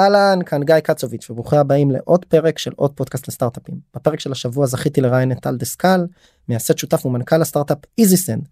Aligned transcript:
אהלן, 0.00 0.38
כאן 0.46 0.62
גיא 0.62 0.80
קצוביץ' 0.80 1.30
וברוכים 1.30 1.58
הבאים 1.58 1.90
לעוד 1.90 2.24
פרק 2.24 2.58
של 2.58 2.72
עוד 2.76 2.92
פודקאסט 2.92 3.28
לסטארט-אפים. 3.28 3.74
בפרק 3.94 4.20
של 4.20 4.32
השבוע 4.32 4.66
זכיתי 4.66 5.00
לראיין 5.00 5.32
את 5.32 5.38
טל 5.40 5.56
דסקל, 5.56 6.06
מייסד 6.48 6.78
שותף 6.78 7.06
ומנכ"ל 7.06 7.42
הסטארט-אפ 7.42 7.78
EasySend. 7.98 8.48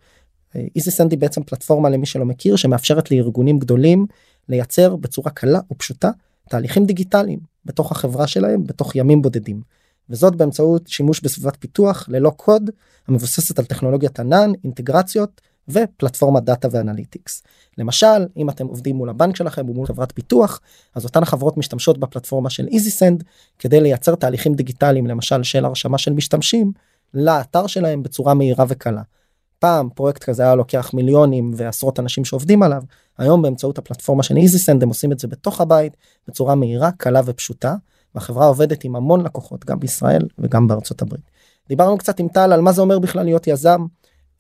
EasySend 0.76 1.10
היא 1.10 1.18
בעצם 1.18 1.42
פלטפורמה 1.42 1.88
למי 1.88 2.06
שלא 2.06 2.24
מכיר 2.24 2.56
שמאפשרת 2.56 3.10
לארגונים 3.10 3.58
גדולים 3.58 4.06
לייצר 4.48 4.96
בצורה 4.96 5.30
קלה 5.30 5.60
ופשוטה 5.72 6.10
תהליכים 6.48 6.86
דיגיטליים 6.86 7.38
בתוך 7.64 7.92
החברה 7.92 8.26
שלהם 8.26 8.64
בתוך 8.64 8.96
ימים 8.96 9.22
בודדים. 9.22 9.62
וזאת 10.10 10.36
באמצעות 10.36 10.88
שימוש 10.88 11.20
בסביבת 11.20 11.56
פיתוח 11.60 12.08
ללא 12.08 12.30
קוד 12.30 12.70
המבוססת 13.08 13.58
על 13.58 13.64
טכנולוגיית 13.64 14.20
ענן, 14.20 14.52
אינטגרציות 14.64 15.40
ופלטפורמת 15.68 16.44
דאטה 16.44 16.68
ואנליטיקס. 16.70 17.42
למשל 17.78 18.26
אם 18.36 18.50
אתם 18.50 18.66
עובדים 18.66 18.96
מול 18.96 19.08
הבנק 19.08 19.36
שלכם 19.36 19.70
ומול 19.70 19.86
חברת 19.86 20.12
פיתוח 20.14 20.60
אז 20.94 21.04
אותן 21.04 21.22
החברות 21.22 21.56
משתמשות 21.56 21.98
בפלטפורמה 21.98 22.50
של 22.50 22.66
EasySend 22.66 23.24
כדי 23.58 23.80
לייצר 23.80 24.14
תהליכים 24.14 24.54
דיגיטליים 24.54 25.06
למשל 25.06 25.42
של 25.42 25.64
הרשמה 25.64 25.98
של 25.98 26.12
משתמשים 26.12 26.72
לאתר 27.14 27.66
שלהם 27.66 28.02
בצורה 28.02 28.34
מהירה 28.34 28.64
וקלה. 28.68 29.02
פעם 29.58 29.88
פרויקט 29.94 30.24
כזה 30.24 30.42
היה 30.42 30.54
לוקח 30.54 30.90
מיליונים 30.94 31.50
ועשרות 31.56 32.00
אנשים 32.00 32.24
שעובדים 32.24 32.62
עליו 32.62 32.82
היום 33.18 33.42
באמצעות 33.42 33.78
הפלטפורמה 33.78 34.22
של 34.22 34.34
EasySend 34.34 34.82
הם 34.82 34.88
עושים 34.88 35.12
את 35.12 35.18
זה 35.18 35.28
בתוך 35.28 35.60
הבית 35.60 35.96
בצורה 36.28 36.54
מהירה 36.54 36.90
קלה 36.92 37.20
ופשוטה 37.24 37.74
והחברה 38.14 38.46
עובדת 38.46 38.84
עם 38.84 38.96
המון 38.96 39.24
לקוחות 39.24 39.64
גם 39.64 39.80
בישראל 39.80 40.22
וגם 40.38 40.68
בארצות 40.68 41.02
הברית. 41.02 41.30
דיברנו 41.68 41.98
קצת 41.98 42.20
עם 42.20 42.28
טל 42.28 42.52
על 42.52 42.60
מה 42.60 42.72
זה 42.72 42.80
אומר 42.80 42.98
בכלל 42.98 43.24
להיות 43.24 43.46
יזם 43.46 43.86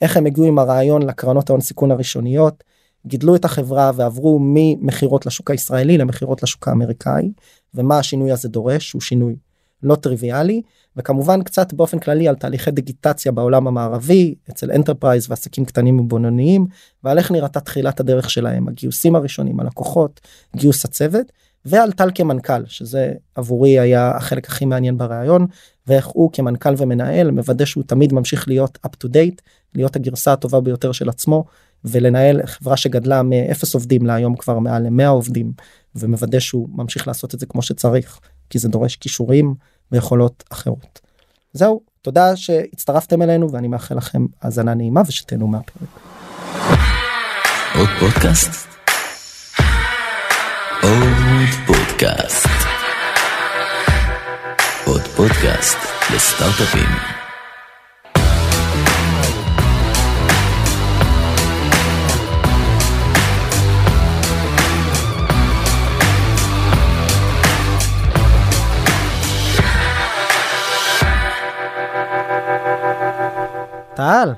איך 0.00 0.16
הם 0.16 0.26
הגיעו 0.26 0.46
עם 0.46 0.58
הרעיון 0.58 1.02
לקרנות 1.02 1.50
ההון 1.50 1.60
סיכון 1.60 1.90
הראשוניות 1.90 2.64
גידלו 3.06 3.36
את 3.36 3.44
החברה 3.44 3.90
ועברו 3.94 4.38
ממכירות 4.42 5.26
לשוק 5.26 5.50
הישראלי 5.50 5.98
למכירות 5.98 6.42
לשוק 6.42 6.68
האמריקאי 6.68 7.32
ומה 7.74 7.98
השינוי 7.98 8.32
הזה 8.32 8.48
דורש? 8.48 8.92
הוא 8.92 9.02
שינוי 9.02 9.36
לא 9.82 9.94
טריוויאלי 9.94 10.62
וכמובן 10.96 11.42
קצת 11.42 11.72
באופן 11.72 11.98
כללי 11.98 12.28
על 12.28 12.34
תהליכי 12.34 12.70
דיגיטציה 12.70 13.32
בעולם 13.32 13.66
המערבי 13.66 14.34
אצל 14.50 14.70
enterprise 14.70 15.30
ועסקים 15.30 15.64
קטנים 15.64 16.00
ובינוניים 16.00 16.66
ועל 17.04 17.18
איך 17.18 17.30
נראתה 17.30 17.60
תחילת 17.60 18.00
הדרך 18.00 18.30
שלהם 18.30 18.68
הגיוסים 18.68 19.16
הראשונים 19.16 19.60
הלקוחות 19.60 20.20
גיוס 20.56 20.84
הצוות 20.84 21.32
ועל 21.64 21.92
טל 21.92 22.10
כמנכ"ל 22.14 22.66
שזה 22.66 23.12
עבורי 23.34 23.78
היה 23.78 24.16
החלק 24.16 24.48
הכי 24.48 24.64
מעניין 24.64 24.98
בריאיון 24.98 25.46
ואיך 25.88 26.06
הוא 26.06 26.30
כמנכ"ל 26.32 26.74
ומנהל 26.78 27.30
מוודא 27.30 27.64
שהוא 27.64 27.84
תמיד 27.86 28.12
ממשיך 28.12 28.48
להיות 28.48 28.78
up 28.86 28.90
to 29.04 29.08
date 29.08 29.40
להיות 29.74 29.96
הגרסה 29.96 30.32
הטובה 30.32 30.60
ביותר 30.60 30.92
של 30.92 31.08
עצמו 31.08 31.44
ולנהל 31.84 32.46
חברה 32.46 32.76
שגדלה 32.76 33.22
מאפס 33.22 33.74
עובדים 33.74 34.06
להיום 34.06 34.36
כבר 34.36 34.58
מעל 34.58 34.82
ל-100 34.82 35.06
עובדים 35.08 35.52
ומוודא 35.94 36.38
שהוא 36.38 36.68
ממשיך 36.72 37.08
לעשות 37.08 37.34
את 37.34 37.40
זה 37.40 37.46
כמו 37.46 37.62
שצריך 37.62 38.20
כי 38.50 38.58
זה 38.58 38.68
דורש 38.68 38.96
כישורים 38.96 39.54
ויכולות 39.92 40.44
אחרות. 40.50 41.00
זהו 41.52 41.80
תודה 42.02 42.36
שהצטרפתם 42.36 43.22
אלינו 43.22 43.52
ואני 43.52 43.68
מאחל 43.68 43.96
לכם 43.96 44.26
האזנה 44.42 44.74
נעימה 44.74 45.02
ושתהנו 45.06 45.46
מהפרק. 45.46 45.88
עוד 47.74 47.88
פודקאסט? 48.00 48.68
עוד 50.82 51.48
פודקאסט. 51.66 52.57
פודקאסט 55.18 55.78
לסטארט-אפים. 56.14 56.86
טל, 73.94 74.32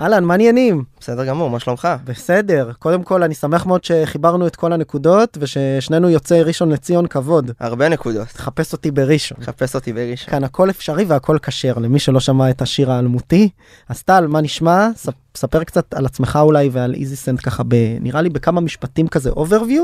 אהלן, 0.00 0.24
מה 0.24 0.34
העניינים? 0.34 0.91
בסדר 1.02 1.24
גמור, 1.24 1.50
מה 1.50 1.60
שלומך? 1.60 1.88
בסדר. 2.04 2.70
קודם 2.78 3.02
כל, 3.02 3.22
אני 3.22 3.34
שמח 3.34 3.66
מאוד 3.66 3.84
שחיברנו 3.84 4.46
את 4.46 4.56
כל 4.56 4.72
הנקודות, 4.72 5.38
וששנינו 5.40 6.10
יוצאי 6.10 6.42
ראשון 6.42 6.70
לציון 6.72 7.06
כבוד. 7.06 7.50
הרבה 7.60 7.88
נקודות. 7.88 8.28
תחפש 8.28 8.72
אותי 8.72 8.90
בראשון. 8.90 9.38
חפש 9.44 9.74
אותי 9.74 9.92
בראשון. 9.92 10.30
כאן 10.30 10.44
הכל 10.44 10.70
אפשרי 10.70 11.04
והכל 11.04 11.38
כשר, 11.42 11.74
למי 11.78 11.98
שלא 11.98 12.20
שמע 12.20 12.50
את 12.50 12.62
השיר 12.62 12.92
האלמותי. 12.92 13.48
אז 13.88 14.02
טל, 14.02 14.26
מה 14.26 14.40
נשמע? 14.40 14.88
ספר 15.36 15.64
קצת 15.64 15.94
על 15.94 16.06
עצמך 16.06 16.38
אולי 16.42 16.68
ועל 16.72 16.94
EasySend 16.94 17.40
ככה, 17.40 17.62
ב, 17.68 17.74
נראה 18.00 18.22
לי 18.22 18.28
בכמה 18.30 18.60
משפטים 18.60 19.08
כזה 19.08 19.30
overview, 19.30 19.82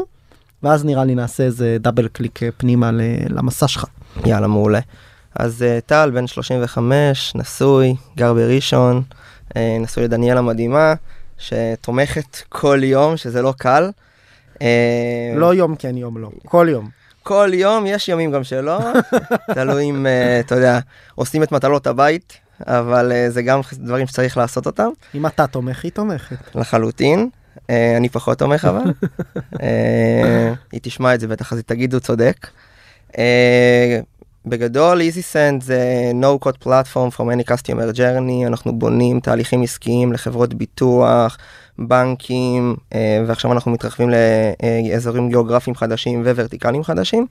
ואז 0.63 0.85
נראה 0.85 1.05
לי 1.05 1.15
נעשה 1.15 1.43
איזה 1.45 1.77
דאבל 1.81 2.09
קליק 2.09 2.43
אה, 2.43 2.49
פנימה 2.57 2.91
ל- 2.93 3.01
למסע 3.29 3.69
שלך. 3.69 3.85
יאללה, 4.27 4.47
מעולה. 4.47 4.81
אז 5.39 5.63
אה, 5.63 5.79
טל, 5.87 6.11
בן 6.15 6.27
35, 6.27 7.33
נשוי, 7.35 7.95
גר 8.17 8.35
בראשון, 8.35 9.03
נשוי 9.57 10.05
לדניאלה 10.05 10.43
מדהימה, 10.43 10.95
שתומכת 11.39 12.37
כל 12.49 12.81
יום, 12.83 13.17
שזה 13.17 13.43
לא 13.43 13.55
קל. 13.59 13.91
אה, 14.63 15.33
לא 15.37 15.55
יום 15.55 15.77
כן 15.77 15.97
יום 15.97 16.19
לא, 16.19 16.31
כל 16.47 16.67
יום. 16.71 16.89
כל 17.23 17.51
יום, 17.55 17.87
יש 17.87 18.09
ימים 18.09 18.31
גם 18.33 18.45
שלא, 18.45 18.79
תלוי 19.55 19.85
אם, 19.85 20.07
אה, 20.07 20.41
אתה 20.41 20.55
יודע, 20.55 20.79
עושים 21.15 21.43
את 21.43 21.53
מטלות 21.53 21.87
הבית, 21.87 22.39
אבל 22.67 23.13
אה, 23.13 23.31
זה 23.31 23.43
גם 23.43 23.61
דברים 23.73 24.07
שצריך 24.07 24.37
לעשות 24.37 24.67
אותם, 24.67 24.89
אם 25.15 25.27
אתה 25.27 25.47
תומך, 25.47 25.85
היא 25.85 25.93
תומכת. 25.93 26.37
לחלוטין. 26.55 27.29
אה, 27.71 27.97
אני 27.97 28.09
פחות 28.09 28.39
תומך 28.39 28.65
אבל. 28.65 28.93
אה, 29.63 30.53
היא 30.73 30.81
תשמע 30.83 31.15
את 31.15 31.21
זה 31.21 31.27
בטח, 31.27 31.53
אז 31.53 31.59
היא 31.59 31.65
תגיד 31.67 31.93
הוא 31.93 32.01
צודק. 32.01 32.47
בגדול 34.49 35.01
EasySend 35.01 35.65
זה 35.65 36.13
no 36.21 36.45
code 36.47 36.65
platform 36.67 37.17
from 37.17 37.21
any 37.21 37.51
customer 37.51 37.97
journey, 37.97 38.47
אנחנו 38.47 38.79
בונים 38.79 39.21
תהליכים 39.21 39.63
עסקיים 39.63 40.13
לחברות 40.13 40.55
ביטוח, 40.55 41.39
בנקים, 41.79 42.77
אה, 42.95 43.23
ועכשיו 43.27 43.53
אנחנו 43.53 43.71
מתרחבים 43.71 44.11
לאזורים 44.91 45.29
גיאוגרפיים 45.29 45.77
חדשים 45.77 46.23
וורטיקליים 46.23 46.85
חדשים. 46.85 47.27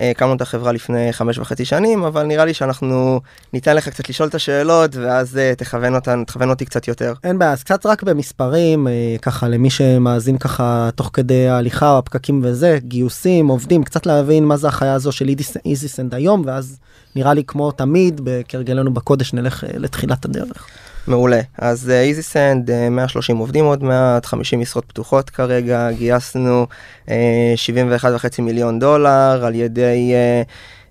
אה, 0.00 0.10
הקמנו 0.10 0.34
את 0.34 0.40
החברה 0.40 0.72
לפני 0.72 1.12
חמש 1.12 1.38
וחצי 1.38 1.64
שנים, 1.64 2.04
אבל 2.04 2.22
נראה 2.22 2.44
לי 2.44 2.54
שאנחנו 2.54 3.20
ניתן 3.52 3.76
לך 3.76 3.88
קצת 3.88 4.08
לשאול 4.08 4.28
את 4.28 4.34
השאלות, 4.34 4.96
ואז 4.96 5.38
אה, 5.38 5.52
תכוון, 5.54 5.94
אותן, 5.94 6.24
תכוון 6.26 6.50
אותי 6.50 6.64
קצת 6.64 6.88
יותר. 6.88 7.14
אין 7.24 7.38
בעיה, 7.38 7.52
אז 7.52 7.62
קצת 7.62 7.86
רק 7.86 8.02
במספרים, 8.02 8.88
אה, 8.88 9.16
ככה 9.22 9.48
למי 9.48 9.70
שמאזין 9.70 10.38
ככה 10.38 10.90
תוך 10.94 11.10
כדי 11.12 11.48
ההליכה 11.48 11.90
או 11.90 11.98
הפקקים 11.98 12.40
וזה, 12.44 12.78
גיוסים, 12.82 13.48
עובדים, 13.48 13.84
קצת 13.84 14.06
להבין 14.06 14.44
מה 14.44 14.56
זה 14.56 14.68
החיה 14.68 14.94
הזו 14.94 15.12
של 15.12 15.28
איזיסנד 15.64 16.14
היום, 16.14 16.42
ואז 16.46 16.78
נראה 17.16 17.34
לי 17.34 17.44
כמו 17.44 17.72
תמיד, 17.72 18.20
כהרגלנו 18.48 18.94
בקודש, 18.94 19.32
נלך 19.32 19.64
לתחילת 19.74 20.24
הדרך. 20.24 20.66
מעולה. 21.08 21.40
אז 21.58 21.90
אה, 21.90 22.00
איזיסנד, 22.00 22.88
130 22.90 23.36
עובדים 23.36 23.64
עוד 23.64 23.82
מעט, 23.82 24.26
50 24.26 24.60
משרות 24.60 24.84
פתוחות 24.84 25.30
כרגע, 25.30 25.90
גייסנו 25.92 26.66
אה, 27.10 27.54
71.5 28.02 28.42
מיליון 28.42 28.78
דולר 28.78 29.44
על 29.44 29.54
ידי 29.54 30.12
אה, 30.14 30.42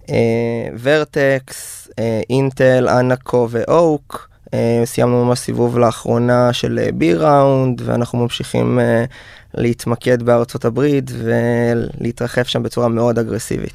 אה, 0.09 0.77
ורטקס, 0.81 1.89
אה, 1.99 2.21
אינטל, 2.29 2.87
אנקו 2.89 3.47
ואוק. 3.51 4.29
אה, 4.53 4.81
סיימנו 4.85 5.25
ממש 5.25 5.39
סיבוב 5.39 5.77
לאחרונה 5.79 6.53
של 6.53 6.79
אה, 6.83 6.91
בי 6.93 7.13
ראונד, 7.13 7.81
ואנחנו 7.85 8.19
ממשיכים 8.19 8.79
אה, 8.79 9.05
להתמקד 9.53 10.23
בארצות 10.23 10.65
הברית 10.65 11.11
ולהתרחב 11.11 12.43
שם 12.43 12.63
בצורה 12.63 12.87
מאוד 12.87 13.19
אגרסיבית. 13.19 13.73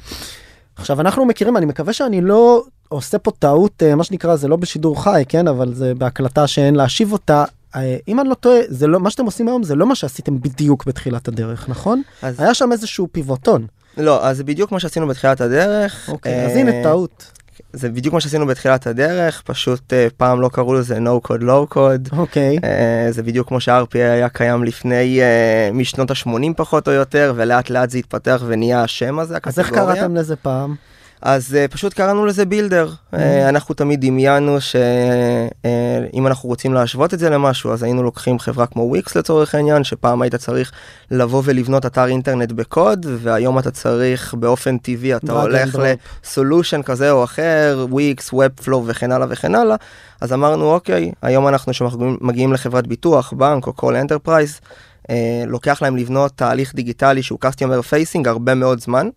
עכשיו 0.75 1.01
אנחנו 1.01 1.25
מכירים, 1.25 1.57
אני 1.57 1.65
מקווה 1.65 1.93
שאני 1.93 2.21
לא 2.21 2.63
עושה 2.91 3.19
פה 3.19 3.31
טעות, 3.39 3.83
אה, 3.83 3.95
מה 3.95 4.03
שנקרא, 4.03 4.35
זה 4.35 4.47
לא 4.47 4.55
בשידור 4.55 5.03
חי, 5.03 5.23
כן, 5.29 5.47
אבל 5.47 5.73
זה 5.73 5.93
בהקלטה 5.95 6.47
שאין 6.47 6.75
להשיב 6.75 7.13
אותה. 7.13 7.43
אה, 7.75 7.97
אם 8.07 8.19
אני 8.19 8.29
לא 8.29 8.33
טועה, 8.33 8.59
זה 8.67 8.87
לא, 8.87 8.99
מה 8.99 9.09
שאתם 9.09 9.25
עושים 9.25 9.47
היום 9.47 9.63
זה 9.63 9.75
לא 9.75 9.87
מה 9.87 9.95
שעשיתם 9.95 10.41
בדיוק 10.41 10.85
בתחילת 10.85 11.27
הדרך, 11.27 11.69
נכון? 11.69 12.01
אז 12.21 12.39
היה 12.39 12.53
שם 12.53 12.71
איזשהו 12.71 13.07
פיבוטון. 13.11 13.67
לא, 13.97 14.25
אז 14.25 14.37
זה 14.37 14.43
בדיוק 14.43 14.71
מה 14.71 14.79
שעשינו 14.79 15.07
בתחילת 15.07 15.41
הדרך. 15.41 16.09
אוקיי, 16.09 16.45
אז 16.45 16.51
אה, 16.51 16.59
הנה 16.59 16.83
טעות. 16.83 17.31
זה 17.73 17.89
בדיוק 17.89 18.13
מה 18.13 18.21
שעשינו 18.21 18.47
בתחילת 18.47 18.87
הדרך, 18.87 19.41
פשוט 19.45 19.93
אה, 19.93 20.07
פעם 20.17 20.41
לא 20.41 20.49
קראו 20.49 20.73
לזה 20.73 20.97
no 20.97 21.27
code 21.27 21.41
low 21.41 21.73
code. 21.73 22.17
אוקיי. 22.17 22.57
אה, 22.63 23.07
זה 23.09 23.23
בדיוק 23.23 23.47
כמו 23.47 23.59
שה-RPA 23.59 23.97
היה 23.97 24.29
קיים 24.29 24.63
לפני, 24.63 25.21
אה, 25.21 25.69
משנות 25.73 26.11
ה-80 26.11 26.53
פחות 26.55 26.87
או 26.87 26.93
יותר, 26.93 27.33
ולאט 27.35 27.69
לאט 27.69 27.89
זה 27.89 27.97
התפתח 27.97 28.43
ונהיה 28.45 28.83
השם 28.83 29.19
הזה, 29.19 29.37
אז 29.43 29.59
איך 29.59 29.67
הקטגוריה. 29.67 29.95
קראתם 29.95 30.15
לזה 30.15 30.35
פעם? 30.35 30.75
אז 31.21 31.57
uh, 31.57 31.71
פשוט 31.71 31.93
קראנו 31.93 32.25
לזה 32.25 32.45
בילדר. 32.45 32.89
Uh, 33.13 33.17
אנחנו 33.49 33.75
תמיד 33.75 34.01
דמיינו 34.01 34.61
שאם 34.61 36.27
אנחנו 36.27 36.49
רוצים 36.49 36.73
להשוות 36.73 37.13
את 37.13 37.19
זה 37.19 37.29
למשהו, 37.29 37.73
אז 37.73 37.83
היינו 37.83 38.03
לוקחים 38.03 38.39
חברה 38.39 38.65
כמו 38.65 38.81
וויקס 38.81 39.15
לצורך 39.15 39.55
העניין, 39.55 39.83
שפעם 39.83 40.21
היית 40.21 40.35
צריך 40.35 40.71
לבוא 41.11 41.41
ולבנות 41.45 41.85
אתר 41.85 42.05
אינטרנט 42.05 42.51
בקוד, 42.51 43.05
והיום 43.19 43.59
אתה 43.59 43.71
צריך 43.71 44.33
באופן 44.33 44.77
טבעי, 44.77 45.15
אתה 45.15 45.33
הולך. 45.41 45.77
ל 46.23 46.29
solution 46.29 46.81
כזה 46.81 47.11
או 47.11 47.23
אחר, 47.23 47.85
Wix, 47.89 48.33
Webflow 48.33 48.87
וכן 48.87 49.11
הלאה 49.11 49.27
וכן 49.29 49.55
הלאה. 49.55 49.75
אז 50.21 50.33
אמרנו, 50.33 50.73
אוקיי, 50.73 51.11
היום 51.21 51.47
אנחנו 51.47 51.73
שמגיעים 51.73 52.53
לחברת 52.53 52.87
ביטוח, 52.87 53.33
בנק 53.33 53.67
או 53.67 53.75
כל 53.75 53.95
enterprise, 53.95 54.59
uh, 54.63 54.67
אה, 55.09 55.43
לוקח 55.47 55.81
להם 55.81 55.97
לבנות 55.97 56.31
תהליך 56.35 56.75
דיגיטלי 56.75 57.23
שהוא 57.23 57.39
customer 57.45 57.93
facing 57.93 58.29
הרבה 58.29 58.55
מאוד 58.55 58.79
זמן. 58.79 59.09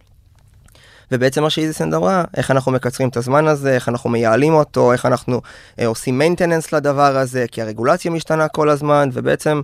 ובעצם 1.12 1.42
מה 1.42 1.50
שאיזיסנד 1.50 1.94
אמרה, 1.94 2.24
איך 2.36 2.50
אנחנו 2.50 2.72
מקצרים 2.72 3.08
את 3.08 3.16
הזמן 3.16 3.46
הזה, 3.46 3.74
איך 3.74 3.88
אנחנו 3.88 4.10
מייעלים 4.10 4.54
אותו, 4.54 4.92
איך 4.92 5.06
אנחנו 5.06 5.40
אה, 5.78 5.86
עושים 5.86 6.22
maintenance 6.22 6.68
לדבר 6.72 7.16
הזה, 7.16 7.44
כי 7.52 7.62
הרגולציה 7.62 8.10
משתנה 8.10 8.48
כל 8.48 8.68
הזמן, 8.70 9.08
ובעצם 9.12 9.60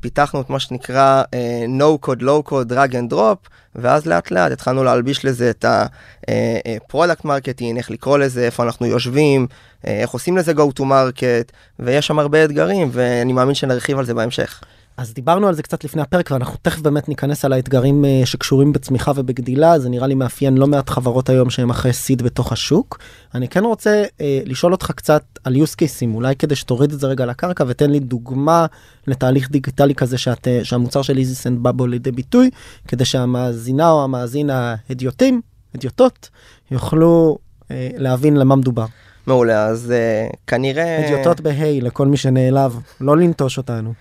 פיתחנו 0.00 0.40
את 0.40 0.50
מה 0.50 0.58
שנקרא 0.58 1.22
אה, 1.34 1.64
no 1.78 2.06
code, 2.06 2.20
low 2.20 2.50
code, 2.50 2.70
drag 2.70 2.92
and 2.92 3.12
drop, 3.12 3.48
ואז 3.74 4.06
לאט 4.06 4.30
לאט 4.30 4.52
התחלנו 4.52 4.84
להלביש 4.84 5.24
לזה 5.24 5.50
את 5.50 5.64
ה-product 5.64 7.24
marketing, 7.24 7.76
איך 7.76 7.90
לקרוא 7.90 8.18
לזה, 8.18 8.44
איפה 8.46 8.62
אנחנו 8.62 8.86
יושבים, 8.86 9.46
אה, 9.86 10.00
איך 10.00 10.10
עושים 10.10 10.36
לזה 10.36 10.52
go 10.52 10.80
to 10.80 10.82
market, 10.82 11.52
ויש 11.78 12.06
שם 12.06 12.18
הרבה 12.18 12.44
אתגרים, 12.44 12.88
ואני 12.92 13.32
מאמין 13.32 13.54
שנרחיב 13.54 13.98
על 13.98 14.04
זה 14.04 14.14
בהמשך. 14.14 14.60
אז 14.96 15.14
דיברנו 15.14 15.48
על 15.48 15.54
זה 15.54 15.62
קצת 15.62 15.84
לפני 15.84 16.02
הפרק 16.02 16.30
ואנחנו 16.30 16.56
תכף 16.62 16.80
באמת 16.80 17.08
ניכנס 17.08 17.44
על 17.44 17.52
האתגרים 17.52 18.04
אה, 18.04 18.20
שקשורים 18.24 18.72
בצמיחה 18.72 19.12
ובגדילה 19.14 19.78
זה 19.78 19.88
נראה 19.88 20.06
לי 20.06 20.14
מאפיין 20.14 20.58
לא 20.58 20.66
מעט 20.66 20.90
חברות 20.90 21.28
היום 21.28 21.50
שהם 21.50 21.70
אחרי 21.70 21.92
סיד 21.92 22.22
בתוך 22.22 22.52
השוק. 22.52 22.98
אני 23.34 23.48
כן 23.48 23.64
רוצה 23.64 24.04
אה, 24.20 24.40
לשאול 24.44 24.72
אותך 24.72 24.90
קצת 24.90 25.22
על 25.44 25.56
use 25.56 25.74
cases 25.74 26.14
אולי 26.14 26.36
כדי 26.36 26.56
שתוריד 26.56 26.92
את 26.92 27.00
זה 27.00 27.06
רגע 27.06 27.26
לקרקע 27.26 27.64
ותן 27.66 27.90
לי 27.90 28.00
דוגמה 28.00 28.66
לתהליך 29.06 29.50
דיגיטלי 29.50 29.94
כזה 29.94 30.18
שאת, 30.18 30.48
אה, 30.48 30.60
שהמוצר 30.64 31.02
של 31.02 31.18
איזיסנד 31.18 31.62
בא 31.62 31.72
בו 31.72 31.86
לידי 31.86 32.12
ביטוי 32.12 32.50
כדי 32.88 33.04
שהמאזינה 33.04 33.90
או 33.90 34.04
המאזין 34.04 34.50
ההדיוטים, 34.50 35.40
הדיוטות, 35.74 36.28
יוכלו 36.70 37.38
אה, 37.70 37.88
להבין 37.96 38.36
למה 38.36 38.56
מדובר. 38.56 38.86
מעולה 39.26 39.66
אז 39.66 39.92
uh, 39.92 40.36
כנראה 40.46 41.04
הדיוטות 41.04 41.40
בהיי 41.40 41.80
לכל 41.80 42.06
מי 42.06 42.16
שנעלב 42.16 42.78
לא 43.00 43.16
לנטוש 43.16 43.58
אותנו. 43.58 43.92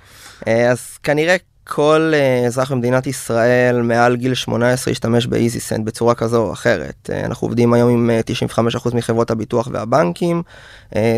אה, 0.48 0.72
אז 0.72 0.98
כנראה 1.04 1.36
כל 1.64 2.14
uh, 2.14 2.48
אזרח 2.48 2.72
במדינת 2.72 3.08
ישראל 3.08 3.82
מעל 3.82 4.16
גיל 4.16 4.34
18 4.34 4.92
ישתמש 4.92 5.28
באיזי 5.28 5.60
סנד 5.60 5.86
בצורה 5.86 6.16
כזו 6.16 6.46
או 6.46 6.54
אחרת. 6.54 7.10
Uh, 7.10 7.26
אנחנו 7.26 7.48
עובדים 7.48 7.74
היום 7.74 7.90
עם 7.90 8.10
uh, 8.50 8.58
95% 8.88 8.96
מחברות 8.96 9.32
הביטוח 9.32 9.68
והבנקים. 9.72 10.44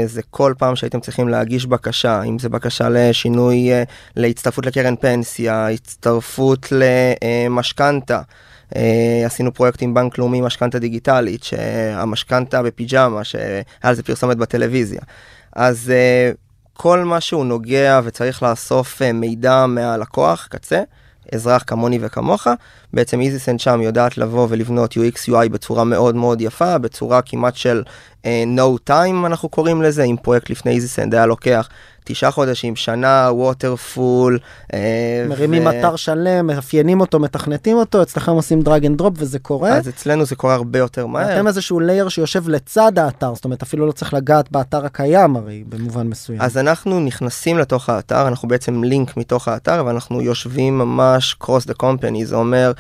זה 0.06 0.22
כל 0.30 0.54
פעם 0.58 0.76
שהייתם 0.76 1.00
צריכים 1.00 1.30
להגיש 1.30 1.66
בקשה, 1.66 2.24
אם 2.24 2.40
זה 2.40 2.50
בקשה 2.50 2.90
לשינוי, 2.90 3.70
להצטרפות 4.16 4.66
לקרן 4.66 4.96
פנסיה, 4.96 5.70
הצטרפות 5.70 6.68
למשכנתה. 6.72 8.22
Uh, 8.74 8.78
עשינו 9.26 9.54
פרויקט 9.54 9.82
עם 9.82 9.94
בנק 9.94 10.18
לאומי 10.18 10.42
משכנתה 10.42 10.80
דיגיטלית, 10.80 11.44
שהמשכנתה 11.44 12.64
בפיג'מה, 12.64 13.24
שהיה 13.24 13.62
על 13.82 13.96
זה 13.96 14.04
פרסומת 14.04 14.38
בטלוויזיה. 14.38 15.02
אז 15.56 15.92
uh, 15.92 16.45
כל 16.78 17.04
מה 17.04 17.22
שהוא 17.22 17.46
נוגע 17.46 18.00
וצריך 18.04 18.44
לאסוף 18.44 19.02
אה, 19.02 19.14
מידע 19.14 19.66
מהלקוח, 19.66 20.48
קצה, 20.52 20.82
אזרח 21.34 21.64
כמוני 21.68 22.00
וכמוך, 22.02 22.48
בעצם 22.94 23.22
EasySend 23.22 23.82
יודעת 23.82 24.18
לבוא 24.18 24.48
ולבנות 24.50 24.94
UX 24.94 25.30
UI 25.30 25.50
בצורה 25.50 25.84
מאוד 25.84 26.16
מאוד 26.16 26.42
יפה, 26.42 26.78
בצורה 26.78 27.22
כמעט 27.22 27.56
של 27.56 27.84
uh, 28.24 28.26
no 28.58 28.90
time 28.90 29.26
אנחנו 29.26 29.50
קוראים 29.50 29.82
לזה, 29.82 30.04
אם 30.04 30.16
פרויקט 30.22 30.50
לפני 30.50 30.72
EasySend 30.72 31.16
היה 31.16 31.26
לוקח 31.26 31.70
תשעה 32.06 32.32
חודשים, 32.32 32.76
שנה, 32.76 33.30
waterfall. 33.32 34.40
אה, 34.74 35.26
מרימים 35.30 35.66
ו... 35.66 35.70
אתר 35.70 35.96
שלם, 35.96 36.48
מאפיינים 36.48 37.02
אותו, 37.02 37.20
מתכנתים 37.20 37.78
אותו, 37.78 38.02
אצלכם 38.02 38.32
עושים 38.32 38.62
drag 38.62 38.86
and 38.86 38.98
drop 38.98 39.14
וזה 39.18 39.40
קורה. 39.40 39.70
אז 39.70 39.90
אצלנו 39.90 40.26
זה 40.26 40.36
קורה 40.36 40.54
הרבה 40.54 40.80
יותר 40.80 41.06
מהר. 41.06 41.36
אתם 41.36 41.48
איזשהו 41.48 41.80
layer 41.80 42.10
שיושב 42.10 42.50
לצד 42.50 43.00
האתר, 43.00 43.36
זאת 43.36 43.46
אומרת 43.46 43.62
אפילו 43.62 43.88
לא 43.88 43.92
צריך 43.92 44.14
לגעת 44.14 44.52
באתר 44.52 44.86
הקיים 44.86 45.36
הרי 45.36 45.64
במובן 45.70 46.08
מסוים. 46.08 46.42
אז 46.42 46.58
אנחנו 46.58 47.00
נכנסים 47.00 47.58
לתוך 47.58 47.90
האתר, 47.90 48.28
אנחנו 48.28 48.48
בעצם 48.48 48.84
לינק 48.84 49.18
מתוך 49.18 49.48
האתר 49.48 49.84
ואנחנו 49.86 50.22
יושבים 50.22 50.78
ממש 50.78 51.36
cross 51.44 51.70
the 51.70 51.84
company, 51.84 52.26
זה 52.26 52.36
אומר 52.36 52.72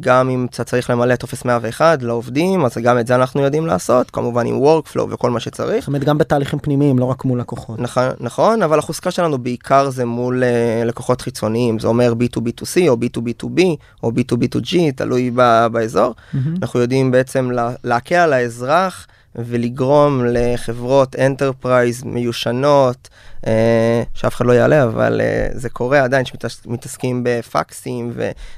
גם 0.00 0.30
אם 0.30 0.46
אתה 0.50 0.64
צריך 0.64 0.90
למלא 0.90 1.16
טופס 1.16 1.44
101 1.44 2.02
לעובדים, 2.02 2.64
אז 2.64 2.78
גם 2.82 2.98
את 2.98 3.06
זה 3.06 3.14
אנחנו 3.14 3.42
יודעים 3.42 3.66
לעשות, 3.66 4.10
כמובן 4.10 4.46
עם 4.46 4.62
workflow 4.62 5.02
וכל 5.10 5.30
מה 5.30 5.40
שצריך. 5.40 5.80
זאת 5.80 5.88
אומרת 5.88 6.04
גם 6.04 6.18
בתהליכים 6.18 6.58
פנימיים, 6.58 6.98
לא 6.98 7.04
רק 7.04 7.24
מול 7.24 7.40
לקוחות. 7.40 7.78
נכון, 7.78 8.08
נכון, 8.20 8.62
אבל 8.62 8.73
החוזקה 8.78 9.10
שלנו 9.10 9.38
בעיקר 9.38 9.90
זה 9.90 10.04
מול 10.04 10.42
uh, 10.42 10.84
לקוחות 10.84 11.20
חיצוניים, 11.20 11.78
זה 11.78 11.88
אומר 11.88 12.12
B2B2C 12.12 12.88
או 12.88 12.96
B2B2B 12.96 13.60
או 14.02 14.10
B2B2G, 14.10 14.76
תלוי 14.96 15.30
ב- 15.34 15.66
באזור. 15.72 16.14
Mm-hmm. 16.14 16.38
אנחנו 16.62 16.80
יודעים 16.80 17.10
בעצם 17.10 17.50
לה, 17.50 17.74
להקל 17.84 18.14
על 18.14 18.32
האזרח 18.32 19.06
ולגרום 19.36 20.22
לחברות 20.28 21.16
enterprise 21.16 22.02
מיושנות, 22.04 23.08
uh, 23.42 23.46
שאף 24.14 24.34
אחד 24.34 24.46
לא 24.46 24.52
יעלה, 24.52 24.84
אבל 24.84 25.20
uh, 25.20 25.58
זה 25.58 25.68
קורה 25.68 26.04
עדיין, 26.04 26.24
שמתעסקים 26.24 27.20
בפקסים 27.24 28.12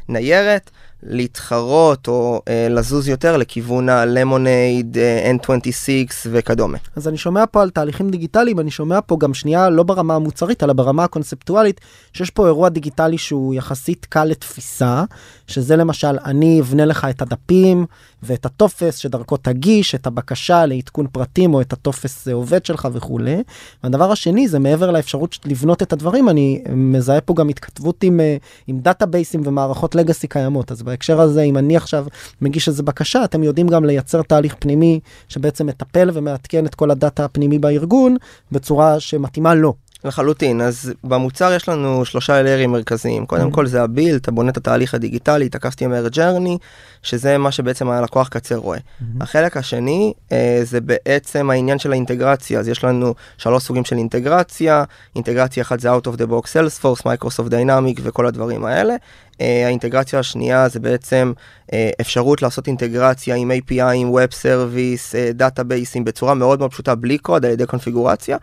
וניירת. 0.09 0.71
להתחרות 1.09 2.09
או 2.09 2.43
אה, 2.49 2.67
לזוז 2.71 3.09
יותר 3.09 3.37
לכיוון 3.37 3.89
הלמונייד, 3.89 4.99
אה, 4.99 5.31
N26 5.31 6.27
וכדומה. 6.31 6.79
אז 6.97 7.09
אני 7.09 7.17
שומע 7.17 7.45
פה 7.51 7.63
על 7.63 7.71
תהליכים 7.71 8.11
דיגיטליים, 8.11 8.61
אני 8.61 8.71
שומע 8.71 8.99
פה 9.07 9.17
גם 9.21 9.35
שנייה 9.35 9.71
לא 9.71 9.83
ברמה 9.83 10.15
המוצרית, 10.15 10.63
אלא 10.63 10.73
ברמה 10.73 11.05
הקונספטואלית, 11.05 11.81
שיש 12.13 12.31
פה 12.31 12.47
אירוע 12.47 12.69
דיגיטלי 12.69 13.19
שהוא 13.19 13.55
יחסית 13.55 14.05
קל 14.05 14.25
לתפיסה, 14.25 15.05
שזה 15.47 15.77
למשל, 15.77 16.19
אני 16.25 16.61
אבנה 16.61 16.85
לך 16.85 17.07
את 17.11 17.23
הדפים 17.23 17.87
ואת 18.23 18.47
הטופס 18.47 18.97
שדרכו 18.97 19.37
תגיש 19.37 19.95
את 19.95 20.07
הבקשה 20.07 20.67
לעדכון 20.67 21.07
פרטים 21.13 21.55
או 21.55 21.61
את 21.61 21.73
הטופס 21.73 22.29
עובד 22.29 22.67
שלך 22.67 22.89
וכולי. 22.93 23.43
והדבר 23.85 24.13
השני 24.13 24.49
זה 24.49 24.59
מעבר 24.59 24.91
לאפשרות 24.91 25.39
לבנות 25.45 25.83
את 25.83 25.93
הדברים, 25.93 26.29
אני 26.29 26.63
מזהה 26.73 27.21
פה 27.21 27.35
גם 27.35 27.49
התכתבות 27.49 28.05
עם, 28.05 28.21
אה, 28.21 28.37
עם 28.67 28.79
database 28.81 29.30
ים 29.30 29.43
ומערכות 29.45 29.95
legacy 29.95 30.27
קיימות. 30.29 30.73
אז 30.73 30.83
בהקשר 30.83 31.21
הזה, 31.21 31.43
אם 31.43 31.57
אני 31.57 31.77
עכשיו 31.77 32.07
מגיש 32.41 32.69
איזה 32.69 32.83
בקשה, 32.83 33.25
אתם 33.25 33.43
יודעים 33.43 33.69
גם 33.69 33.85
לייצר 33.85 34.23
תהליך 34.23 34.55
פנימי 34.59 35.01
שבעצם 35.29 35.67
מטפל 35.67 36.11
ומעדכן 36.13 36.67
את 36.67 36.75
כל 36.75 36.91
ה 36.91 36.97
data 36.97 37.25
הפנימי 37.25 37.59
בארגון 37.59 38.17
בצורה 38.53 39.01
שמתאימה 39.01 39.55
לו. 39.55 39.86
לחלוטין, 40.07 40.61
אז 40.61 40.93
במוצר 41.05 41.53
יש 41.53 41.69
לנו 41.69 42.05
שלושה 42.05 42.41
layer 42.41 42.63
ים 42.63 42.73
מרכזיים. 42.73 43.27
קודם 43.27 43.49
mm-hmm. 43.49 43.55
כל 43.55 43.67
זה 43.67 43.83
ה 43.83 43.87
build, 43.87 44.15
אתה 44.21 44.31
בונה 44.31 44.51
את 44.51 44.57
התהליך 44.57 44.95
הדיגיטלי, 44.95 45.47
את 45.47 45.55
ה-customer 45.55 46.15
journey, 46.15 46.59
שזה 47.07 47.39
מה 47.39 47.53
שבעצם 47.53 47.89
הלקוח 47.89 48.29
קצה 48.29 48.57
רואה. 48.57 48.79
Mm-hmm. 48.79 49.05
החלק 49.21 49.57
השני 49.57 50.13
אה, 50.33 50.61
זה 50.63 50.81
בעצם 50.81 51.51
העניין 51.51 51.79
של 51.79 51.93
האינטגרציה, 51.93 52.61
אז 52.61 52.69
יש 52.69 52.85
לנו 52.85 53.15
שלוש 53.39 53.63
סוגים 53.63 53.85
של 53.85 53.97
אינטגרציה, 53.97 54.85
אינטגרציה 55.17 55.63
אחת 55.63 55.81
זה 55.81 55.95
out 55.95 56.07
of 56.07 56.17
the 56.17 56.27
box 56.31 56.47
Salesforce, 56.47 57.03
Microsoft 57.03 57.51
Dynamic 57.51 58.01
וכל 58.03 58.27
הדברים 58.27 58.65
האלה. 58.65 58.95
אה, 59.41 59.67
האינטגרציה 59.67 60.19
השנייה 60.19 60.69
זה 60.69 60.81
בעצם 60.81 61.33
אה, 61.73 61.91
אפשרות 62.01 62.43
לעשות 62.43 62.67
אינטגרציה 62.67 63.35
עם 63.35 63.51
API, 63.51 63.93
עם 63.95 64.15
Web 64.15 64.33
Service, 64.33 65.15
אה, 65.15 65.31
database 65.35 65.91
ים 65.91 66.05
בצורה 66.05 66.35
מאוד 66.35 66.59
מאוד 66.59 66.71
פשוטה 66.71 66.95
בלי 66.95 67.19
קוד 67.19 67.45
על 67.45 67.53
ידי 67.53 67.67
קונפיגורציה. 67.67 68.37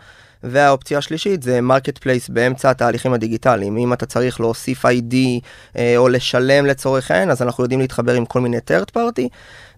והאופציה 0.44 0.98
השלישית 0.98 1.44
זה 1.44 1.62
marketplace 1.62 2.30
באמצע 2.30 2.70
התהליכים 2.70 3.14
הדיגיטליים. 3.14 3.78
אם 3.78 3.94
אתה 3.94 4.06
צריך 4.06 4.40
להוסיף 4.40 4.86
ID 4.86 5.16
אה, 5.78 5.94
או 5.98 6.10
לשלם 6.10 6.66
לצורך 6.66 7.12
העניין, 7.12 7.30
אז 7.32 7.42
אנחנו 7.42 7.64
יודעים 7.64 7.80
להתחבר 7.80 8.14
עם 8.14 8.26
כל 8.26 8.42
מיני 8.42 8.53
third 8.58 8.98
party. 8.98 9.28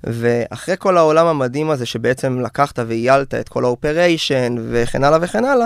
ואחרי 0.04 0.76
כל 0.80 0.98
העולם 0.98 1.28
המדהים 1.28 1.70
הזה 1.70 1.86
שבעצם 1.86 2.42
לקחת 2.42 2.80
וייעלת 2.88 3.34
את 3.34 3.50
כל 3.50 3.66
ה 3.66 3.75
operation 3.75 4.56
וכן 4.70 5.04
הלאה 5.04 5.20
וכן 5.22 5.46
הלאה, 5.46 5.66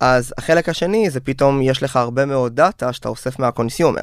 אז 0.00 0.34
החלק 0.38 0.68
השני 0.68 1.10
זה 1.10 1.20
פתאום 1.20 1.62
יש 1.62 1.82
לך 1.82 1.96
הרבה 1.96 2.24
מאוד 2.24 2.56
data 2.56 2.92
שאתה 2.92 3.08
אוסף 3.08 3.38
מה 3.38 3.50
consumer. 3.50 4.02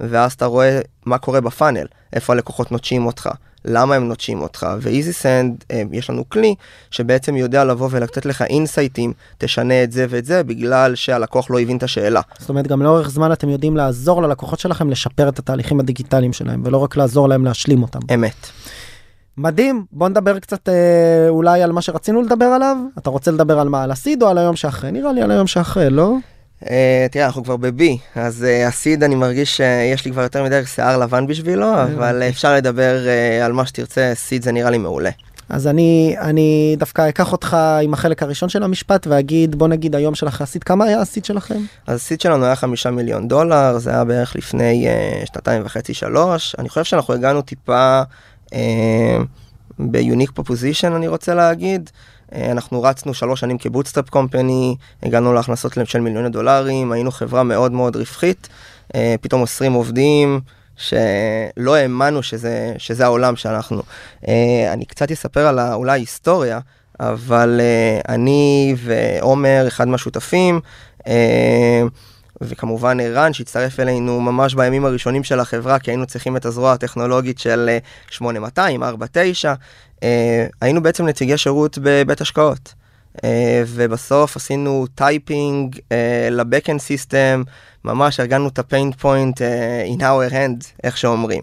ואז 0.00 0.32
אתה 0.32 0.46
רואה 0.46 0.80
מה 1.06 1.18
קורה 1.18 1.40
ב 1.40 1.46
funnel, 1.46 1.86
איפה 2.12 2.32
הלקוחות 2.32 2.72
נוטשים 2.72 3.06
אותך, 3.06 3.30
למה 3.66 3.94
הם 3.94 4.08
נוטשים 4.08 4.42
אותך, 4.42 4.66
ו 4.80 5.12
EasySend, 5.12 5.64
אה, 5.70 5.82
יש 5.92 6.10
לנו 6.10 6.28
כלי 6.28 6.54
שבעצם 6.90 7.36
יודע 7.36 7.64
לבוא 7.64 7.88
ולתת 7.90 8.26
לך 8.26 8.42
insight 8.42 8.91
ים, 8.91 9.12
תשנה 9.38 9.82
את 9.82 9.92
זה 9.92 10.06
ואת 10.08 10.24
זה, 10.24 10.42
בגלל 10.42 10.94
שהלקוח 10.94 11.50
לא 11.50 11.60
הבין 11.60 11.76
את 11.76 11.82
השאלה. 11.82 12.20
זאת 12.38 12.48
אומרת, 12.48 12.66
גם 12.66 12.82
לאורך 12.82 13.10
זמן 13.10 13.32
אתם 13.32 13.48
יודעים 13.48 13.76
לעזור 13.76 14.22
ללקוחות 14.22 14.58
שלכם 14.58 14.90
לשפר 14.90 15.28
את 15.28 15.38
התהליכים 15.38 15.80
הדיגיטליים 15.80 16.32
שלהם, 16.32 16.62
ולא 16.64 16.78
רק 16.78 16.96
לעזור 16.96 17.28
להם 17.28 17.44
להשלים 17.44 17.82
אותם. 17.82 18.00
אמת. 18.14 18.46
מדהים, 19.38 19.84
בוא 19.92 20.08
נדבר 20.08 20.38
קצת 20.38 20.68
אה, 20.68 21.28
אולי 21.28 21.62
על 21.62 21.72
מה 21.72 21.82
שרצינו 21.82 22.22
לדבר 22.22 22.44
עליו. 22.44 22.76
אתה 22.98 23.10
רוצה 23.10 23.30
לדבר 23.30 23.58
על 23.58 23.68
מה, 23.68 23.82
על 23.82 23.90
הסיד 23.90 24.22
או 24.22 24.28
על 24.28 24.38
היום 24.38 24.56
שאחרי? 24.56 24.90
נראה 24.92 25.12
לי 25.12 25.22
על 25.22 25.30
היום 25.30 25.46
שאחרי, 25.46 25.90
לא? 25.90 26.14
Uh, 26.62 26.68
תראה, 27.10 27.26
אנחנו 27.26 27.44
כבר 27.44 27.56
ב-B, 27.56 27.82
אז 28.14 28.44
uh, 28.44 28.68
הסיד 28.68 29.02
אני 29.02 29.14
מרגיש 29.14 29.56
שיש 29.56 30.04
לי 30.04 30.10
כבר 30.12 30.22
יותר 30.22 30.44
מדי 30.44 30.66
שיער 30.66 30.98
לבן 30.98 31.26
בשבילו, 31.26 31.82
אבל 31.82 32.22
uh, 32.22 32.30
אפשר 32.30 32.54
לדבר 32.54 32.96
uh, 33.04 33.44
על 33.44 33.52
מה 33.52 33.66
שתרצה, 33.66 34.12
סיד 34.14 34.42
זה 34.42 34.52
נראה 34.52 34.70
לי 34.70 34.78
מעולה. 34.78 35.10
אז 35.48 35.66
אני 35.66 36.16
אני 36.18 36.76
דווקא 36.78 37.08
אקח 37.08 37.32
אותך 37.32 37.56
עם 37.82 37.94
החלק 37.94 38.22
הראשון 38.22 38.48
של 38.48 38.62
המשפט 38.62 39.06
ואגיד 39.06 39.54
בוא 39.54 39.68
נגיד 39.68 39.96
היום 39.96 40.14
שלך 40.14 40.40
הסיד 40.40 40.64
כמה 40.64 40.84
היה 40.84 41.00
הסיד 41.00 41.24
שלכם? 41.24 41.60
אז 41.86 41.96
הסיד 41.96 42.20
שלנו 42.20 42.44
היה 42.44 42.56
חמישה 42.56 42.90
מיליון 42.90 43.28
דולר 43.28 43.78
זה 43.78 43.90
היה 43.90 44.04
בערך 44.04 44.36
לפני 44.36 44.88
uh, 44.88 45.26
שנתיים 45.26 45.62
וחצי 45.64 45.94
שלוש 45.94 46.56
אני 46.58 46.68
חושב 46.68 46.84
שאנחנו 46.84 47.14
הגענו 47.14 47.42
טיפה 47.42 48.02
uh, 48.46 48.54
ביוניק 49.78 50.30
פופוזיישן 50.34 50.92
אני 50.92 51.08
רוצה 51.08 51.34
להגיד. 51.34 51.90
אה, 52.34 52.50
אנחנו 52.50 52.82
רצנו 52.82 53.14
שלוש 53.14 53.40
שנים 53.40 53.58
כ 53.58 53.68
bootstrap 53.68 54.10
company, 54.10 54.76
הגענו 55.02 55.32
להכנסות 55.32 55.72
של 55.84 56.00
מיליוני 56.00 56.28
דולרים, 56.28 56.92
היינו 56.92 57.10
חברה 57.10 57.42
מאוד 57.42 57.72
מאוד 57.72 57.96
רווחית, 57.96 58.48
אה, 58.94 59.14
פתאום 59.20 59.42
20 59.42 59.72
עובדים, 59.72 60.40
שלא 60.76 61.74
האמנו 61.74 62.22
שזה, 62.22 62.74
שזה 62.78 63.04
העולם 63.04 63.36
שאנחנו. 63.36 63.82
אה, 64.28 64.72
אני 64.72 64.84
קצת 64.84 65.10
אספר 65.10 65.46
על 65.46 65.60
אולי 65.60 65.92
ההיסטוריה, 65.92 66.58
אבל 67.00 67.60
אני 68.08 68.74
ועומר, 68.78 69.64
אחד 69.68 69.88
מהשותפים, 69.88 70.60
וכמובן 72.40 73.00
ערן 73.00 73.32
שהצטרף 73.32 73.80
אלינו 73.80 74.20
ממש 74.20 74.54
בימים 74.54 74.84
הראשונים 74.84 75.24
של 75.24 75.40
החברה, 75.40 75.78
כי 75.78 75.90
היינו 75.90 76.06
צריכים 76.06 76.36
את 76.36 76.44
הזרוע 76.44 76.72
הטכנולוגית 76.72 77.38
של 77.38 77.78
8200, 78.10 78.82
49, 78.82 79.54
היינו 80.60 80.82
בעצם 80.82 81.06
נציגי 81.06 81.38
שירות 81.38 81.78
בבית 81.82 82.20
השקעות. 82.20 82.74
ובסוף 83.66 84.36
עשינו 84.36 84.86
typing 84.94 85.78
ל 86.30 86.36
backend 86.36 86.80
system, 86.80 87.42
ממש 87.84 88.20
הרגנו 88.20 88.48
את 88.48 88.58
ה 88.58 88.65
pain 88.65 88.94
point 88.94 89.40
in 89.96 90.00
our 90.00 90.32
hand, 90.32 90.66
איך 90.84 90.96
שאומרים. 90.96 91.42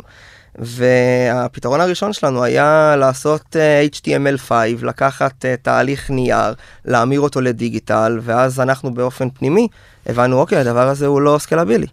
והפתרון 0.56 1.82
הראשון 1.82 2.14
שלנו 2.14 2.44
היה 2.44 2.96
לעשות 2.96 3.56
uh, 3.56 3.96
HTML5, 3.96 4.52
לקחת 4.82 5.46
uh, 5.46 5.62
תהליך 5.62 6.10
נייר, 6.10 6.54
להמיר 6.86 7.20
אותו 7.22 7.42
לדיגיטל, 7.42 8.20
ואז 8.22 8.60
אנחנו 8.60 8.94
באופן 8.94 9.30
פנימי 9.30 9.68
הבנו, 10.06 10.40
אוקיי, 10.40 10.58
הדבר 10.58 10.88
הזה 10.88 11.06
הוא 11.06 11.22
לא 11.22 11.38
scalable. 11.40 11.88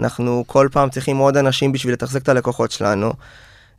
אנחנו 0.00 0.44
כל 0.46 0.68
פעם 0.72 0.90
צריכים 0.90 1.16
עוד 1.16 1.36
אנשים 1.36 1.72
בשביל 1.72 1.92
לתחזק 1.92 2.22
את 2.22 2.28
הלקוחות 2.28 2.70
שלנו. 2.70 3.12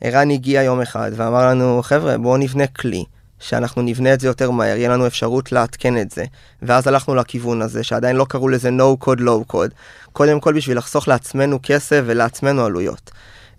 ערן 0.01 0.31
הגיע 0.31 0.63
יום 0.63 0.81
אחד 0.81 1.11
ואמר 1.15 1.47
לנו, 1.47 1.81
חבר'ה, 1.83 2.17
בואו 2.17 2.37
נבנה 2.37 2.67
כלי. 2.67 3.03
שאנחנו 3.39 3.81
נבנה 3.81 4.13
את 4.13 4.19
זה 4.19 4.27
יותר 4.27 4.51
מהר, 4.51 4.77
יהיה 4.77 4.89
לנו 4.89 5.07
אפשרות 5.07 5.51
לעדכן 5.51 5.97
את 5.97 6.11
זה. 6.11 6.25
ואז 6.61 6.87
הלכנו 6.87 7.15
לכיוון 7.15 7.61
הזה, 7.61 7.83
שעדיין 7.83 8.15
לא 8.15 8.25
קראו 8.29 8.49
לזה 8.49 8.69
no 8.69 9.05
code, 9.05 9.19
low 9.19 9.53
code. 9.53 9.71
קודם 10.13 10.39
כל 10.39 10.53
בשביל 10.53 10.77
לחסוך 10.77 11.07
לעצמנו 11.07 11.59
כסף 11.63 12.01
ולעצמנו 12.05 12.65
עלויות. 12.65 13.11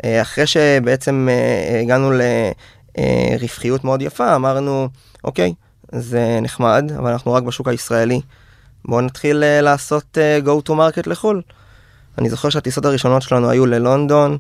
אה, 0.05 0.23
אחרי 0.23 0.47
שבעצם 0.47 1.29
אה, 1.31 1.81
הגענו 1.81 2.11
לרווחיות 2.99 3.85
מאוד 3.85 4.03
יפה, 4.03 4.35
אמרנו, 4.35 4.89
אוקיי, 5.25 5.55
זה 5.93 6.39
נחמד, 6.43 6.93
אבל 6.99 7.11
אנחנו 7.11 7.33
רק 7.33 7.43
בשוק 7.43 7.69
הישראלי. 7.69 8.21
בואו 8.85 9.01
נתחיל 9.01 9.45
אה, 9.45 9.61
לעשות 9.61 10.19
go 10.45 10.69
to 10.69 10.73
market 10.73 11.03
לחו"ל. 11.07 11.43
אני 12.19 12.31
זוכר 12.31 12.51
שהטיסות 12.51 12.85
הראשונות 12.85 13.23
שלנו 13.23 13.51
היו 13.51 13.67
ללונדון, 13.67 14.39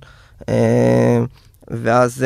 ואז 1.68 2.24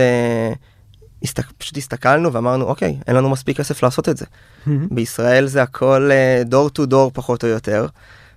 פשוט 1.58 1.76
הסתכלנו 1.76 2.32
ואמרנו, 2.32 2.64
אוקיי, 2.64 2.96
אין 3.06 3.16
לנו 3.16 3.30
מספיק 3.30 3.56
כסף 3.56 3.82
לעשות 3.82 4.08
את 4.08 4.16
זה. 4.16 4.24
בישראל 4.66 5.46
זה 5.46 5.62
הכל 5.62 6.10
דור 6.44 6.68
טו 6.68 6.86
דור 6.86 7.10
פחות 7.14 7.44
או 7.44 7.48
יותר. 7.48 7.86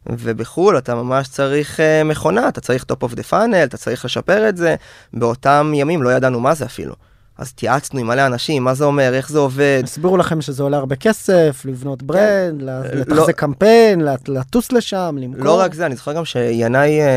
ובחו"ל 0.09 0.77
אתה 0.77 0.95
ממש 0.95 1.27
צריך 1.27 1.79
uh, 1.79 2.07
מכונה, 2.07 2.47
אתה 2.47 2.61
צריך 2.61 2.85
top 2.91 3.05
of 3.05 3.11
the 3.11 3.31
funnel, 3.31 3.63
אתה 3.63 3.77
צריך 3.77 4.05
לשפר 4.05 4.49
את 4.49 4.57
זה. 4.57 4.75
באותם 5.13 5.71
ימים 5.75 6.03
לא 6.03 6.09
ידענו 6.09 6.39
מה 6.39 6.53
זה 6.53 6.65
אפילו. 6.65 6.95
אז 7.37 7.51
התייעצנו 7.53 7.99
עם 7.99 8.07
מלא 8.07 8.25
אנשים, 8.25 8.63
מה 8.63 8.73
זה 8.73 8.85
אומר, 8.85 9.13
איך 9.13 9.29
זה 9.29 9.39
עובד. 9.39 9.81
הסבירו 9.83 10.17
לכם 10.17 10.41
שזה 10.41 10.63
עולה 10.63 10.77
הרבה 10.77 10.95
כסף, 10.95 11.61
לבנות 11.65 11.99
כן. 11.99 12.07
brand, 12.07 12.59
כן. 12.59 12.97
לתחזק 12.97 13.27
לא... 13.27 13.31
קמפיין, 13.31 14.01
לטוס 14.27 14.71
לשם, 14.71 15.15
למכור. 15.19 15.43
לא 15.43 15.59
רק 15.59 15.73
זה, 15.73 15.85
אני 15.85 15.95
זוכר 15.95 16.13
גם 16.13 16.25
שינאי, 16.25 16.99
uh, 17.01 17.07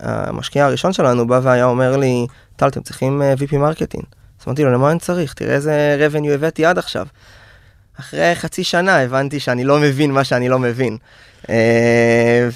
המשקיע 0.00 0.64
הראשון 0.64 0.92
שלנו, 0.92 1.26
בא 1.26 1.40
והיה 1.42 1.64
אומר 1.64 1.96
לי, 1.96 2.26
טל, 2.56 2.68
אתם 2.68 2.82
צריכים 2.82 3.22
uh, 3.22 3.40
VP 3.40 3.56
marketing. 3.56 4.04
אז 4.40 4.46
אמרתי 4.46 4.64
לו, 4.64 4.72
למה 4.72 4.90
אני 4.90 4.98
צריך? 4.98 5.34
תראה 5.34 5.54
איזה 5.54 5.96
revenue 6.08 6.30
הבאתי 6.30 6.64
עד 6.64 6.78
עכשיו. 6.78 7.06
אחרי 8.00 8.34
חצי 8.34 8.64
שנה 8.64 9.00
הבנתי 9.00 9.40
שאני 9.40 9.64
לא 9.64 9.78
מבין 9.78 10.12
מה 10.12 10.24
שאני 10.24 10.48
לא 10.48 10.58
מבין. 10.58 10.96
אה, 11.50 12.48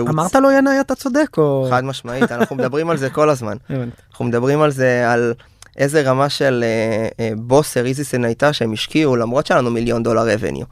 אמרת 0.00 0.34
לו 0.34 0.50
ינאי 0.50 0.80
אתה 0.80 0.94
צודק 0.94 1.38
או 1.38 1.66
חד 1.70 1.84
משמעית 1.84 2.32
אנחנו 2.32 2.56
מדברים 2.56 2.90
על 2.90 2.96
זה 2.96 3.10
כל 3.10 3.30
הזמן 3.30 3.56
אנחנו 4.10 4.24
מדברים 4.24 4.62
על 4.62 4.70
זה 4.70 5.12
על 5.12 5.34
איזה 5.76 6.02
רמה 6.02 6.28
של 6.28 6.64
אה, 6.66 7.08
אה, 7.24 7.30
בוסר 7.36 7.86
EasySend 7.86 8.24
הייתה 8.24 8.52
שהם 8.52 8.72
השקיעו 8.72 9.16
למרות 9.16 9.46
שהיה 9.46 9.60
לנו 9.60 9.70
מיליון 9.70 10.02
דולר 10.02 10.28
revenue. 10.28 10.66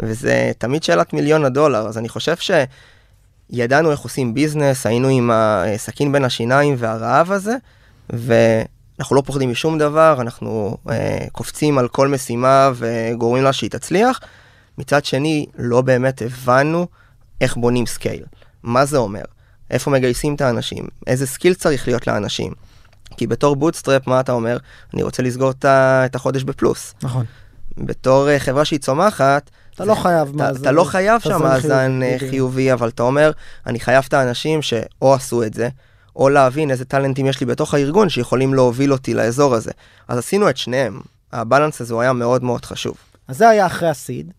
וזה 0.00 0.52
תמיד 0.58 0.82
שאלת 0.82 1.12
מיליון 1.12 1.44
הדולר 1.44 1.86
אז 1.86 1.98
אני 1.98 2.08
חושב 2.08 2.34
שידענו 3.50 3.90
איך 3.90 4.00
עושים 4.00 4.34
business 4.34 4.86
היינו 4.86 5.08
עם 5.08 5.30
הסכין 5.32 6.12
בין 6.12 6.24
השיניים 6.24 6.74
והרעב 6.78 7.32
הזה. 7.32 7.56
אנחנו 8.98 9.16
לא 9.16 9.22
פוחדים 9.26 9.50
משום 9.50 9.78
דבר, 9.78 10.16
אנחנו 10.20 10.76
אה, 10.90 11.26
קופצים 11.32 11.78
על 11.78 11.88
כל 11.88 12.08
משימה 12.08 12.70
וגורמים 12.74 13.44
לה 13.44 13.52
שהיא 13.52 13.70
תצליח. 13.70 14.20
מצד 14.78 15.04
שני, 15.04 15.46
לא 15.58 15.82
באמת 15.82 16.22
הבנו 16.22 16.86
איך 17.40 17.56
בונים 17.56 17.86
scale. 17.86 18.24
מה 18.62 18.84
זה 18.84 18.96
אומר? 18.96 19.24
איפה 19.70 19.90
מגייסים 19.90 20.34
את 20.34 20.40
האנשים? 20.40 20.84
איזה 21.06 21.26
skill 21.26 21.54
צריך 21.54 21.88
להיות 21.88 22.06
לאנשים? 22.06 22.52
כי 23.16 23.26
בתור 23.26 23.56
bootstrap, 23.56 24.06
מה 24.06 24.20
אתה 24.20 24.32
אומר? 24.32 24.56
אני 24.94 25.02
רוצה 25.02 25.22
לסגור 25.22 25.52
את 25.64 26.14
החודש 26.14 26.42
בפלוס. 26.42 26.94
נכון. 27.02 27.24
בתור 27.78 28.28
uh, 28.28 28.38
חברה 28.38 28.64
שהיא 28.64 28.78
צומחת, 28.78 29.50
אתה 29.74 29.84
לא 29.84 29.94
חייב 29.94 30.36
מאזן. 30.36 30.60
אתה 30.60 30.72
לא 30.72 30.84
חייב 30.84 31.20
שם 31.20 31.42
מאזן 31.42 32.00
אה, 32.02 32.16
חיובי, 32.18 32.72
אבל 32.72 32.88
אתה 32.88 33.02
אומר, 33.02 33.30
אני 33.66 33.80
חייב 33.80 34.04
את 34.08 34.14
האנשים 34.14 34.62
שאו 34.62 35.14
עשו 35.14 35.42
את 35.42 35.54
זה, 35.54 35.68
או 36.16 36.28
להבין 36.28 36.70
איזה 36.70 36.84
טאלנטים 36.84 37.26
יש 37.26 37.40
לי 37.40 37.46
בתוך 37.46 37.74
הארגון 37.74 38.08
שיכולים 38.08 38.54
להוביל 38.54 38.92
אותי 38.92 39.14
לאזור 39.14 39.54
הזה. 39.54 39.70
אז 40.08 40.18
עשינו 40.18 40.50
את 40.50 40.56
שניהם. 40.56 41.00
הבלנס 41.32 41.80
הזה 41.80 41.94
הוא 41.94 42.02
היה 42.02 42.12
מאוד 42.12 42.44
מאוד 42.44 42.64
חשוב. 42.64 42.96
אז 43.28 43.38
זה 43.38 43.48
היה 43.48 43.66
אחרי 43.66 43.88
הסיד. 43.88 44.32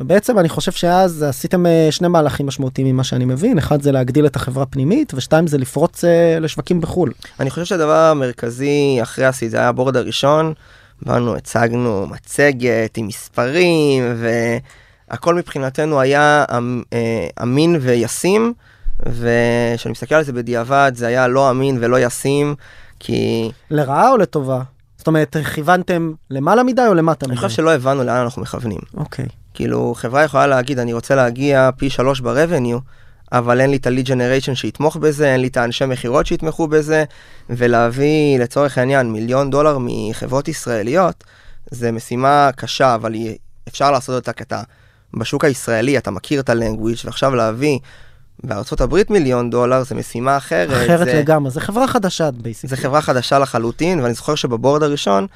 ובעצם 0.00 0.38
אני 0.38 0.48
חושב 0.48 0.72
שאז 0.72 1.22
עשיתם 1.22 1.66
אה, 1.66 1.88
שני 1.90 2.08
מהלכים 2.08 2.46
משמעותיים 2.46 2.86
ממה 2.86 3.04
שאני 3.04 3.24
מבין, 3.24 3.58
אחד 3.58 3.82
זה 3.82 3.92
להגדיל 3.92 4.26
את 4.26 4.36
החברה 4.36 4.62
הפנימית 4.62 5.14
ושתיים 5.14 5.46
זה 5.46 5.58
לפרוץ 5.58 6.04
אה, 6.04 6.38
לשווקים 6.40 6.80
בחו"ל. 6.80 7.12
אני 7.40 7.50
חושב 7.50 7.64
שהדבר 7.64 7.96
המרכזי 7.96 8.98
אחרי 9.02 9.24
הסיד 9.24 9.50
זה 9.50 9.56
היה 9.56 9.68
הבורד 9.68 9.96
הראשון, 9.96 10.52
באנו 11.02 11.36
הצגנו 11.36 12.06
מצגת 12.06 12.96
עם 12.96 13.06
מספרים 13.06 14.14
והכל 15.10 15.34
מבחינתנו 15.34 16.00
היה 16.00 16.44
אמ, 16.58 16.82
אה, 16.92 17.28
אמין 17.42 17.76
וישים. 17.80 18.52
וכשאני 19.06 19.92
מסתכל 19.92 20.14
על 20.14 20.24
זה 20.24 20.32
בדיעבד, 20.32 20.92
זה 20.94 21.06
היה 21.06 21.28
לא 21.28 21.50
אמין 21.50 21.78
ולא 21.80 22.00
ישים, 22.00 22.54
כי... 22.98 23.50
לרעה 23.70 24.10
או 24.10 24.16
לטובה? 24.16 24.62
זאת 24.98 25.06
אומרת, 25.06 25.36
כיוונתם 25.54 26.12
למעלה 26.30 26.62
מדי 26.62 26.86
או 26.86 26.94
למטה 26.94 27.26
מדי? 27.26 27.32
אני 27.32 27.40
חושב 27.40 27.56
שלא 27.56 27.74
הבנו 27.74 28.04
לאן 28.04 28.16
אנחנו 28.22 28.42
מכוונים. 28.42 28.80
אוקיי. 28.96 29.26
כאילו, 29.60 29.94
חברה 29.96 30.24
יכולה 30.24 30.46
להגיד, 30.46 30.78
אני 30.78 30.92
רוצה 30.92 31.14
להגיע 31.14 31.70
פי 31.76 31.90
שלוש 31.90 32.20
ברבניו, 32.20 32.78
אבל 33.32 33.60
אין 33.60 33.70
לי 33.70 33.76
את 33.76 33.86
ה-lead 33.86 34.06
generation 34.06 34.54
שיתמוך 34.54 34.96
בזה, 34.96 35.32
אין 35.32 35.40
לי 35.40 35.46
את 35.46 35.56
האנשי 35.56 35.84
מכירות 35.86 36.26
שיתמכו 36.26 36.68
בזה, 36.68 37.04
ולהביא 37.50 38.38
לצורך 38.38 38.78
העניין 38.78 39.12
מיליון 39.12 39.50
דולר 39.50 39.78
מחברות 39.80 40.48
ישראליות, 40.48 41.24
זה 41.70 41.92
משימה 41.92 42.50
קשה, 42.56 42.94
אבל 42.94 43.14
אפשר 43.68 43.90
לעשות 43.90 44.14
אותה 44.14 44.32
כתה. 44.32 44.62
בשוק 45.14 45.44
הישראלי 45.44 45.98
אתה 45.98 46.10
מכיר 46.10 46.40
את 46.40 46.48
ה 46.48 46.54
language, 46.54 47.04
ועכשיו 47.04 47.34
להביא 47.34 47.78
בארצות 48.44 48.80
הברית 48.80 49.10
מיליון 49.10 49.50
דולר 49.50 49.82
זה 49.82 49.94
משימה 49.94 50.36
אחרת. 50.36 50.84
אחרת 50.84 51.06
זה, 51.06 51.20
לגמרי, 51.20 51.50
זה 51.50 51.60
חברה 51.60 51.88
חדשה 51.88 52.30
basically. 52.30 52.70
זה 52.70 52.76
חברה 52.76 53.02
חדשה 53.02 53.38
לחלוטין, 53.38 54.00
ואני 54.00 54.14
זוכר 54.14 54.34
שב 54.34 54.52
board 54.52 54.82
הראשון, 54.82 55.26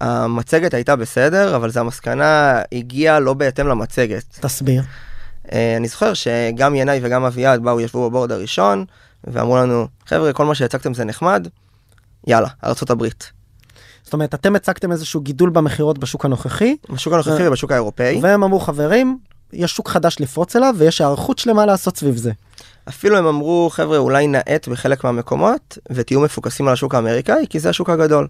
המצגת 0.00 0.74
הייתה 0.74 0.96
בסדר, 0.96 1.56
אבל 1.56 1.70
זה 1.70 1.80
המסקנה 1.80 2.62
הגיעה 2.72 3.20
לא 3.20 3.34
בהתאם 3.34 3.68
למצגת. 3.68 4.24
תסביר. 4.40 4.82
Uh, 5.46 5.50
אני 5.76 5.88
זוכר 5.88 6.14
שגם 6.14 6.74
ינאי 6.74 7.00
וגם 7.02 7.24
אביעד 7.24 7.62
באו, 7.62 7.80
ישבו 7.80 8.10
ב 8.10 8.14
board 8.14 8.32
הראשון, 8.32 8.84
ואמרו 9.24 9.56
לנו, 9.56 9.88
חבר'ה, 10.06 10.32
כל 10.32 10.44
מה 10.44 10.54
שהצגתם 10.54 10.94
זה 10.94 11.04
נחמד, 11.04 11.48
יאללה, 12.26 12.48
הברית. 12.90 13.32
זאת 14.02 14.12
אומרת, 14.12 14.34
אתם 14.34 14.56
הצגתם 14.56 14.92
איזשהו 14.92 15.20
גידול 15.20 15.50
במכירות 15.50 15.98
בשוק 15.98 16.24
הנוכחי. 16.24 16.76
בשוק 16.90 17.12
הנוכחי 17.12 17.42
ו... 17.42 17.48
ובשוק 17.48 17.72
האירופאי. 17.72 18.18
והם 18.22 18.44
אמרו, 18.44 18.60
חברים, 18.60 19.18
יש 19.52 19.72
שוק 19.72 19.88
חדש 19.88 20.16
לפרוץ 20.20 20.56
אליו 20.56 20.74
ויש 20.78 21.00
היערכות 21.00 21.38
שלמה 21.38 21.66
לעשות 21.66 21.96
סביב 21.96 22.16
זה. 22.16 22.32
אפילו 22.88 23.16
הם 23.16 23.26
אמרו 23.26 23.68
חבר'ה 23.72 23.98
אולי 23.98 24.26
נאט 24.26 24.68
בחלק 24.68 25.04
מהמקומות 25.04 25.78
ותהיו 25.90 26.20
מפוקסים 26.20 26.68
על 26.68 26.72
השוק 26.72 26.94
האמריקאי 26.94 27.46
כי 27.50 27.60
זה 27.60 27.70
השוק 27.70 27.90
הגדול. 27.90 28.28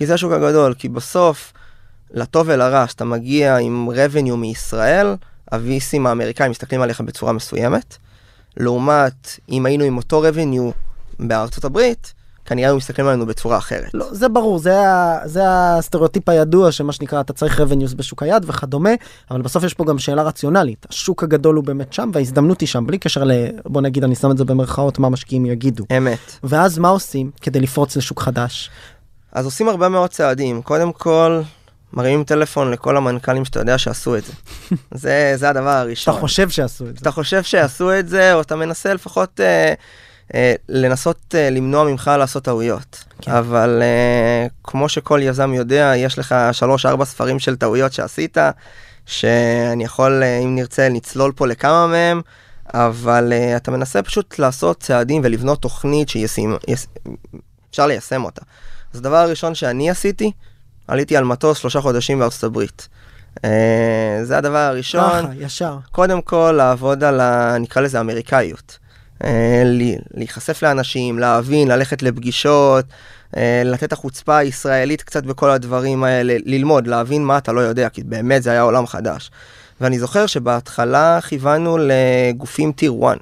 כי 0.00 0.06
זה 0.06 0.14
השוק 0.14 0.32
הגדול 0.32 0.74
כי 0.74 0.88
בסוף 0.88 1.52
לטוב 2.10 2.46
ולרע 2.48 2.86
שאתה 2.86 3.04
מגיע 3.04 3.56
עם 3.56 3.88
revenue 3.90 4.36
מישראל 4.36 5.14
הוויסים 5.52 6.06
האמריקאים 6.06 6.50
מסתכלים 6.50 6.82
עליך 6.82 7.00
בצורה 7.00 7.32
מסוימת. 7.32 7.96
לעומת 8.56 9.38
אם 9.48 9.66
היינו 9.66 9.84
עם 9.84 9.96
אותו 9.96 10.22
revenue 10.24 10.72
בארצות 11.18 11.64
הברית 11.64 12.14
כנראה 12.44 12.68
היו 12.68 12.76
מסתכלים 12.76 13.08
עלינו 13.08 13.26
בצורה 13.26 13.58
אחרת. 13.58 13.90
לא, 13.94 14.14
זה 14.14 14.28
ברור, 14.28 14.58
זה, 14.58 14.80
ה, 14.80 15.18
זה 15.24 15.42
הסטריאוטיפ 15.46 16.28
הידוע 16.28 16.72
שמה 16.72 16.92
שנקרא 16.92 17.20
אתה 17.20 17.32
צריך 17.32 17.60
revenues 17.60 17.96
בשוק 17.96 18.22
היד 18.22 18.44
וכדומה, 18.46 18.90
אבל 19.30 19.42
בסוף 19.42 19.64
יש 19.64 19.74
פה 19.74 19.84
גם 19.84 19.98
שאלה 19.98 20.22
רציונלית. 20.22 20.86
השוק 20.90 21.22
הגדול 21.22 21.56
הוא 21.56 21.64
באמת 21.64 21.92
שם 21.92 22.10
וההזדמנות 22.12 22.60
היא 22.60 22.68
שם, 22.68 22.86
בלי 22.86 22.98
קשר 22.98 23.24
ל... 23.24 23.32
בוא 23.64 23.80
נגיד, 23.80 24.04
אני 24.04 24.14
שם 24.14 24.30
את 24.30 24.38
זה 24.38 24.44
במרכאות, 24.44 24.98
מה 24.98 25.08
משקיעים 25.08 25.46
יגידו. 25.46 25.84
אמת. 25.96 26.18
ואז 26.44 26.78
מה 26.78 26.88
עושים 26.88 27.30
כדי 27.40 27.60
לפרוץ 27.60 27.96
לשוק 27.96 28.20
חדש? 28.20 28.70
אז 29.32 29.44
עושים 29.44 29.68
הרבה 29.68 29.88
מאוד 29.88 30.10
צעדים. 30.10 30.62
קודם 30.62 30.92
כל, 30.92 31.42
מרימים 31.92 32.24
טלפון 32.24 32.70
לכל 32.70 32.96
המנכ"לים 32.96 33.44
שאתה 33.44 33.60
יודע 33.60 33.78
שעשו 33.78 34.16
את 34.16 34.22
זה. 34.24 34.32
זה, 34.94 35.32
זה 35.36 35.48
הדבר 35.48 35.70
הראשון. 35.70 36.14
אתה 36.14 36.20
חושב 36.20 36.50
שעשו 36.50 36.86
את 36.86 36.96
זה. 36.96 37.02
אתה 37.02 37.10
חושב 37.10 37.42
שעשו 37.42 37.98
את 37.98 38.08
זה, 38.08 38.34
או 38.34 38.40
אתה 38.40 38.56
מנסה 38.56 38.94
לפחות... 38.94 39.40
Uh, 39.40 39.80
אה, 40.34 40.54
לנסות 40.68 41.34
אה, 41.34 41.50
למנוע 41.50 41.84
ממך 41.84 42.10
לעשות 42.18 42.44
טעויות. 42.44 43.04
כן. 43.20 43.32
אבל 43.32 43.82
אה, 43.82 44.46
כמו 44.64 44.88
שכל 44.88 45.20
יזם 45.22 45.54
יודע, 45.54 45.92
יש 45.96 46.18
לך 46.18 46.34
שלוש 46.52 46.86
ארבע 46.86 47.04
ספרים 47.04 47.38
של 47.38 47.56
טעויות 47.56 47.92
שעשית, 47.92 48.36
שאני 49.06 49.84
יכול, 49.84 50.22
אה, 50.22 50.38
אם 50.38 50.54
נרצה, 50.54 50.88
לצלול 50.88 51.32
פה 51.32 51.46
לכמה 51.46 51.86
מהם, 51.86 52.20
אבל 52.74 53.32
אה, 53.32 53.56
אתה 53.56 53.70
מנסה 53.70 54.02
פשוט 54.02 54.38
לעשות 54.38 54.80
צעדים 54.80 55.22
ולבנות 55.24 55.62
תוכנית 55.62 56.08
שאפשר 56.08 57.86
ליישם 57.86 58.24
אותה. 58.24 58.42
אז 58.92 58.98
הדבר 59.00 59.16
הראשון 59.16 59.54
שאני 59.54 59.90
עשיתי, 59.90 60.32
עליתי 60.88 61.16
על 61.16 61.24
מטוס 61.24 61.58
שלושה 61.58 61.80
חודשים 61.80 62.18
בארצות 62.18 62.44
הברית. 62.44 62.88
אה, 63.44 64.20
זה 64.22 64.38
הדבר 64.38 64.58
הראשון. 64.58 65.22
ככה, 65.26 65.34
ישר. 65.38 65.76
קודם 65.92 66.22
כל 66.22 66.54
לעבוד 66.56 67.04
על 67.04 67.20
ה... 67.20 67.56
נקרא 67.60 67.82
לזה 67.82 68.00
אמריקאיות. 68.00 68.78
אה, 69.24 69.62
לי- 69.64 69.98
להיחשף 70.14 70.62
לאנשים, 70.62 71.18
להבין, 71.18 71.68
ללכת 71.68 72.02
לפגישות, 72.02 72.84
אה, 73.36 73.62
לתת 73.64 73.82
את 73.84 73.92
החוצפה 73.92 74.36
הישראלית 74.36 75.02
קצת 75.02 75.24
בכל 75.24 75.50
הדברים 75.50 76.04
האלה, 76.04 76.36
ללמוד, 76.46 76.86
להבין 76.86 77.24
מה 77.24 77.38
אתה 77.38 77.52
לא 77.52 77.60
יודע, 77.60 77.88
כי 77.88 78.02
באמת 78.02 78.42
זה 78.42 78.50
היה 78.50 78.60
עולם 78.60 78.86
חדש. 78.86 79.30
ואני 79.80 79.98
זוכר 79.98 80.26
שבהתחלה 80.26 81.18
כיוונו 81.20 81.78
לגופים 81.80 82.72
טיר 82.72 82.94
1, 83.08 83.18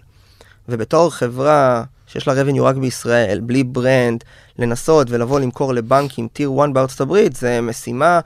ובתור 0.69 1.11
חברה 1.11 1.83
שיש 2.09 2.29
לה 2.29 2.43
revenue 2.43 2.63
רק 2.63 2.77
בישראל, 2.77 3.41
בלי 3.41 3.65
brand, 3.65 4.25
לנסות 4.59 5.11
ולבוא 5.11 5.41
למכור 5.41 5.75
לבנקים 5.75 6.29
tier 6.33 6.51
1 6.61 6.69
בארצות 6.73 7.01
הברית, 7.01 7.37
זה 7.37 7.61
משימה 7.61 8.21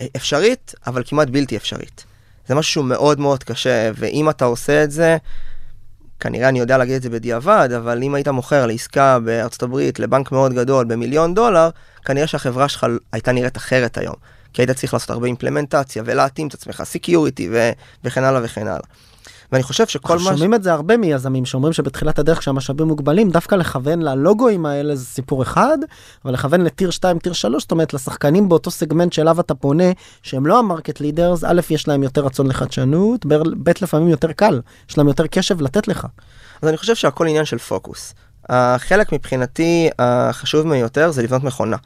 אה, 0.00 0.06
אפשרית, 0.16 0.74
אבל 0.86 1.02
כמעט 1.06 1.28
בלתי 1.28 1.56
אפשרית. 1.56 2.04
זה 2.48 2.54
משהו 2.54 2.82
מאוד 2.82 3.20
מאוד 3.20 3.44
קשה, 3.44 3.90
ואם 3.94 4.30
אתה 4.30 4.44
עושה 4.44 4.84
את 4.84 4.90
זה, 4.90 5.16
כנראה 6.20 6.48
אני 6.48 6.58
יודע 6.58 6.78
להגיד 6.78 6.94
את 6.94 7.02
זה 7.02 7.10
בדיעבד, 7.10 7.68
אבל 7.76 8.02
אם 8.02 8.14
היית 8.14 8.28
מוכר 8.28 8.66
לעסקה 8.66 9.18
בארצות 9.18 9.62
הברית 9.62 9.98
לבנק 9.98 10.32
מאוד 10.32 10.52
גדול 10.52 10.84
במיליון 10.84 11.34
דולר, 11.34 11.70
כנראה 12.04 12.26
שהחברה 12.26 12.68
שלך 12.68 12.86
הייתה 13.12 13.32
נראית 13.32 13.56
אחרת 13.56 13.98
היום. 13.98 14.14
כי 14.52 14.62
היית 14.62 14.70
צריך 14.70 14.94
לעשות 14.94 15.10
הרבה 15.10 15.26
אימפלמנטציה 15.26 16.02
ולהתאים 16.06 16.48
את 16.48 16.54
עצמך, 16.54 16.82
security 16.84 17.48
ו- 17.52 17.70
וכן 18.04 18.24
הלאה 18.24 18.40
וכן 18.44 18.66
הלאה. 18.66 18.86
ואני 19.54 19.62
חושב 19.62 19.86
שכל 19.86 20.18
מה... 20.18 20.24
שומעים 20.24 20.54
את 20.54 20.62
זה 20.62 20.72
הרבה 20.72 20.96
מיזמים 20.96 21.44
שאומרים 21.44 21.72
שבתחילת 21.72 22.18
הדרך 22.18 22.38
כשהמשאבים 22.38 22.86
מוגבלים 22.86 23.30
דווקא 23.30 23.54
לכוון 23.54 24.02
ללוגוים 24.02 24.66
האלה 24.66 24.96
זה 24.96 25.04
סיפור 25.04 25.42
אחד 25.42 25.78
אבל 26.24 26.34
לכוון 26.34 26.60
ל 26.60 26.66
tier 26.66 26.90
2 26.90 27.18
tier 27.18 27.32
3 27.32 27.62
זאת 27.62 27.70
אומרת 27.70 27.94
לשחקנים 27.94 28.48
באותו 28.48 28.70
סגמנט 28.70 29.12
שאליו 29.12 29.40
אתה 29.40 29.54
פונה 29.54 29.84
שהם 30.22 30.46
לא 30.46 30.58
ה 30.58 30.64
market 30.64 31.00
leaders 31.00 31.44
א' 31.44 31.60
יש 31.70 31.88
להם 31.88 32.02
יותר 32.02 32.24
רצון 32.24 32.46
לחדשנות 32.46 33.26
ב' 33.26 33.70
לפעמים 33.82 34.08
יותר 34.08 34.32
קל 34.32 34.60
יש 34.90 34.98
להם 34.98 35.08
יותר 35.08 35.26
קשב 35.26 35.60
לתת 35.60 35.88
לך. 35.88 36.06
אז 36.62 36.68
אני 36.68 36.76
חושב 36.76 36.94
שהכל 36.94 37.26
עניין 37.26 37.44
של 37.44 37.58
פוקוס. 37.58 38.14
החלק 38.48 39.12
מבחינתי 39.12 39.90
החשוב 39.98 40.68
ביותר 40.68 41.10
זה 41.10 41.22
לבנות 41.22 41.44
מכונה. 41.44 41.76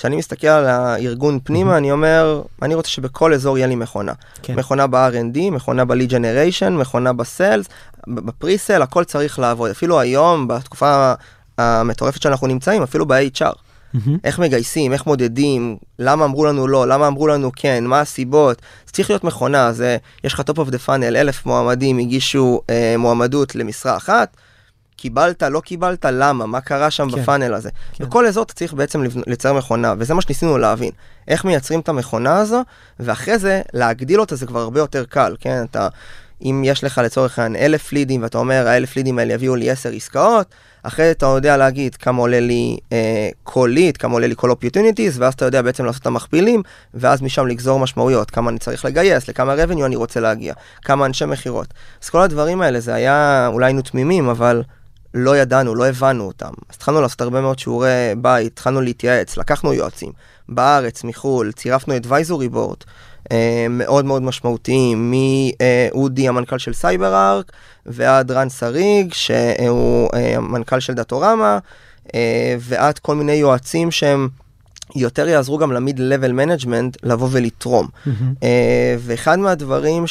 כשאני 0.00 0.16
מסתכל 0.16 0.46
על 0.46 0.66
הארגון 0.66 1.38
פנימה, 1.44 1.76
אני 1.76 1.92
אומר, 1.92 2.42
אני 2.62 2.74
רוצה 2.74 2.90
שבכל 2.90 3.34
אזור 3.34 3.58
יהיה 3.58 3.66
לי 3.66 3.74
מכונה. 3.74 4.12
כן. 4.42 4.54
מכונה 4.54 4.86
ב-R&D, 4.86 5.50
מכונה 5.50 5.84
ב-Lead 5.84 6.10
Generation, 6.10 6.70
מכונה 6.70 7.12
בסלס, 7.12 7.66
בפריסל, 8.08 8.82
הכל 8.82 9.04
צריך 9.04 9.38
לעבוד. 9.38 9.70
אפילו 9.70 10.00
היום, 10.00 10.48
בתקופה 10.48 11.12
המטורפת 11.58 12.22
שאנחנו 12.22 12.46
נמצאים, 12.46 12.82
אפילו 12.82 13.06
ב-HR. 13.06 13.52
איך 14.24 14.38
מגייסים, 14.38 14.92
איך 14.92 15.06
מודדים, 15.06 15.76
למה 15.98 16.24
אמרו 16.24 16.44
לנו 16.44 16.68
לא, 16.68 16.88
למה 16.88 17.06
אמרו 17.06 17.26
לנו 17.26 17.50
כן, 17.56 17.84
מה 17.84 18.00
הסיבות. 18.00 18.62
זה 18.86 18.92
צריך 18.92 19.10
להיות 19.10 19.24
מכונה, 19.24 19.72
זה, 19.72 19.96
יש 20.24 20.34
לך 20.34 20.40
top 20.40 20.56
of 20.56 20.70
the 20.70 20.86
funnel, 20.86 21.16
אלף 21.16 21.46
מועמדים 21.46 21.98
הגישו 21.98 22.60
אה, 22.70 22.94
מועמדות 22.98 23.54
למשרה 23.54 23.96
אחת, 23.96 24.36
קיבלת, 25.00 25.42
לא 25.42 25.60
קיבלת, 25.60 26.04
למה, 26.04 26.46
מה 26.46 26.60
קרה 26.60 26.90
שם 26.90 27.10
כן. 27.10 27.22
בפאנל 27.22 27.54
הזה. 27.54 27.70
כן. 27.92 28.04
בכל 28.04 28.26
אזור 28.26 28.42
אתה 28.42 28.54
צריך 28.54 28.74
בעצם 28.74 29.02
לצייר 29.26 29.54
מכונה, 29.54 29.94
וזה 29.98 30.14
מה 30.14 30.22
שניסינו 30.22 30.58
להבין. 30.58 30.90
איך 31.28 31.44
מייצרים 31.44 31.80
את 31.80 31.88
המכונה 31.88 32.36
הזו, 32.36 32.62
ואחרי 33.00 33.38
זה 33.38 33.62
להגדיל 33.72 34.20
אותה 34.20 34.36
זה 34.36 34.46
כבר 34.46 34.60
הרבה 34.60 34.80
יותר 34.80 35.04
קל, 35.04 35.36
כן? 35.40 35.64
אתה, 35.70 35.88
אם 36.42 36.62
יש 36.64 36.84
לך 36.84 37.00
לצורך 37.04 37.38
העניין 37.38 37.64
אלף 37.64 37.92
לידים, 37.92 38.22
ואתה 38.22 38.38
אומר, 38.38 38.68
האלף 38.68 38.96
לידים 38.96 39.18
האלה 39.18 39.34
יביאו 39.34 39.56
לי 39.56 39.70
עשר 39.70 39.92
עסקאות, 39.92 40.46
אחרי 40.82 41.04
זה 41.04 41.10
אתה 41.10 41.26
יודע 41.26 41.56
להגיד 41.56 41.94
כמה 41.94 42.20
עולה 42.20 42.40
לי 42.40 42.78
אה, 42.92 43.28
כל 43.42 43.70
lead, 43.74 43.96
כמה 43.96 44.12
עולה 44.12 44.26
לי 44.26 44.34
כל 44.36 44.50
opportunities, 44.50 45.18
ואז 45.20 45.34
אתה 45.34 45.44
יודע 45.44 45.62
בעצם 45.62 45.84
לעשות 45.84 46.02
את 46.02 46.06
המכפילים, 46.06 46.62
ואז 46.94 47.22
משם 47.22 47.46
לגזור 47.46 47.78
משמעויות, 47.78 48.30
כמה 48.30 48.50
אני 48.50 48.58
צריך 48.58 48.84
לגייס, 48.84 49.28
לכמה 49.28 49.54
revenue 49.54 49.84
אני 49.84 49.96
רוצה 49.96 50.20
להגיע, 50.20 50.54
כמה 50.82 51.06
אנשי 51.06 51.24
מכירות. 51.24 51.74
אז 52.02 52.08
כל 52.08 52.20
הדברים 52.20 52.62
האלה, 52.62 52.80
זה 52.80 52.94
היה, 52.94 53.46
אולי 53.52 53.66
היינו 53.66 53.82
תמימים, 53.82 54.28
אבל 54.28 54.62
לא 55.14 55.36
ידענו, 55.36 55.74
לא 55.74 55.86
הבנו 55.86 56.24
אותם. 56.24 56.50
אז 56.68 56.76
התחלנו 56.76 57.00
לעשות 57.00 57.20
הרבה 57.20 57.40
מאוד 57.40 57.58
שיעורי 57.58 57.88
בית, 58.18 58.52
התחלנו 58.52 58.80
להתייעץ, 58.80 59.36
לקחנו 59.36 59.72
יועצים, 59.72 60.12
בארץ, 60.48 61.04
מחו"ל, 61.04 61.52
צירפנו 61.52 61.94
advisory 61.96 62.54
board, 62.54 62.84
אה, 63.32 63.66
מאוד 63.70 64.04
מאוד 64.04 64.22
משמעותיים, 64.22 65.14
מאודי 65.92 66.28
המנכ"ל 66.28 66.58
של 66.58 66.72
סייבר 66.72 67.14
ארק, 67.14 67.52
ועד 67.86 68.30
רן 68.30 68.48
שריג, 68.50 69.12
שהוא 69.12 70.08
אה, 70.14 70.36
המנכ"ל 70.36 70.80
של 70.80 70.94
דאטורמה, 70.94 71.58
אה, 72.14 72.56
ועד 72.60 72.98
כל 72.98 73.14
מיני 73.14 73.32
יועצים 73.32 73.90
שהם 73.90 74.28
יותר 74.96 75.28
יעזרו 75.28 75.58
גם 75.58 75.72
ל 75.72 75.78
mid 75.78 75.98
level 75.98 76.32
management 76.32 76.96
לבוא 77.02 77.28
ולתרום. 77.30 77.88
אה, 78.42 78.96
ואחד 78.98 79.38
מהדברים 79.38 80.06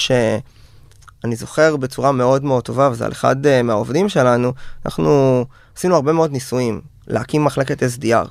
שאני 1.21 1.35
זוכר 1.35 1.77
בצורה 1.77 2.11
מאוד 2.11 2.43
מאוד 2.43 2.63
טובה, 2.63 2.89
וזה 2.91 3.05
על 3.05 3.11
אחד 3.11 3.45
אה, 3.45 3.63
מהעובדים 3.63 4.09
שלנו, 4.09 4.53
אנחנו 4.85 5.45
עשינו 5.77 5.95
הרבה 5.95 6.13
מאוד 6.13 6.31
ניסויים, 6.31 6.81
להקים 7.07 7.43
מחלקת 7.43 7.83
SDR. 7.83 8.27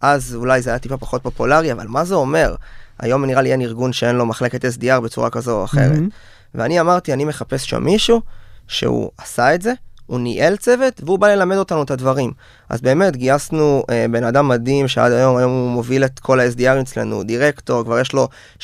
אז 0.00 0.34
אולי 0.34 0.62
זה 0.62 0.70
היה 0.70 0.78
טיפה 0.78 0.96
פחות 0.96 1.22
פופולרי, 1.22 1.72
אבל 1.72 1.86
מה 1.86 2.04
זה 2.04 2.14
אומר? 2.14 2.54
היום 2.98 3.24
נראה 3.24 3.42
לי 3.42 3.52
אין 3.52 3.60
ארגון 3.60 3.92
שאין 3.92 4.16
לו 4.16 4.26
מחלקת 4.26 4.64
SDR 4.64 5.00
בצורה 5.00 5.30
כזו 5.30 5.58
או 5.58 5.64
אחרת. 5.64 5.90
מהמם. 5.90 6.08
ואני 6.54 6.80
אמרתי, 6.80 7.12
אני 7.12 7.24
מחפש 7.24 7.70
שם 7.70 7.84
מישהו 7.84 8.20
שהוא 8.68 9.10
עשה 9.18 9.54
את 9.54 9.62
זה, 9.62 9.72
הוא 10.06 10.20
ניהל 10.20 10.56
צוות 10.56 11.00
והוא 11.04 11.18
בא 11.18 11.28
ללמד 11.28 11.56
אותנו 11.56 11.82
את 11.82 11.90
הדברים. 11.90 12.32
אז 12.68 12.80
באמת 12.80 13.16
גייסנו 13.16 13.82
אה, 13.90 14.06
בן 14.10 14.24
אדם 14.24 14.48
מדהים 14.48 14.88
שעד 14.88 15.12
היום, 15.12 15.36
היום 15.36 15.50
הוא 15.50 15.70
מוביל 15.70 16.04
את 16.04 16.18
כל 16.18 16.40
ה-SDR 16.40 16.80
אצלנו, 16.80 17.22
דירקטור, 17.22 17.84
כבר 17.84 17.98
יש 18.00 18.12
לו 18.12 18.28
17-18 18.60 18.62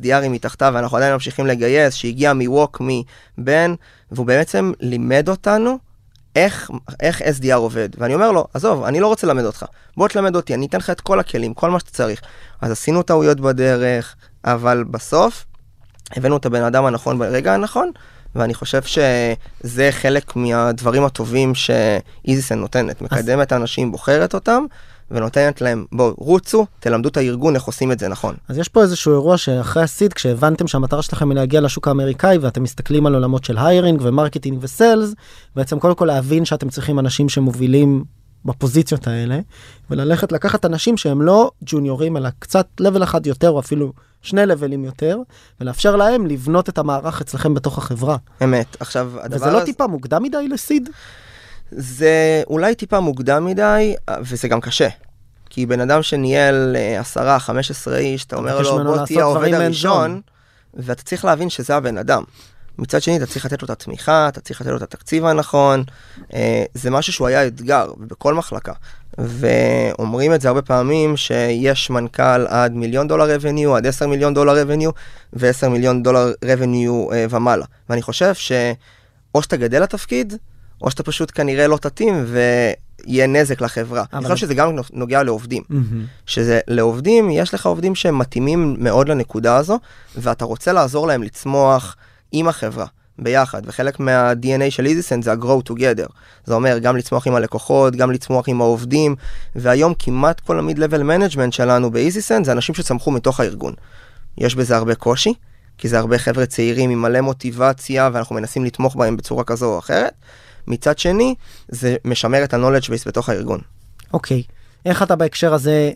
SDRים 0.00 0.28
מתחתיו 0.28 0.72
ואנחנו 0.74 0.96
עדיין 0.96 1.12
ממשיכים 1.12 1.46
לגייס, 1.46 1.94
שהגיע 1.94 2.32
מווק 2.32 2.82
מבן, 3.38 3.74
והוא 4.12 4.26
בעצם 4.26 4.72
לימד 4.80 5.28
אותנו 5.28 5.78
איך, 6.36 6.70
איך 7.00 7.22
SDR 7.22 7.54
עובד. 7.54 7.88
ואני 7.98 8.14
אומר 8.14 8.32
לו, 8.32 8.46
עזוב, 8.54 8.84
אני 8.84 9.00
לא 9.00 9.06
רוצה 9.06 9.26
ללמד 9.26 9.44
אותך, 9.44 9.66
בוא 9.96 10.08
תלמד 10.08 10.36
אותי, 10.36 10.54
אני 10.54 10.66
אתן 10.66 10.78
לך 10.78 10.90
את 10.90 11.00
כל 11.00 11.20
הכלים, 11.20 11.54
כל 11.54 11.70
מה 11.70 11.80
שאתה 11.80 11.90
צריך. 11.90 12.20
אז 12.60 12.70
עשינו 12.70 13.02
טעויות 13.02 13.40
בדרך, 13.40 14.14
אבל 14.44 14.84
בסוף 14.90 15.44
הבאנו 16.16 16.36
את 16.36 16.46
הבן 16.46 16.62
אדם 16.62 16.84
הנכון 16.84 17.18
ברגע 17.18 17.54
הנכון, 17.54 17.90
ואני 18.34 18.54
חושב 18.54 18.82
שזה 18.82 19.88
חלק 19.90 20.36
מהדברים 20.36 21.04
הטובים 21.04 21.52
שאיזיסן 21.54 22.58
נותנת, 22.58 23.02
מקדמת 23.02 23.52
אנשים, 23.52 23.92
בוחרת 23.92 24.34
אותם, 24.34 24.64
ונותנת 25.10 25.60
להם, 25.60 25.84
בואו, 25.92 26.14
רוצו, 26.18 26.66
תלמדו 26.80 27.08
את 27.08 27.16
הארגון 27.16 27.54
איך 27.54 27.64
עושים 27.64 27.92
את 27.92 27.98
זה 27.98 28.08
נכון. 28.08 28.34
אז 28.48 28.58
יש 28.58 28.68
פה 28.68 28.82
איזשהו 28.82 29.12
אירוע 29.12 29.36
שאחרי 29.36 29.82
ה 29.82 29.88
seed 29.88 30.12
כשהבנתם 30.12 30.66
שהמטרה 30.66 31.02
שלכם 31.02 31.30
היא 31.30 31.36
להגיע 31.36 31.60
לשוק 31.60 31.88
האמריקאי 31.88 32.38
ואתם 32.38 32.62
מסתכלים 32.62 33.06
על 33.06 33.14
עולמות 33.14 33.44
של 33.44 33.58
ה 33.58 33.64
hiring 33.64 34.00
ו 34.04 34.09
marketing 34.09 34.58
ו 34.60 34.69
sales 34.69 35.14
בעצם 35.56 35.78
קודם 35.78 35.94
כל 35.94 36.04
להבין 36.04 36.44
שאתם 36.44 36.68
צריכים 36.68 36.98
אנשים 36.98 37.28
שמובילים 37.28 38.04
בפוזיציות 38.44 39.06
האלה 39.06 39.38
וללכת 39.90 40.32
לקחת 40.32 40.64
אנשים 40.64 40.96
שהם 40.96 41.22
לא 41.22 41.50
ג'וניורים 41.66 42.16
אלא 42.16 42.28
קצת 42.38 42.66
level 42.80 43.02
אחד 43.02 43.26
יותר 43.26 43.50
או 43.50 43.60
אפילו 43.60 43.92
שני 44.22 44.46
לבלים 44.46 44.84
יותר 44.84 45.18
ולאפשר 45.60 45.96
להם 45.96 46.26
לבנות 46.26 46.68
את 46.68 46.78
המערך 46.78 47.20
אצלכם 47.20 47.54
בתוך 47.54 47.78
החברה. 47.78 48.16
אמת. 48.44 48.76
עכשיו, 48.80 49.12
הדבר 49.20 49.36
וזה 49.36 49.50
לא 49.50 49.56
הזה- 49.56 49.66
טיפה 49.66 49.86
מוקדם 49.86 50.22
מדי 50.22 50.48
ל 50.48 50.55
seed? 50.55 50.88
זה 51.70 52.42
אולי 52.46 52.74
טיפה 52.74 53.00
מוקדם 53.00 53.44
מדי, 53.44 53.94
וזה 54.20 54.48
גם 54.48 54.60
קשה. 54.60 54.88
כי 55.50 55.66
בן 55.66 55.80
אדם 55.80 56.02
שניהל 56.02 56.76
אה, 56.78 57.00
10, 57.00 57.38
15 57.38 57.96
איש, 57.96 58.24
אתה 58.24 58.36
אומר 58.36 58.60
לו, 58.60 58.84
בוא 58.84 59.06
תהיה 59.06 59.22
העובד 59.22 59.54
הראשון, 59.54 60.20
ואתה 60.74 61.02
צריך 61.02 61.24
להבין 61.24 61.50
שזה 61.50 61.76
הבן 61.76 61.98
אדם. 61.98 62.22
מצד 62.78 63.02
שני, 63.02 63.16
אתה 63.16 63.26
צריך 63.26 63.44
לתת 63.44 63.62
לו 63.62 63.66
את 63.66 63.70
התמיכה, 63.70 64.28
אתה 64.28 64.40
צריך 64.40 64.60
לתת 64.60 64.70
לו 64.70 64.76
את 64.76 64.82
התקציב 64.82 65.24
הנכון, 65.24 65.84
אה, 66.34 66.64
זה 66.74 66.90
משהו 66.90 67.12
שהוא 67.12 67.26
היה 67.26 67.46
אתגר, 67.46 67.92
ובכל 67.98 68.34
מחלקה. 68.34 68.72
ואומרים 69.18 70.34
את 70.34 70.40
זה 70.40 70.48
הרבה 70.48 70.62
פעמים, 70.62 71.16
שיש 71.16 71.90
מנכ"ל 71.90 72.46
עד 72.46 72.72
מיליון 72.72 73.08
דולר 73.08 73.36
revenue, 73.36 73.76
עד 73.76 73.86
10 73.86 74.06
מיליון 74.06 74.34
דולר 74.34 74.62
revenue, 74.62 74.90
ו-10 75.32 75.68
מיליון 75.68 76.02
דולר 76.02 76.32
revenue 76.44 77.12
אה, 77.12 77.26
ומעלה. 77.30 77.64
ואני 77.88 78.02
חושב 78.02 78.34
שאו 78.34 79.42
שאתה 79.42 79.56
גדל 79.56 79.82
לתפקיד, 79.82 80.34
או 80.82 80.90
שאתה 80.90 81.02
פשוט 81.02 81.32
כנראה 81.34 81.66
לא 81.66 81.76
תתאים 81.76 82.24
ויהיה 82.26 83.26
נזק 83.26 83.60
לחברה. 83.60 84.04
אני 84.12 84.22
חושב 84.22 84.36
שזה 84.36 84.54
גם 84.54 84.76
נוגע 84.92 85.22
לעובדים. 85.22 85.62
שזה 86.26 86.60
לעובדים, 86.68 87.30
יש 87.30 87.54
לך 87.54 87.66
עובדים 87.66 87.94
שהם 87.94 88.18
מתאימים 88.18 88.76
מאוד 88.78 89.08
לנקודה 89.08 89.56
הזו, 89.56 89.78
ואתה 90.16 90.44
רוצה 90.44 90.72
לעזור 90.72 91.06
להם 91.06 91.22
לצמוח 91.22 91.96
עם 92.32 92.48
החברה. 92.48 92.86
ביחד, 93.18 93.62
וחלק 93.64 94.00
מה-DNA 94.00 94.70
של 94.70 94.86
איזיסנט 94.86 95.24
זה 95.24 95.32
ה-grow 95.32 95.70
together. 95.70 96.08
זה 96.44 96.54
אומר 96.54 96.78
גם 96.78 96.96
לצמוח 96.96 97.26
עם 97.26 97.34
הלקוחות, 97.34 97.96
גם 97.96 98.10
לצמוח 98.10 98.48
עם 98.48 98.60
העובדים, 98.60 99.16
והיום 99.56 99.94
כמעט 99.98 100.40
כל 100.40 100.58
ה-mid-level 100.58 101.02
management 101.02 101.50
שלנו 101.50 101.90
באיזיסנט 101.90 102.44
זה 102.44 102.52
אנשים 102.52 102.74
שצמחו 102.74 103.10
מתוך 103.10 103.40
הארגון. 103.40 103.74
יש 104.38 104.54
בזה 104.54 104.76
הרבה 104.76 104.94
קושי, 104.94 105.34
כי 105.78 105.88
זה 105.88 105.98
הרבה 105.98 106.18
חבר'ה 106.18 106.46
צעירים 106.46 106.90
עם 106.90 107.02
מלא 107.02 107.20
מוטיבציה, 107.20 108.10
ואנחנו 108.12 108.34
מנסים 108.34 108.64
לתמוך 108.64 108.96
בהם 108.96 109.16
בצורה 109.16 109.44
כזו 109.44 109.66
או 109.66 109.78
אחרת. 109.78 110.12
מצד 110.66 110.98
שני, 110.98 111.34
זה 111.68 111.96
משמר 112.04 112.44
את 112.44 112.54
ה-knowledge 112.54 112.86
base 112.86 113.04
בתוך 113.06 113.28
הארגון. 113.28 113.60
אוקיי, 114.12 114.42
איך 114.86 115.02
אתה 115.02 115.16
בהקשר 115.16 115.54
הזה, 115.54 115.90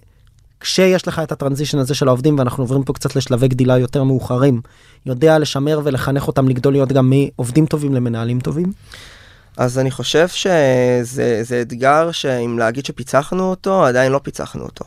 כשיש 0.61 1.09
לך 1.09 1.19
את 1.19 1.33
הטרנזישן 1.33 1.79
הזה 1.79 1.95
של 1.95 2.09
העובדים, 2.09 2.39
ואנחנו 2.39 2.63
עוברים 2.63 2.83
פה 2.83 2.93
קצת 2.93 3.17
לשלבי 3.17 3.49
גדילה 3.49 3.79
יותר 3.79 4.03
מאוחרים, 4.05 4.61
יודע 5.07 5.39
לשמר 5.39 5.81
ולחנך 5.85 6.27
אותם 6.27 6.49
לגדול 6.49 6.73
להיות 6.73 6.93
גם 6.93 7.11
מעובדים 7.11 7.67
טובים 7.67 7.95
למנהלים 7.95 8.41
טובים? 8.41 8.73
אז 9.57 9.79
אני 9.79 9.91
חושב 9.91 10.29
שזה 10.29 11.43
זה 11.43 11.63
אתגר 11.63 12.13
שאם 12.13 12.59
להגיד 12.59 12.87
שפיצחנו 12.87 13.51
אותו, 13.51 13.87
עדיין 13.87 14.13
לא 14.13 14.21
פיצחנו 14.23 14.65
אותו. 14.65 14.85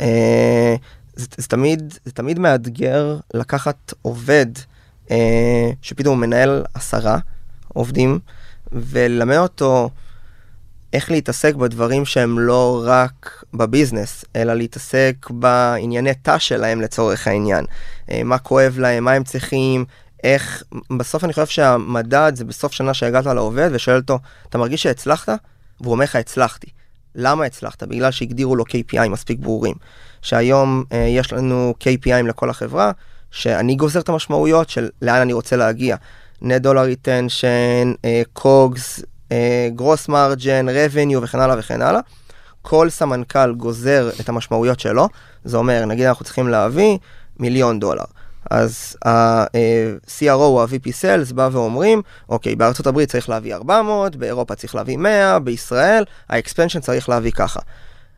אה, 0.00 0.74
זה, 1.16 1.26
זה, 1.36 1.48
תמיד, 1.48 1.94
זה 2.04 2.12
תמיד 2.12 2.38
מאתגר 2.38 3.16
לקחת 3.34 3.94
עובד 4.02 4.46
אה, 5.10 5.70
שפתאום 5.82 6.14
הוא 6.14 6.26
מנהל 6.26 6.64
עשרה 6.74 7.18
עובדים, 7.68 8.18
וללמד 8.72 9.36
אותו 9.36 9.90
איך 10.96 11.10
להתעסק 11.10 11.54
בדברים 11.54 12.04
שהם 12.04 12.38
לא 12.38 12.82
רק 12.86 13.44
בביזנס, 13.54 14.24
אלא 14.36 14.54
להתעסק 14.54 15.26
בענייני 15.30 16.14
תא 16.14 16.38
שלהם 16.38 16.80
לצורך 16.80 17.26
העניין. 17.26 17.64
אה, 18.10 18.22
מה 18.24 18.38
כואב 18.38 18.78
להם, 18.78 19.04
מה 19.04 19.12
הם 19.12 19.24
צריכים, 19.24 19.84
איך, 20.24 20.62
בסוף 20.96 21.24
אני 21.24 21.32
חושב 21.32 21.46
שהמדד 21.46 22.32
זה 22.34 22.44
בסוף 22.44 22.72
שנה 22.72 22.94
שהגעת 22.94 23.26
לעובד 23.26 23.70
ושואל 23.72 23.96
אותו, 23.96 24.18
אתה 24.48 24.58
מרגיש 24.58 24.82
שהצלחת? 24.82 25.38
והוא 25.80 25.92
אומר 25.92 26.04
לך, 26.04 26.16
הצלחתי. 26.16 26.66
למה 27.14 27.44
הצלחת? 27.44 27.82
בגלל 27.82 28.10
שהגדירו 28.10 28.56
לו 28.56 28.64
KPI 28.64 29.08
מספיק 29.08 29.38
ברורים. 29.38 29.74
שהיום 30.22 30.84
אה, 30.92 30.98
יש 30.98 31.32
לנו 31.32 31.74
KPIים 31.80 32.26
לכל 32.26 32.50
החברה, 32.50 32.92
שאני 33.30 33.74
גוזר 33.74 34.00
את 34.00 34.08
המשמעויות 34.08 34.70
של 34.70 34.88
לאן 35.02 35.20
אני 35.20 35.32
רוצה 35.32 35.56
להגיע. 35.56 35.96
dollar 36.42 36.86
retention, 36.86 37.96
uh, 38.02 38.40
COGS, 38.42 39.02
uh, 39.02 39.15
gross 39.76 40.08
margin, 40.08 40.68
revenue 40.68 41.18
וכן 41.22 41.40
הלאה 41.40 41.58
וכן 41.58 41.82
הלאה. 41.82 42.00
כל 42.62 42.90
סמנכ"ל 42.90 43.54
גוזר 43.54 44.10
את 44.20 44.28
המשמעויות 44.28 44.80
שלו, 44.80 45.08
זה 45.44 45.56
אומר, 45.56 45.84
נגיד 45.84 46.06
אנחנו 46.06 46.24
צריכים 46.24 46.48
להביא 46.48 46.98
מיליון 47.38 47.80
דולר. 47.80 48.04
אז 48.50 48.96
ה-CRO 49.04 50.30
או 50.30 50.62
ה-VP 50.62 50.88
Sales 50.88 51.34
בא 51.34 51.48
ואומרים, 51.52 52.02
אוקיי, 52.28 52.56
בארצות 52.56 52.86
הברית 52.86 53.10
צריך 53.10 53.28
להביא 53.28 53.54
400, 53.54 54.16
באירופה 54.16 54.54
צריך 54.54 54.74
להביא 54.74 54.96
100, 54.96 55.38
בישראל 55.38 56.04
ה-expansion 56.30 56.80
צריך 56.80 57.08
להביא 57.08 57.30
ככה. 57.30 57.60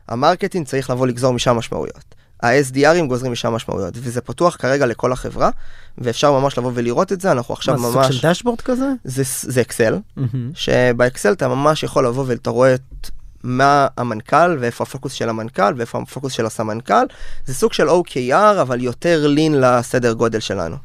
ה 0.07 0.13
marketing 0.13 0.67
צריך 0.67 0.89
לבוא 0.89 1.07
לגזור 1.07 1.33
משם 1.33 1.55
משמעויות. 1.55 2.15
ה-SDRים 2.43 3.05
גוזרים 3.07 3.31
משם 3.31 3.53
משמעויות, 3.53 3.93
וזה 3.97 4.21
פתוח 4.21 4.55
כרגע 4.55 4.85
לכל 4.85 5.11
החברה, 5.11 5.49
ואפשר 5.97 6.31
ממש 6.39 6.57
לבוא 6.57 6.71
ולראות 6.73 7.11
את 7.11 7.21
זה, 7.21 7.31
אנחנו 7.31 7.53
עכשיו 7.53 7.75
מה, 7.75 7.81
ממש... 7.81 7.95
מה, 7.95 8.03
סוג 8.03 8.11
של 8.11 8.29
dashboard 8.29 8.61
כזה? 8.61 8.89
זה, 9.03 9.23
זה 9.25 9.61
אקסל, 9.61 9.97
Mm-hmm. 10.17 10.21
שבאקסל 10.53 11.31
אתה 11.31 11.47
ממש 11.47 11.83
יכול 11.83 12.05
לבוא 12.05 12.23
ואתה 12.27 12.49
רואה 12.49 12.73
את 12.73 13.09
מה 13.43 13.87
המנכ"ל, 13.97 14.57
ואיפה 14.59 14.83
הפוקוס 14.83 15.13
של 15.13 15.29
המנכ"ל, 15.29 15.73
ואיפה 15.77 16.01
הפוקוס 16.01 16.33
של 16.33 16.45
הסמנכ"ל. 16.45 17.05
זה 17.45 17.53
סוג 17.53 17.73
של 17.73 17.89
OKR, 17.89 18.61
אבל 18.61 18.81
יותר 18.81 19.27
lean 19.27 19.61
לסדר 19.61 20.13
גודל 20.13 20.39
שלנו. 20.39 20.75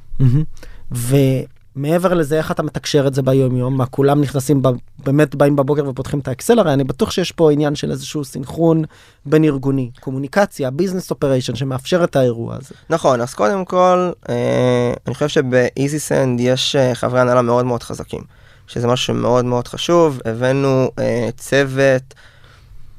ומעבר 1.77 2.15
לזה, 2.15 2.39
איך 2.39 2.51
אתה 2.51 2.63
מתקשר 2.63 3.07
את 3.07 3.15
זה 3.15 3.23
ביום 3.23 3.57
יום? 3.57 3.77
מה, 3.77 3.87
כולם 3.87 4.21
נכנסים, 4.21 4.63
ב... 4.63 4.69
באמת 5.05 5.35
באים 5.35 5.57
בבוקר 5.57 5.89
ופותחים 5.89 6.19
את 6.19 6.29
האקסל? 6.29 6.59
הרי 6.59 6.73
אני 6.73 6.85
בטוח 6.85 7.11
שיש 7.11 7.33
פה 7.33 7.53
עניין 7.53 7.75
של 7.75 7.91
איזשהו 7.91 8.25
סינכרון 8.25 8.85
בין 9.27 9.45
ארגוני, 9.45 9.91
קומוניקציה, 10.01 10.71
business 10.71 11.11
operation, 11.11 11.55
שמאפשר 11.55 12.05
את 12.05 12.17
האירוע 12.17 12.57
הזה. 12.57 12.75
נכון, 12.91 13.21
אז 13.21 13.35
קודם 13.35 13.65
כל, 13.65 14.11
אה, 14.29 14.93
אני 15.07 15.15
חושב 15.15 15.29
שבאיזי 15.29 15.99
סנד 15.99 16.41
יש 16.41 16.77
אה, 16.77 16.95
חברי 16.95 17.21
הנהלה 17.21 17.43
מאוד 17.43 17.65
מאוד 17.65 17.83
חזקים, 17.83 18.23
שזה 18.67 18.87
משהו 18.87 19.15
מאוד 19.15 19.45
מאוד 19.45 19.69
חשוב. 19.69 20.21
הבאנו 20.25 20.91
אה, 20.99 21.29
צוות 21.37 22.15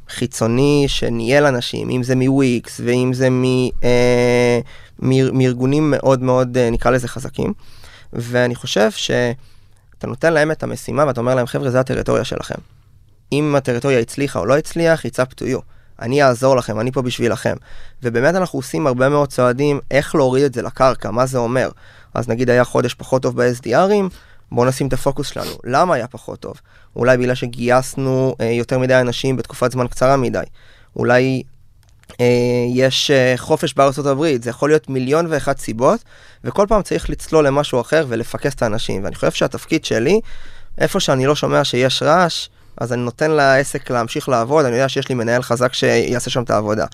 חיצוני 0.10 0.86
שניהל 0.88 1.46
אנשים, 1.46 1.90
אם 1.90 2.04
זה 2.04 2.16
מוויקס 2.16 2.82
ואם 2.84 3.14
זה 3.14 3.30
מ, 3.30 3.44
אה, 3.84 4.60
מ, 5.00 5.38
מארגונים 5.38 5.92
מאוד 5.92 6.22
מאוד, 6.22 6.58
אה, 6.58 6.70
נקרא 6.70 6.92
לזה 6.92 7.08
חזקים. 7.08 7.54
ואני 8.16 8.56
חושב 8.56 8.92
שאתה 8.92 10.08
נותן 10.08 10.34
להם 10.34 10.52
את 10.52 10.64
המשימה 10.64 11.06
ואתה 11.08 11.20
אומר 11.20 11.36
להם, 11.36 11.46
חבר'ה, 11.46 11.70
זה 11.70 11.80
הטריטוריה 11.80 12.24
שלכם. 12.24 12.56
אם 13.32 13.56
הטריטוריה 13.58 14.00
הצליחה 14.00 14.40
או 14.40 14.46
לא 14.46 14.58
הצליח, 14.58 15.06
it's 15.06 15.20
up 15.20 15.34
to 15.40 15.44
you. 15.44 15.62
אני 16.02 16.24
אעזור 16.24 16.56
לכם, 16.56 16.80
אני 16.80 16.92
פה 16.92 17.02
בשבילכם. 17.02 17.56
ובאמת 18.04 18.36
אנחנו 18.36 18.60
עושים 18.60 18.88
הרבה 18.88 19.10
מאוד 19.10 19.30
צועדים 19.30 19.80
איך 19.92 20.16
להוריד 20.16 20.44
את 20.44 20.54
זה 20.54 20.62
לקרקע, 20.62 21.12
מה 21.12 21.26
זה 21.26 21.38
אומר. 21.38 21.70
אז 22.14 22.30
נגיד 22.30 22.50
היה 22.50 22.64
חודש 22.64 22.94
פחות 22.94 23.22
טוב 23.22 23.42
ב-SDRים, 23.42 24.14
בואו 24.52 24.68
נשים 24.68 24.88
את 24.88 24.94
הפוקוס 24.94 25.28
שלנו. 25.28 25.52
למה 25.64 25.96
היה 25.96 26.08
פחות 26.08 26.40
טוב? 26.40 26.54
אולי 26.96 27.18
בגלל 27.18 27.36
שגייסנו 27.36 28.36
אה, 28.42 28.46
יותר 28.46 28.80
מדי 28.80 28.96
אנשים 28.96 29.38
בתקופת 29.38 29.72
זמן 29.72 29.88
קצרה 29.88 30.18
מדי. 30.18 30.44
אולי 30.96 31.44
יש 32.74 33.12
אה, 33.12 33.34
חופש 33.38 33.74
בארצות 33.74 34.06
הברית, 34.06 34.44
זה 34.44 34.50
יכול 34.50 34.70
להיות 34.70 34.90
מיליון 34.90 35.26
ואחת 35.30 35.58
סיבות, 35.58 36.00
וכל 36.44 36.66
פעם 36.70 36.82
צריך 36.82 37.10
לצלול 37.10 37.48
למשהו 37.48 37.82
אחר 37.82 38.06
ולפקס 38.10 38.54
את 38.54 38.62
האנשים. 38.62 39.04
ואני 39.04 39.16
חושב 39.16 39.32
שהתפקיד 39.32 39.86
שלי, 39.86 40.20
איפה 40.78 41.00
שאני 41.00 41.26
לא 41.26 41.36
שומע 41.36 41.64
שיש 41.64 42.04
רעש, 42.04 42.50
אז 42.78 42.94
אני 42.94 43.02
נותן 43.02 43.32
לעסק 43.32 43.92
להמשיך 43.92 44.30
לעבוד, 44.30 44.66
אני 44.66 44.76
יודע 44.76 44.90
שיש 44.90 45.10
לי 45.10 45.16
מנהל 45.16 45.42
חזק 45.42 45.74
שיעשה 45.74 46.30
שם 46.30 46.44
את 46.44 46.50
העבודה. 46.50 46.86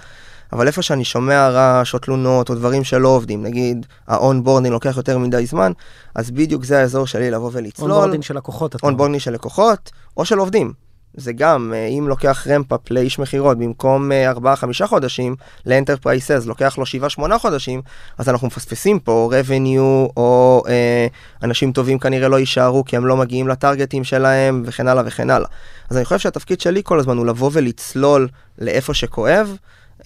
אבל 0.54 0.68
איפה 0.68 0.82
שאני 0.82 1.06
שומע 1.06 1.50
רעש 1.50 1.94
או 1.94 2.00
תלונות 2.00 2.50
או 2.50 2.56
דברים 2.56 2.84
שלא 2.84 3.08
עובדים, 3.08 3.44
נגיד 3.44 3.86
ה 4.08 4.14
onboarding 4.14 4.74
לוקח 4.74 4.98
יותר 4.98 5.18
מדי 5.18 5.46
זמן, 5.46 5.72
אז 6.16 6.32
בדיוק 6.32 6.64
זה 6.64 6.80
האזור 6.80 7.08
שלי 7.08 7.32
לבוא 7.32 7.50
ולצלול. 7.54 7.92
onboarding 7.92 8.24
של 8.24 8.38
לקוחות. 8.38 8.76
onboarding 8.84 9.20
של 9.20 9.34
לקוחות 9.34 9.92
או 10.18 10.26
של 10.26 10.38
עובדים. 10.38 10.74
זה 11.14 11.34
גם, 11.34 11.74
אה, 11.76 11.86
אם 11.86 12.08
לוקח 12.08 12.48
ramp 12.50 12.70
up 12.70 12.80
לאיש 12.92 13.20
מכירות 13.20 13.58
במקום 13.58 14.12
4-5 14.36 14.88
חודשים, 14.88 15.36
ל 15.66 15.72
enterprises 15.72 16.46
לוקח 16.46 16.78
לו 16.78 16.84
7-8 16.86 17.38
חודשים, 17.38 17.82
אז 18.18 18.30
אנחנו 18.30 18.48
מפספסים 18.48 19.00
פה 19.00 19.32
revenue 19.34 20.12
או 20.18 20.64
אה, 20.68 21.08
אנשים 21.44 21.72
טובים 21.72 22.00
כנראה 22.00 22.28
לא 22.28 22.40
יישארו 22.40 22.86
כי 22.86 22.98
הם 22.98 23.06
לא 23.06 23.18
מגיעים 23.18 23.48
לטרגטים 23.48 24.04
שלהם 24.04 24.64
וכן 24.66 24.88
הלאה 24.88 25.04
וכן 25.06 25.30
הלאה. 25.30 25.48
אז 25.90 25.98
אני 25.98 26.06
חושב 26.06 26.20
שהתפקיד 26.20 26.62
שלי 26.62 26.82
כל 26.84 27.00
הזמן 27.00 27.18
הוא 27.18 27.26
לבוא 27.26 27.50
ולצלול 27.54 28.28
לאיפה 28.60 28.94
שכואב, 28.94 29.58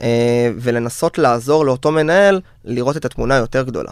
אה, 0.02 0.52
ולנסות 0.58 1.18
לעזור 1.18 1.66
לאותו 1.66 1.92
מנהל 1.92 2.42
לראות 2.66 2.98
את 2.98 3.06
התמונה 3.06 3.36
היותר 3.36 3.64
גדולה. 3.64 3.92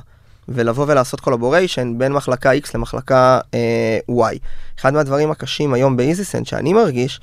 ולבוא 0.50 0.86
ולעשות 0.88 1.20
collaboration 1.20 1.94
בין 1.98 2.14
מחלקה 2.14 2.52
X 2.54 2.70
למחלקה 2.76 3.40
אה, 3.54 4.00
Y. 4.12 4.38
אחד 4.80 4.94
מהדברים 4.94 5.32
הקשים 5.32 5.74
היום 5.74 5.98
באיזיסנט 5.98 6.48
שאני 6.48 6.74
מרגיש, 6.74 7.20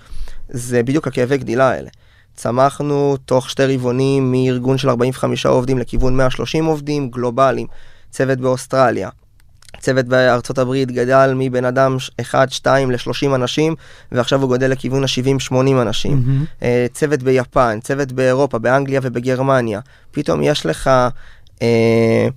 זה 0.48 0.82
בדיוק 0.82 1.06
הכאבי 1.06 1.38
גדילה 1.38 1.70
האלה. 1.70 1.88
צמחנו 2.34 3.16
תוך 3.24 3.50
שתי 3.50 3.74
רבעונים 3.74 4.32
מארגון 4.32 4.78
של 4.78 4.88
45 4.88 5.46
עובדים 5.46 5.78
לכיוון 5.78 6.16
130 6.16 6.64
עובדים 6.64 7.10
גלובליים, 7.10 7.66
צוות 8.10 8.38
באוסטרליה. 8.38 9.08
צוות 9.78 10.06
בארצות 10.06 10.58
הברית 10.58 10.90
גדל 10.90 11.32
מבן 11.36 11.64
אדם 11.64 11.96
1-2 12.32 12.34
ל-30 12.66 13.34
אנשים, 13.34 13.74
ועכשיו 14.12 14.40
הוא 14.40 14.48
גודל 14.48 14.70
לכיוון 14.70 15.04
ה-70-80 15.04 15.54
אנשים. 15.82 16.22
אה, 16.62 16.86
צוות 16.92 17.22
ביפן, 17.22 17.78
צוות 17.82 18.12
באירופה, 18.12 18.58
באנגליה 18.58 19.00
ובגרמניה. 19.02 19.80
פתאום 20.10 20.42
יש 20.42 20.66
לך, 20.66 20.90
אה, 21.62 22.28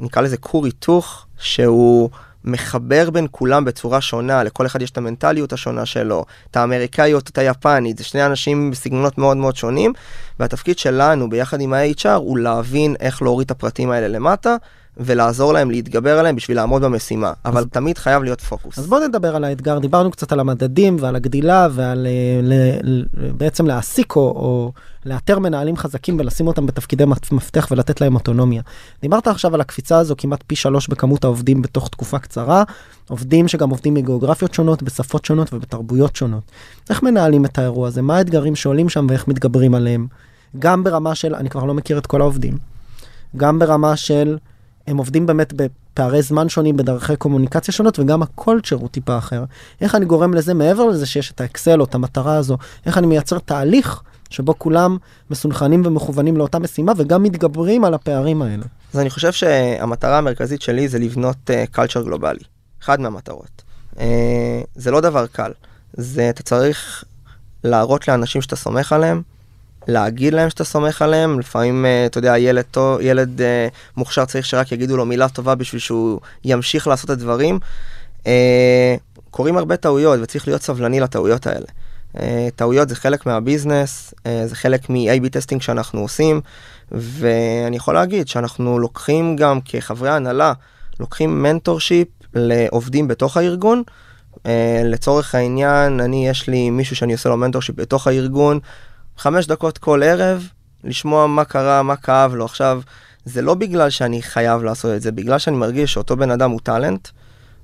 נקרא 0.00 0.22
לזה 0.22 0.36
כור 0.36 0.64
היתוך, 0.64 1.26
שהוא 1.38 2.10
מחבר 2.44 3.10
בין 3.10 3.26
כולם 3.30 3.64
בצורה 3.64 4.00
שונה, 4.00 4.44
לכל 4.44 4.66
אחד 4.66 4.82
יש 4.82 4.90
את 4.90 4.98
המנטליות 4.98 5.52
השונה 5.52 5.86
שלו, 5.86 6.24
את 6.50 6.56
האמריקאיות, 6.56 7.28
את 7.28 7.38
היפנית, 7.38 7.98
זה 7.98 8.04
שני 8.04 8.26
אנשים 8.26 8.70
בסגנונות 8.70 9.18
מאוד 9.18 9.36
מאוד 9.36 9.56
שונים, 9.56 9.92
והתפקיד 10.40 10.78
שלנו 10.78 11.30
ביחד 11.30 11.60
עם 11.60 11.72
ה-HR 11.72 12.08
הוא 12.08 12.38
להבין 12.38 12.96
איך 13.00 13.22
להוריד 13.22 13.44
את 13.44 13.50
הפרטים 13.50 13.90
האלה 13.90 14.08
למטה. 14.08 14.56
ולעזור 14.96 15.52
להם 15.52 15.70
להתגבר 15.70 16.18
עליהם 16.18 16.36
בשביל 16.36 16.56
לעמוד 16.56 16.82
במשימה, 16.82 17.32
אבל 17.44 17.64
תמיד 17.64 17.98
חייב 17.98 18.22
להיות 18.22 18.40
פוקוס. 18.40 18.78
אז 18.78 18.86
בוא 18.86 19.00
נדבר 19.00 19.36
על 19.36 19.44
האתגר, 19.44 19.78
דיברנו 19.78 20.10
קצת 20.10 20.32
על 20.32 20.40
המדדים 20.40 20.96
ועל 21.00 21.16
הגדילה 21.16 21.68
ועל 21.70 22.06
אה, 22.06 22.40
ל, 22.42 22.52
ל, 22.82 23.04
בעצם 23.32 23.66
להעסיק 23.66 24.16
או, 24.16 24.20
או 24.20 24.72
לאתר 25.06 25.38
מנהלים 25.38 25.76
חזקים 25.76 26.16
ולשים 26.20 26.46
אותם 26.46 26.66
בתפקידי 26.66 27.04
מפתח 27.32 27.68
ולתת 27.70 28.00
להם 28.00 28.14
אוטונומיה. 28.14 28.62
דיברת 29.02 29.28
עכשיו 29.28 29.54
על 29.54 29.60
הקפיצה 29.60 29.98
הזו 29.98 30.14
כמעט 30.18 30.44
פי 30.46 30.56
שלוש 30.56 30.88
בכמות 30.88 31.24
העובדים 31.24 31.62
בתוך 31.62 31.88
תקופה 31.88 32.18
קצרה, 32.18 32.62
עובדים 33.08 33.48
שגם 33.48 33.70
עובדים 33.70 33.94
מגיאוגרפיות 33.94 34.54
שונות, 34.54 34.82
בשפות 34.82 35.24
שונות 35.24 35.54
ובתרבויות 35.54 36.16
שונות. 36.16 36.42
איך 36.90 37.02
מנהלים 37.02 37.44
את 37.44 37.58
האירוע 37.58 37.88
הזה? 37.88 38.02
מה 38.02 38.16
האתגרים 38.16 38.56
שעולים 38.56 38.88
שם 38.88 39.06
ואיך 39.08 39.28
מתגברים 39.28 39.74
עליהם? 39.74 40.06
גם 40.58 40.84
ברמה 40.84 41.14
של, 41.14 41.34
אני 41.34 41.50
כבר 41.50 41.64
לא 41.64 41.74
מכיר 41.74 41.98
את 41.98 42.06
כל 42.06 42.20
העובדים, 42.20 42.58
גם 43.36 43.58
ברמה 43.58 43.96
של 43.96 44.36
הם 44.90 44.96
עובדים 44.96 45.26
באמת 45.26 45.54
פערי 45.94 46.22
זמן 46.22 46.48
שונים 46.48 46.76
בדרכי 46.76 47.16
קומוניקציה 47.16 47.74
שונות 47.74 47.98
וגם 47.98 48.22
הקולצ'ר 48.22 48.76
הוא 48.76 48.88
טיפה 48.88 49.18
אחר. 49.18 49.44
איך 49.80 49.94
אני 49.94 50.04
גורם 50.04 50.34
לזה 50.34 50.54
מעבר 50.54 50.86
לזה 50.86 51.06
שיש 51.06 51.30
את 51.30 51.40
האקסל 51.40 51.80
או 51.80 51.84
את 51.84 51.94
המטרה 51.94 52.36
הזו, 52.36 52.56
איך 52.86 52.98
אני 52.98 53.06
מייצר 53.06 53.38
תהליך 53.38 54.02
שבו 54.30 54.58
כולם 54.58 54.96
מסונכנים 55.30 55.82
ומכוונים 55.86 56.36
לאותה 56.36 56.58
משימה 56.58 56.92
וגם 56.96 57.22
מתגברים 57.22 57.84
על 57.84 57.94
הפערים 57.94 58.42
האלה. 58.42 58.64
אז 58.94 59.00
אני 59.00 59.10
חושב 59.10 59.32
שהמטרה 59.32 60.18
המרכזית 60.18 60.62
שלי 60.62 60.88
זה 60.88 60.98
לבנות 60.98 61.50
קלצ'ר 61.70 62.00
uh, 62.00 62.04
גלובלי, 62.04 62.44
אחד 62.82 63.00
מהמטרות. 63.00 63.62
Uh, 63.94 64.00
זה 64.74 64.90
לא 64.90 65.00
דבר 65.00 65.26
קל, 65.26 65.52
זה 65.92 66.30
אתה 66.30 66.42
צריך 66.42 67.04
להראות 67.64 68.08
לאנשים 68.08 68.42
שאתה 68.42 68.56
סומך 68.56 68.92
עליהם, 68.92 69.22
להגיד 69.88 70.34
להם 70.34 70.50
שאתה 70.50 70.64
סומך 70.64 71.02
עליהם, 71.02 71.40
לפעמים, 71.40 71.84
uh, 71.84 72.10
אתה 72.10 72.18
יודע, 72.18 72.38
ילד, 72.38 72.64
טוב, 72.70 73.00
ילד 73.00 73.40
uh, 73.40 73.42
מוכשר 73.96 74.24
צריך 74.24 74.46
שרק 74.46 74.72
יגידו 74.72 74.96
לו 74.96 75.06
מילה 75.06 75.28
טובה 75.28 75.54
בשביל 75.54 75.80
שהוא 75.80 76.20
ימשיך 76.44 76.86
לעשות 76.86 77.04
את 77.04 77.10
הדברים. 77.10 77.58
Uh, 78.18 78.26
קורים 79.30 79.56
הרבה 79.56 79.76
טעויות 79.76 80.20
וצריך 80.22 80.48
להיות 80.48 80.62
סבלני 80.62 81.00
לטעויות 81.00 81.46
האלה. 81.46 81.66
אה, 82.16 82.20
טעויות 82.56 82.88
זה 82.88 82.96
חלק 82.96 83.26
מה 83.26 83.42
business, 83.42 84.14
אה, 84.18 84.28
זה 84.46 84.56
חלק 84.56 84.90
מ-AB 84.90 85.28
testing 85.30 85.62
שאנחנו 85.62 86.00
עושים, 86.00 86.40
ואני 86.92 87.76
יכול 87.76 87.94
להגיד 87.94 88.28
שאנחנו 88.28 88.78
לוקחים 88.78 89.36
גם 89.36 89.58
כחברי 89.64 90.10
הנהלה, 90.10 90.52
לוקחים 91.00 91.42
mentorship 91.42 92.08
לעובדים 92.34 93.08
בתוך 93.08 93.36
הארגון. 93.36 93.82
אה, 94.36 94.40
לצורך 94.84 95.34
העניין, 95.34 96.00
אני, 96.00 96.28
יש 96.28 96.48
לי 96.48 96.70
מישהו 96.70 96.96
שאני 96.96 97.12
עושה 97.12 97.28
לו 97.28 97.36
mentorship 97.36 97.76
בתוך 97.76 98.06
הארגון, 98.06 98.58
חמש 99.20 99.46
דקות 99.46 99.78
כל 99.78 100.02
ערב, 100.02 100.48
לשמוע 100.84 101.26
מה 101.26 101.44
קרה, 101.44 101.82
מה 101.82 101.96
כאב 101.96 102.34
לו. 102.34 102.44
עכשיו, 102.44 102.80
זה 103.24 103.42
לא 103.42 103.54
בגלל 103.54 103.90
שאני 103.90 104.22
חייב 104.22 104.62
לעשות 104.62 104.96
את 104.96 105.02
זה, 105.02 105.12
בגלל 105.12 105.38
שאני 105.38 105.56
מרגיש 105.56 105.92
שאותו 105.92 106.16
בן 106.16 106.30
אדם 106.30 106.50
הוא 106.50 106.60
talent, 106.62 107.08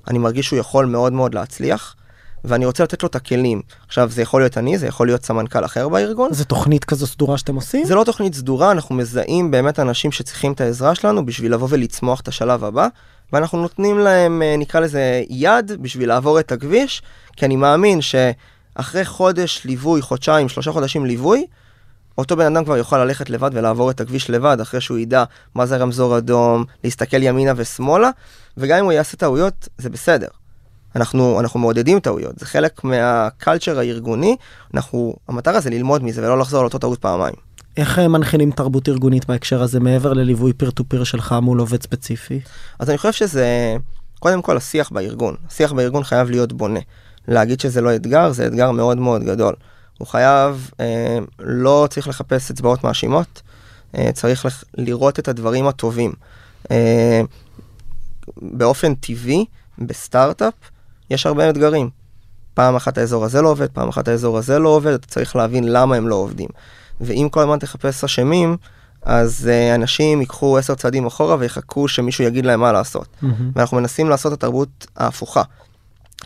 אני 0.07 0.17
מרגיש 0.17 0.45
שהוא 0.45 0.59
יכול 0.59 0.85
מאוד 0.85 1.13
מאוד 1.13 1.33
להצליח. 1.33 1.95
ואני 2.43 2.65
רוצה 2.65 2.83
לתת 2.83 3.03
לו 3.03 3.09
את 3.09 3.15
הכלים. 3.15 3.61
עכשיו, 3.87 4.09
זה 4.09 4.21
יכול 4.21 4.41
להיות 4.41 4.57
אני, 4.57 4.77
זה 4.77 4.87
יכול 4.87 5.07
להיות 5.07 5.25
סמנכ"ל 5.25 5.65
אחר 5.65 5.89
בארגון. 5.89 6.33
זה 6.33 6.45
תוכנית 6.45 6.85
כזו 6.85 7.07
סדורה 7.07 7.37
שאתם 7.37 7.55
עושים? 7.55 7.85
זה 7.85 7.95
לא 7.95 8.03
תוכנית 8.03 8.33
סדורה, 8.33 8.71
אנחנו 8.71 8.95
מזהים 8.95 9.51
באמת 9.51 9.79
אנשים 9.79 10.11
שצריכים 10.11 10.51
את 10.51 10.61
העזרה 10.61 10.95
שלנו 10.95 11.25
בשביל 11.25 11.53
לבוא 11.53 11.67
ולצמוח 11.71 12.19
את 12.19 12.27
השלב 12.27 12.63
הבא, 12.63 12.87
ואנחנו 13.33 13.61
נותנים 13.61 13.99
להם, 13.99 14.41
אה, 14.41 14.55
נקרא 14.57 14.79
לזה, 14.79 15.23
יד 15.29 15.71
בשביל 15.81 16.09
לעבור 16.09 16.39
את 16.39 16.51
הכביש, 16.51 17.01
כי 17.35 17.45
אני 17.45 17.55
מאמין 17.55 18.01
שאחרי 18.77 19.05
חודש 19.05 19.61
ליווי, 19.65 20.01
חודשיים, 20.01 20.49
שלושה 20.49 20.71
חודשים 20.71 21.05
ליווי, 21.05 21.45
אותו 22.17 22.35
בן 22.35 22.55
אדם 22.55 22.65
כבר 22.65 22.77
יוכל 22.77 23.03
ללכת 23.03 23.29
לבד 23.29 23.49
ולעבור 23.53 23.91
את 23.91 24.01
הכביש 24.01 24.29
לבד, 24.29 24.57
אחרי 24.61 24.81
שהוא 24.81 24.97
ידע 24.97 25.23
מה 25.55 25.65
זה 25.65 25.77
רמזור 25.77 26.17
אדום, 26.17 26.65
להסתכל 26.83 27.23
ימינה 27.23 27.53
ושמאלה, 27.55 28.09
וגם 28.57 28.77
אם 28.77 28.83
הוא 28.83 28.91
יעשה 28.91 29.17
טעויות, 29.17 29.67
זה 29.77 29.89
בסדר. 29.89 30.27
אנחנו, 30.95 31.39
אנחנו 31.39 31.59
מעודדים 31.59 31.99
טעויות, 31.99 32.39
זה 32.39 32.45
חלק 32.45 32.83
מהקלצ'ר 32.83 33.79
הארגוני, 33.79 34.35
אנחנו, 34.73 35.15
המטרה 35.27 35.59
זה 35.59 35.69
ללמוד 35.69 36.03
מזה 36.03 36.21
ולא 36.21 36.39
לחזור 36.39 36.59
על 36.59 36.65
אותו 36.65 36.77
טעות 36.77 36.99
פעמיים. 36.99 37.35
איך 37.77 37.99
אה, 37.99 38.07
מנחילים 38.07 38.51
תרבות 38.51 38.89
ארגונית 38.89 39.25
בהקשר 39.25 39.61
הזה 39.61 39.79
מעבר 39.79 40.13
לליווי 40.13 40.53
פיר 40.53 40.71
טו 40.71 40.83
פיר 40.87 41.03
שלך 41.03 41.35
מול 41.41 41.59
עובד 41.59 41.83
ספציפי? 41.83 42.39
אז 42.79 42.89
אני 42.89 42.97
חושב 42.97 43.11
שזה 43.11 43.75
קודם 44.19 44.41
כל 44.41 44.57
השיח 44.57 44.89
בארגון, 44.89 45.35
השיח 45.47 45.71
בארגון 45.71 46.03
חייב 46.03 46.29
להיות 46.29 46.53
בונה. 46.53 46.79
להגיד 47.27 47.59
שזה 47.59 47.81
לא 47.81 47.95
אתגר, 47.95 48.31
זה 48.31 48.47
אתגר 48.47 48.71
מאוד 48.71 48.97
מאוד 48.97 49.23
גדול. 49.23 49.55
הוא 49.97 50.07
חייב, 50.07 50.71
אה, 50.79 51.17
לא 51.39 51.87
צריך 51.89 52.07
לחפש 52.07 52.51
אצבעות 52.51 52.83
מאשימות, 52.83 53.41
אה, 53.97 54.11
צריך 54.13 54.45
לח, 54.45 54.63
לראות 54.77 55.19
את 55.19 55.27
הדברים 55.27 55.67
הטובים. 55.67 56.13
אה, 56.71 57.21
באופן 58.41 58.95
טבעי, 58.95 59.45
בסטארט-אפ, 59.79 60.53
יש 61.09 61.25
הרבה 61.25 61.49
אתגרים. 61.49 61.89
פעם 62.53 62.75
אחת 62.75 62.97
האזור 62.97 63.25
הזה 63.25 63.41
לא 63.41 63.49
עובד, 63.49 63.67
פעם 63.67 63.89
אחת 63.89 64.07
האזור 64.07 64.37
הזה 64.37 64.59
לא 64.59 64.69
עובד, 64.69 64.93
אתה 64.93 65.07
צריך 65.07 65.35
להבין 65.35 65.63
למה 65.63 65.95
הם 65.95 66.07
לא 66.07 66.15
עובדים. 66.15 66.47
ואם 67.01 67.27
כל 67.31 67.41
הזמן 67.41 67.59
תחפש 67.59 68.03
אשמים, 68.03 68.57
אז 69.01 69.49
uh, 69.49 69.75
אנשים 69.75 70.21
ייקחו 70.21 70.57
עשר 70.57 70.75
צעדים 70.75 71.05
אחורה 71.05 71.35
ויחכו 71.39 71.87
שמישהו 71.87 72.23
יגיד 72.23 72.45
להם 72.45 72.59
מה 72.59 72.71
לעשות. 72.71 73.07
Mm-hmm. 73.07 73.25
ואנחנו 73.55 73.77
מנסים 73.77 74.09
לעשות 74.09 74.33
את 74.33 74.37
התרבות 74.37 74.87
ההפוכה. 74.95 75.41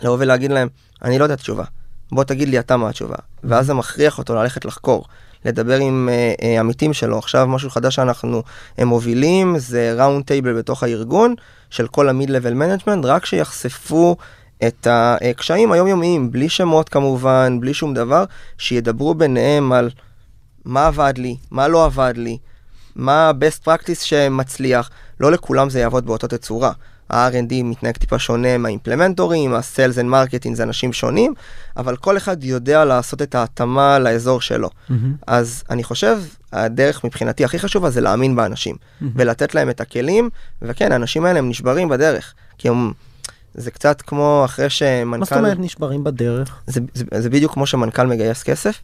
לבוא 0.04 0.17
ולהגיד 0.19 0.51
להם, 0.51 0.67
אני 1.04 1.19
לא 1.19 1.23
יודע 1.23 1.36
תשובה, 1.36 1.63
בוא 2.12 2.23
תגיד 2.23 2.49
לי 2.49 2.60
אתה 2.60 2.77
מה 2.77 2.89
התשובה. 2.89 3.15
ואז 3.43 3.65
זה 3.65 3.73
מכריח 3.73 4.17
אותו 4.17 4.36
ללכת 4.36 4.65
לחקור, 4.65 5.06
לדבר 5.45 5.77
עם 5.77 6.10
אה, 6.10 6.41
אה, 6.41 6.60
עמיתים 6.60 6.93
שלו. 6.93 7.17
עכשיו 7.17 7.47
משהו 7.47 7.69
חדש 7.69 7.95
שאנחנו 7.95 8.43
אה, 8.80 8.84
מובילים, 8.84 9.60
זה 9.60 9.95
round 9.98 10.26
table 10.26 10.58
בתוך 10.58 10.84
הארגון, 10.84 11.36
של 11.69 11.88
כל 11.88 12.10
ה 12.10 12.14
mid-level 12.14 12.54
management, 12.54 13.06
רק 13.06 13.25
שיחשפו 13.25 14.15
את 14.67 14.88
הקשיים 14.89 15.71
היומיומיים, 15.71 16.32
בלי 16.32 16.49
שמות 16.49 16.89
כמובן, 16.89 17.58
בלי 17.60 17.73
שום 17.73 17.93
דבר, 17.93 18.23
שידברו 18.58 19.13
ביניהם 19.13 19.71
על 19.71 19.89
מה 20.65 20.88
עבד 20.88 21.13
לי, 21.17 21.38
מה 21.51 21.67
לא 21.67 21.86
עבד 21.86 22.13
לי, 22.15 22.38
מה 22.95 23.30
ה-best 23.30 23.67
practice 23.67 24.04
שמצליח. 24.04 24.89
לא 25.19 25.32
לכולם 25.32 25.69
זה 25.69 25.80
יעבוד 25.80 26.06
באותה 26.06 26.27
תצורה. 26.27 26.71
ה-R&D 27.12 27.54
מתנהג 27.63 27.97
טיפה 27.97 28.19
שונה 28.19 28.58
מהאימפלמנטורים, 28.58 29.54
ה-Sales 29.54 29.97
and 29.97 30.13
Marketing 30.13 30.54
זה 30.54 30.63
אנשים 30.63 30.93
שונים, 30.93 31.34
אבל 31.78 31.95
כל 31.95 32.17
אחד 32.17 32.43
יודע 32.43 32.86
לעשות 32.86 33.21
את 33.21 33.36
ההתאמה 33.36 34.00
לאזור 34.00 34.41
שלו. 34.41 34.69
Mm-hmm. 34.69 34.93
אז 35.28 35.63
אני 35.69 35.84
חושב, 35.84 36.21
הדרך 36.54 37.04
מבחינתי 37.04 37.45
הכי 37.45 37.60
חשובה 37.60 37.89
זה 37.89 38.02
להאמין 38.02 38.36
באנשים, 38.36 38.76
mm-hmm. 38.76 39.06
ולתת 39.15 39.56
להם 39.56 39.69
את 39.69 39.82
הכלים, 39.82 40.30
וכן, 40.62 40.91
האנשים 40.91 41.26
האלה 41.26 41.39
הם 41.39 41.50
נשברים 41.50 41.89
בדרך, 41.89 42.34
כי 42.58 42.69
הם... 42.69 42.91
זה 43.54 43.71
קצת 43.71 44.02
כמו 44.02 44.41
אחרי 44.45 44.69
שמנכ"ל... 44.69 45.17
מה 45.19 45.26
זאת 45.26 45.38
אומרת 45.38 45.58
נשברים 45.60 46.04
בדרך? 46.04 46.62
זה, 46.67 46.82
זה, 46.93 47.06
זה 47.17 47.30
בדיוק 47.30 47.54
כמו 47.54 47.65
שמנכ"ל 47.65 48.08
מגייס 48.08 48.43
כסף. 48.43 48.82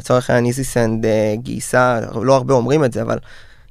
לצורך 0.00 0.30
העניין 0.30 0.46
איזיסנד 0.46 1.04
uh, 1.04 1.08
גייסה, 1.42 2.00
לא 2.22 2.36
הרבה 2.36 2.54
אומרים 2.54 2.84
את 2.84 2.92
זה, 2.92 3.02
אבל 3.02 3.18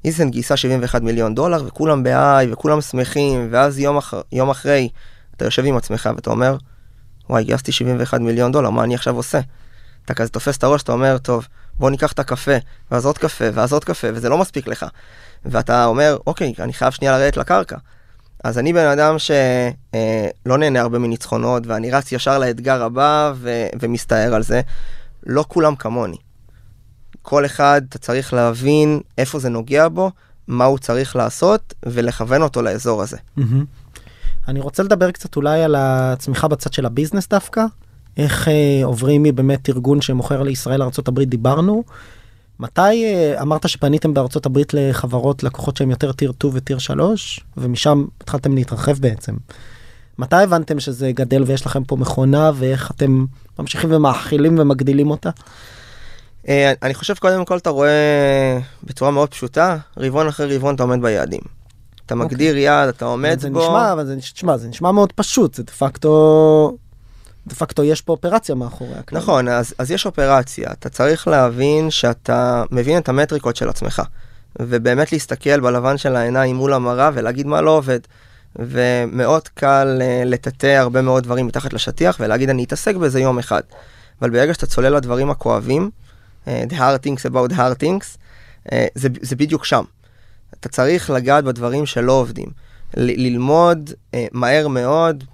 איזיסנד 0.04 0.32
גייסה 0.32 0.56
71 0.56 1.02
מיליון 1.02 1.34
דולר 1.34 1.64
וכולם 1.66 2.02
בהיי 2.02 2.52
וכולם 2.52 2.80
שמחים, 2.80 3.48
ואז 3.50 3.78
יום, 3.78 3.96
אח, 3.98 4.14
יום 4.32 4.50
אחרי 4.50 4.88
אתה 5.36 5.44
יושב 5.44 5.64
עם 5.64 5.76
עצמך 5.76 6.08
ואתה 6.16 6.30
אומר, 6.30 6.56
וואי, 7.30 7.44
גייסתי 7.44 7.72
71 7.72 8.20
מיליון 8.20 8.52
דולר, 8.52 8.70
מה 8.70 8.84
אני 8.84 8.94
עכשיו 8.94 9.16
עושה? 9.16 9.40
אתה 10.04 10.14
כזה 10.14 10.30
תופס 10.30 10.56
את 10.56 10.64
הראש, 10.64 10.82
אתה 10.82 10.92
אומר, 10.92 11.18
טוב, 11.18 11.46
בוא 11.78 11.90
ניקח 11.90 12.12
את 12.12 12.18
הקפה, 12.18 12.56
ואז 12.90 13.06
עוד 13.06 13.18
קפה, 13.18 13.44
ואז 13.54 13.72
עוד 13.72 13.84
קפה, 13.84 14.08
וזה 14.14 14.28
לא 14.28 14.38
מספיק 14.38 14.66
לך. 14.66 14.86
ואתה 15.44 15.84
אומר, 15.84 16.16
אוקיי, 16.26 16.54
אני 16.58 16.72
חייב 16.72 16.90
שנייה 16.92 17.18
לרדת 17.18 17.36
לקרקע. 17.36 17.76
אז 18.44 18.58
אני 18.58 18.72
בן 18.72 18.86
אדם 18.86 19.16
שלא 19.18 20.58
נהנה 20.58 20.80
הרבה 20.80 20.98
מניצחונות, 20.98 21.66
ואני 21.66 21.90
רץ 21.90 22.12
ישר 22.12 22.38
לאתגר 22.38 22.82
הבא 22.82 23.32
ו- 23.36 23.66
ומסתער 23.80 24.34
על 24.34 24.42
זה. 24.42 24.60
לא 25.26 25.44
כולם 25.48 25.76
כמוני. 25.76 26.16
כל 27.22 27.46
אחד, 27.46 27.82
אתה 27.88 27.98
צריך 27.98 28.32
להבין 28.32 29.00
איפה 29.18 29.38
זה 29.38 29.48
נוגע 29.48 29.88
בו, 29.88 30.10
מה 30.48 30.64
הוא 30.64 30.78
צריך 30.78 31.16
לעשות, 31.16 31.74
ולכוון 31.86 32.42
אותו 32.42 32.62
לאזור 32.62 33.02
הזה. 33.02 33.16
Mm-hmm. 33.38 33.42
אני 34.48 34.60
רוצה 34.60 34.82
לדבר 34.82 35.10
קצת 35.10 35.36
אולי 35.36 35.62
על 35.62 35.74
הצמיחה 35.78 36.48
בצד 36.48 36.72
של 36.72 36.86
הביזנס 36.86 37.28
דווקא. 37.28 37.64
איך 38.16 38.48
אה, 38.48 38.80
עוברים 38.84 39.22
מבאמת 39.22 39.68
ארגון 39.68 40.00
שמוכר 40.00 40.42
לישראל 40.42 40.80
לארה"ב 40.80 41.20
דיברנו. 41.20 41.84
מתי 42.60 43.04
אה, 43.04 43.42
אמרת 43.42 43.68
שפניתם 43.68 44.14
בארצות 44.14 44.46
הברית 44.46 44.74
לחברות 44.74 45.42
לקוחות 45.42 45.76
שהם 45.76 45.90
יותר 45.90 46.12
טיר 46.12 46.32
2 46.32 46.54
וטיר 46.56 46.78
3 46.78 47.40
ומשם 47.56 48.04
התחלתם 48.20 48.54
להתרחב 48.54 48.98
בעצם. 48.98 49.34
מתי 50.18 50.36
הבנתם 50.36 50.80
שזה 50.80 51.12
גדל 51.12 51.42
ויש 51.46 51.66
לכם 51.66 51.84
פה 51.84 51.96
מכונה 51.96 52.50
ואיך 52.54 52.90
אתם 52.90 53.24
ממשיכים 53.58 53.90
ומאכילים 53.92 54.58
ומגדילים 54.58 55.10
אותה? 55.10 55.30
אה, 56.50 56.72
אני 56.82 56.94
חושב 56.94 57.14
קודם 57.14 57.44
כל 57.44 57.56
אתה 57.56 57.70
רואה 57.70 58.58
בצורה 58.84 59.10
מאוד 59.10 59.28
פשוטה 59.28 59.76
רבעון 59.96 60.28
אחרי 60.28 60.56
רבעון 60.56 60.74
אתה 60.74 60.82
עומד 60.82 61.02
ביעדים. 61.02 61.40
אתה 62.06 62.14
אוקיי. 62.14 62.26
מגדיר 62.26 62.56
יעד 62.56 62.88
אתה 62.88 63.04
עומד 63.04 63.40
זה 63.40 63.50
בו. 63.50 63.62
נשמע, 63.62 63.92
אבל 63.92 64.06
זה, 64.06 64.16
נשמע, 64.16 64.56
זה 64.56 64.68
נשמע 64.68 64.92
מאוד 64.92 65.12
פשוט 65.12 65.54
זה 65.54 65.62
דה 65.62 65.72
פקטו 65.72 66.76
דה 67.46 67.54
פקטו 67.54 67.84
יש 67.84 68.00
פה 68.00 68.12
אופרציה 68.12 68.54
מאחורי 68.54 68.94
הכלל. 68.94 69.18
נכון 69.18 69.48
אז, 69.48 69.74
אז 69.78 69.90
יש 69.90 70.06
אופרציה 70.06 70.72
אתה 70.72 70.88
צריך 70.88 71.28
להבין 71.28 71.90
שאתה 71.90 72.64
מבין 72.70 72.98
את 72.98 73.08
המטריקות 73.08 73.56
של 73.56 73.68
עצמך 73.68 74.02
ובאמת 74.58 75.12
להסתכל 75.12 75.60
בלבן 75.60 75.96
של 75.96 76.16
העיניים 76.16 76.56
מול 76.56 76.72
המראה 76.72 77.10
ולהגיד 77.14 77.46
מה 77.46 77.60
לא 77.60 77.70
עובד. 77.70 78.00
ומאוד 78.56 79.48
קל 79.48 80.00
uh, 80.00 80.28
לטאטא 80.28 80.66
הרבה 80.66 81.02
מאוד 81.02 81.22
דברים 81.22 81.46
מתחת 81.46 81.72
לשטיח 81.72 82.16
ולהגיד 82.20 82.50
אני 82.50 82.64
אתעסק 82.64 82.94
בזה 82.94 83.20
יום 83.20 83.38
אחד. 83.38 83.60
אבל 84.22 84.30
ברגע 84.30 84.54
שאתה 84.54 84.66
צולל 84.66 84.96
לדברים 84.96 85.30
הכואבים, 85.30 85.90
the 86.46 86.72
hard 86.72 87.02
things 87.06 87.30
about 87.30 87.52
hard 87.52 87.82
things, 87.82 88.16
אה, 88.68 88.72
זה, 88.94 89.08
זה 89.20 89.36
בדיוק 89.36 89.64
שם. 89.64 89.84
אתה 90.60 90.68
צריך 90.68 91.10
לגעת 91.10 91.44
בדברים 91.44 91.86
שלא 91.86 92.12
עובדים. 92.12 92.48
ל- 92.96 93.26
ללמוד 93.26 93.90
אה, 93.90 94.16
מהר 94.32 94.68
מאוד, 94.68 95.24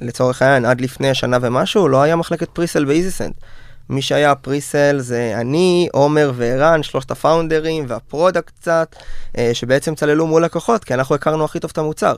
לצורך 0.00 0.42
העניין, 0.42 0.64
עד 0.64 0.80
לפני 0.80 1.14
שנה 1.14 1.38
ומשהו, 1.40 1.88
לא 1.88 2.02
היה 2.02 2.16
מחלקת 2.16 2.48
presale 2.48 2.84
באיזיסנד. 2.84 3.32
מי 3.90 4.02
שהיה 4.02 4.30
ה 4.30 4.39
presale 4.39 4.98
זה 4.98 5.34
אני, 5.36 5.88
עומר 5.92 6.32
וערן, 6.34 6.82
שלושת 6.82 7.10
הפאונדרים 7.10 7.84
וה 7.88 8.02
product 8.02 8.50
קצת, 8.60 8.96
אה, 9.38 9.50
שבעצם 9.52 9.94
צללו 9.94 10.26
מול 10.26 10.44
לקוחות, 10.44 10.84
כי 10.84 10.94
אנחנו 10.94 11.14
הכרנו 11.14 11.44
הכי 11.44 11.60
טוב 11.60 11.70
את 11.70 11.78
המוצר. 11.78 12.14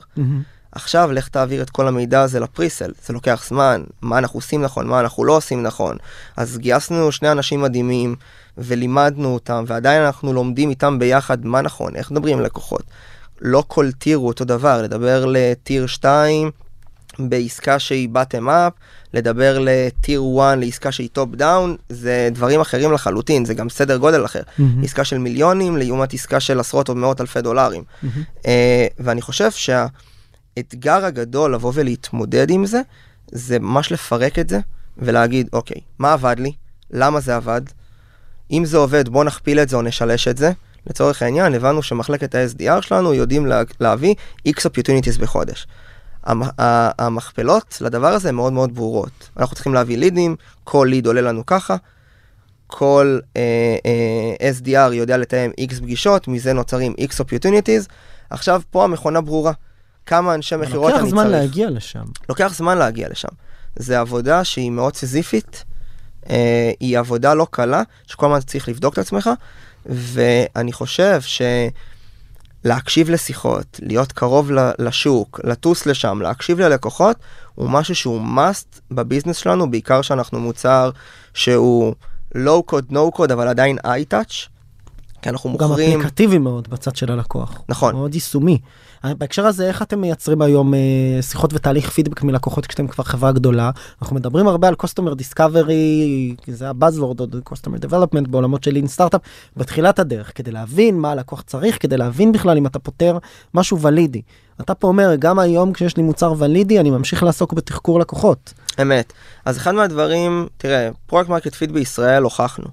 עכשיו 0.71 1.11
לך 1.11 1.27
תעביר 1.27 1.61
את 1.61 1.69
כל 1.69 1.87
המידע 1.87 2.21
הזה 2.21 2.39
ל 2.39 2.45
presale, 2.45 2.91
זה 3.05 3.13
לוקח 3.13 3.43
זמן, 3.47 3.83
מה 4.01 4.17
אנחנו 4.17 4.37
עושים 4.37 4.61
נכון, 4.61 4.87
מה 4.87 4.99
אנחנו 4.99 5.25
לא 5.25 5.37
עושים 5.37 5.63
נכון. 5.63 5.97
אז 6.37 6.57
גייסנו 6.57 7.11
שני 7.11 7.31
אנשים 7.31 7.61
מדהימים 7.61 8.15
ולימדנו 8.57 9.33
אותם, 9.33 9.63
ועדיין 9.67 10.01
אנחנו 10.01 10.33
לומדים 10.33 10.69
איתם 10.69 10.99
ביחד 10.99 11.45
מה 11.45 11.61
נכון, 11.61 11.95
איך 11.95 12.11
מדברים 12.11 12.37
עם 12.37 12.43
לקוחות. 12.43 12.83
לא 13.41 13.63
כל 13.67 13.91
tier 13.91 14.17
הוא 14.17 14.27
אותו 14.27 14.45
דבר, 14.45 14.81
לדבר 14.81 15.25
ל 15.27 15.39
tier 15.39 15.87
2 15.87 16.51
בעסקה 17.19 17.79
שהיא 17.79 18.09
bottom 18.13 18.47
up, 18.47 18.71
לדבר 19.13 19.57
ל 19.61 19.73
tier 19.73 20.21
1 20.39 20.57
לעסקה 20.57 20.91
שהיא 20.91 21.09
top 21.13 21.29
down, 21.35 21.75
זה 21.89 22.29
דברים 22.31 22.61
אחרים 22.61 22.91
לחלוטין, 22.91 23.45
זה 23.45 23.53
גם 23.53 23.69
סדר 23.69 23.97
גודל 23.97 24.25
אחר. 24.25 24.41
עסקה 24.83 25.03
של 25.03 25.17
מיליונים 25.17 25.77
לעומת 25.77 26.13
עסקה 26.13 26.39
של 26.39 26.59
עשרות 26.59 26.89
או 26.89 26.95
מאות 26.95 27.21
אלפי 27.21 27.41
דולרים. 27.41 27.83
אה, 28.45 28.87
ואני 28.99 29.21
חושב 29.21 29.51
שהאתגר 30.57 31.05
הגדול 31.05 31.53
לבוא 31.53 31.71
ולהתמודד 31.75 32.49
עם 32.49 32.65
זה, 32.65 32.81
זה 33.31 33.59
ממש 33.59 33.91
לפרק 33.91 34.39
את 34.39 34.49
זה 34.49 34.59
ולהגיד, 34.97 35.49
אוקיי, 35.53 35.81
מה 35.99 36.13
עבד 36.13 36.35
לי? 36.39 36.51
למה 36.91 37.19
זה 37.19 37.35
עבד? 37.35 37.61
אם 38.51 38.65
זה 38.65 38.77
עובד, 38.77 39.09
בוא 39.09 39.23
נכפיל 39.23 39.59
את 39.59 39.69
זה 39.69 39.75
או 39.75 39.81
נשלש 39.81 40.27
את 40.27 40.37
זה. 40.37 40.51
לצורך 40.87 41.21
העניין, 41.21 41.53
הבנו 41.53 41.81
שמחלקת 41.83 42.35
ה-SDR 42.35 42.81
שלנו 42.81 43.13
יודעים 43.13 43.45
לה, 43.45 43.61
להביא 43.79 44.15
X 44.47 44.51
opportunities 44.51 45.21
בחודש. 45.21 45.67
המ- 46.23 46.49
המכפלות 46.99 47.77
לדבר 47.81 48.07
הזה 48.07 48.31
מאוד 48.31 48.53
מאוד 48.53 48.75
ברורות. 48.75 49.29
אנחנו 49.37 49.55
צריכים 49.55 49.73
להביא 49.73 49.97
לידים, 49.97 50.35
כל 50.63 50.87
ליד 50.89 51.05
עולה 51.07 51.21
לנו 51.21 51.45
ככה, 51.45 51.75
כל 52.67 53.19
אה, 53.37 53.75
אה, 53.85 54.51
SDR 54.59 54.93
יודע 54.93 55.17
לתאם 55.17 55.51
X 55.71 55.75
פגישות, 55.81 56.27
מזה 56.27 56.53
נוצרים 56.53 56.93
X 56.99 57.13
opportunities. 57.13 57.87
עכשיו 58.29 58.61
פה 58.71 58.83
המכונה 58.83 59.21
ברורה. 59.21 59.51
כמה 60.07 60.33
אנשי 60.35 60.55
מכירות 60.55 60.91
לוקח 60.91 61.01
אני 61.01 61.09
זמן 61.09 61.23
צריך. 61.23 61.35
להגיע 61.35 61.69
לשם. 61.69 62.03
לוקח 62.29 62.53
זמן 62.55 62.77
להגיע 62.77 63.09
לשם. 63.09 63.27
זה 63.75 63.99
עבודה 63.99 64.43
שהיא 64.43 64.71
מאוד 64.71 64.95
סיזיפית, 64.95 65.63
אה, 66.29 66.71
היא 66.79 66.99
עבודה 66.99 67.33
לא 67.33 67.47
קלה, 67.51 67.83
שכל 68.07 68.25
הזמן 68.25 68.39
צריך 68.41 68.69
לבדוק 68.69 68.93
את 68.93 68.99
עצמך, 68.99 69.29
ואני 69.85 70.73
חושב 70.73 71.21
שלהקשיב 72.63 73.09
לשיחות, 73.09 73.79
להיות 73.83 74.11
קרוב 74.11 74.51
לשוק, 74.79 75.39
לטוס 75.43 75.85
לשם, 75.85 76.21
להקשיב 76.21 76.59
ללקוחות, 76.59 77.17
הוא 77.55 77.69
משהו 77.69 77.95
שהוא 77.95 78.21
must 78.21 78.79
בביזנס 78.91 79.37
שלנו, 79.37 79.71
בעיקר 79.71 80.01
שאנחנו 80.01 80.39
מוצר 80.39 80.91
שהוא 81.33 81.95
low 82.35 82.71
code, 82.71 82.91
no 82.91 83.17
code, 83.17 83.33
אבל 83.33 83.47
עדיין 83.47 83.77
i-touch, 83.85 84.47
כי 85.27 85.31
אנחנו 85.31 85.49
הוא 85.49 85.59
גם 85.59 85.67
מוכרים... 85.67 85.99
אפליקטיבי 85.99 86.37
מאוד 86.37 86.67
בצד 86.67 86.95
של 86.95 87.11
הלקוח. 87.11 87.61
נכון. 87.69 87.95
מאוד 87.95 88.13
יישומי. 88.13 88.59
אה, 89.05 89.13
בהקשר 89.13 89.45
הזה 89.45 89.67
איך 89.67 89.81
אתם 89.81 90.01
מייצרים 90.01 90.41
היום 90.41 90.73
אה, 90.73 90.79
שיחות 91.21 91.53
ותהליך 91.53 91.89
פידבק 91.89 92.23
מלקוחות 92.23 92.65
כשאתם 92.65 92.87
כבר 92.87 93.03
חברה 93.03 93.31
גדולה 93.31 93.71
אנחנו 94.01 94.15
מדברים 94.15 94.47
הרבה 94.47 94.67
על 94.67 94.75
customer 94.83 95.11
discovery 95.11 96.41
כי 96.41 96.53
זה 96.53 96.69
ה 96.69 96.75
buzzword 96.75 97.19
עוד 97.19 97.35
customer 97.49 97.85
development 97.85 98.29
בעולמות 98.29 98.63
של 98.63 98.75
lean 98.75 98.97
startup 98.97 99.17
בתחילת 99.57 99.99
הדרך 99.99 100.31
כדי 100.35 100.51
להבין 100.51 100.99
מה 100.99 101.11
הלקוח 101.11 101.41
צריך 101.41 101.81
כדי 101.81 101.97
להבין 101.97 102.31
בכלל 102.31 102.57
אם 102.57 102.65
אתה 102.65 102.79
פותר 102.79 103.17
משהו 103.53 103.81
ולידי. 103.81 104.21
אתה 104.61 104.75
פה 104.75 104.87
אומר 104.87 105.15
גם 105.19 105.39
היום 105.39 105.73
כשיש 105.73 105.97
לי 105.97 106.03
מוצר 106.03 106.33
ולידי 106.37 106.79
אני 106.79 106.89
ממשיך 106.89 107.23
לעסוק 107.23 107.53
בתחקור 107.53 107.99
לקוחות. 107.99 108.53
אמת. 108.81 109.13
אז 109.45 109.57
אחד 109.57 109.75
מהדברים, 109.75 110.47
תראה, 110.57 110.89
product 111.05 111.29
market 111.29 111.55
fit 111.55 111.71
בישראל 111.71 112.23
הוכחנו. 112.23 112.67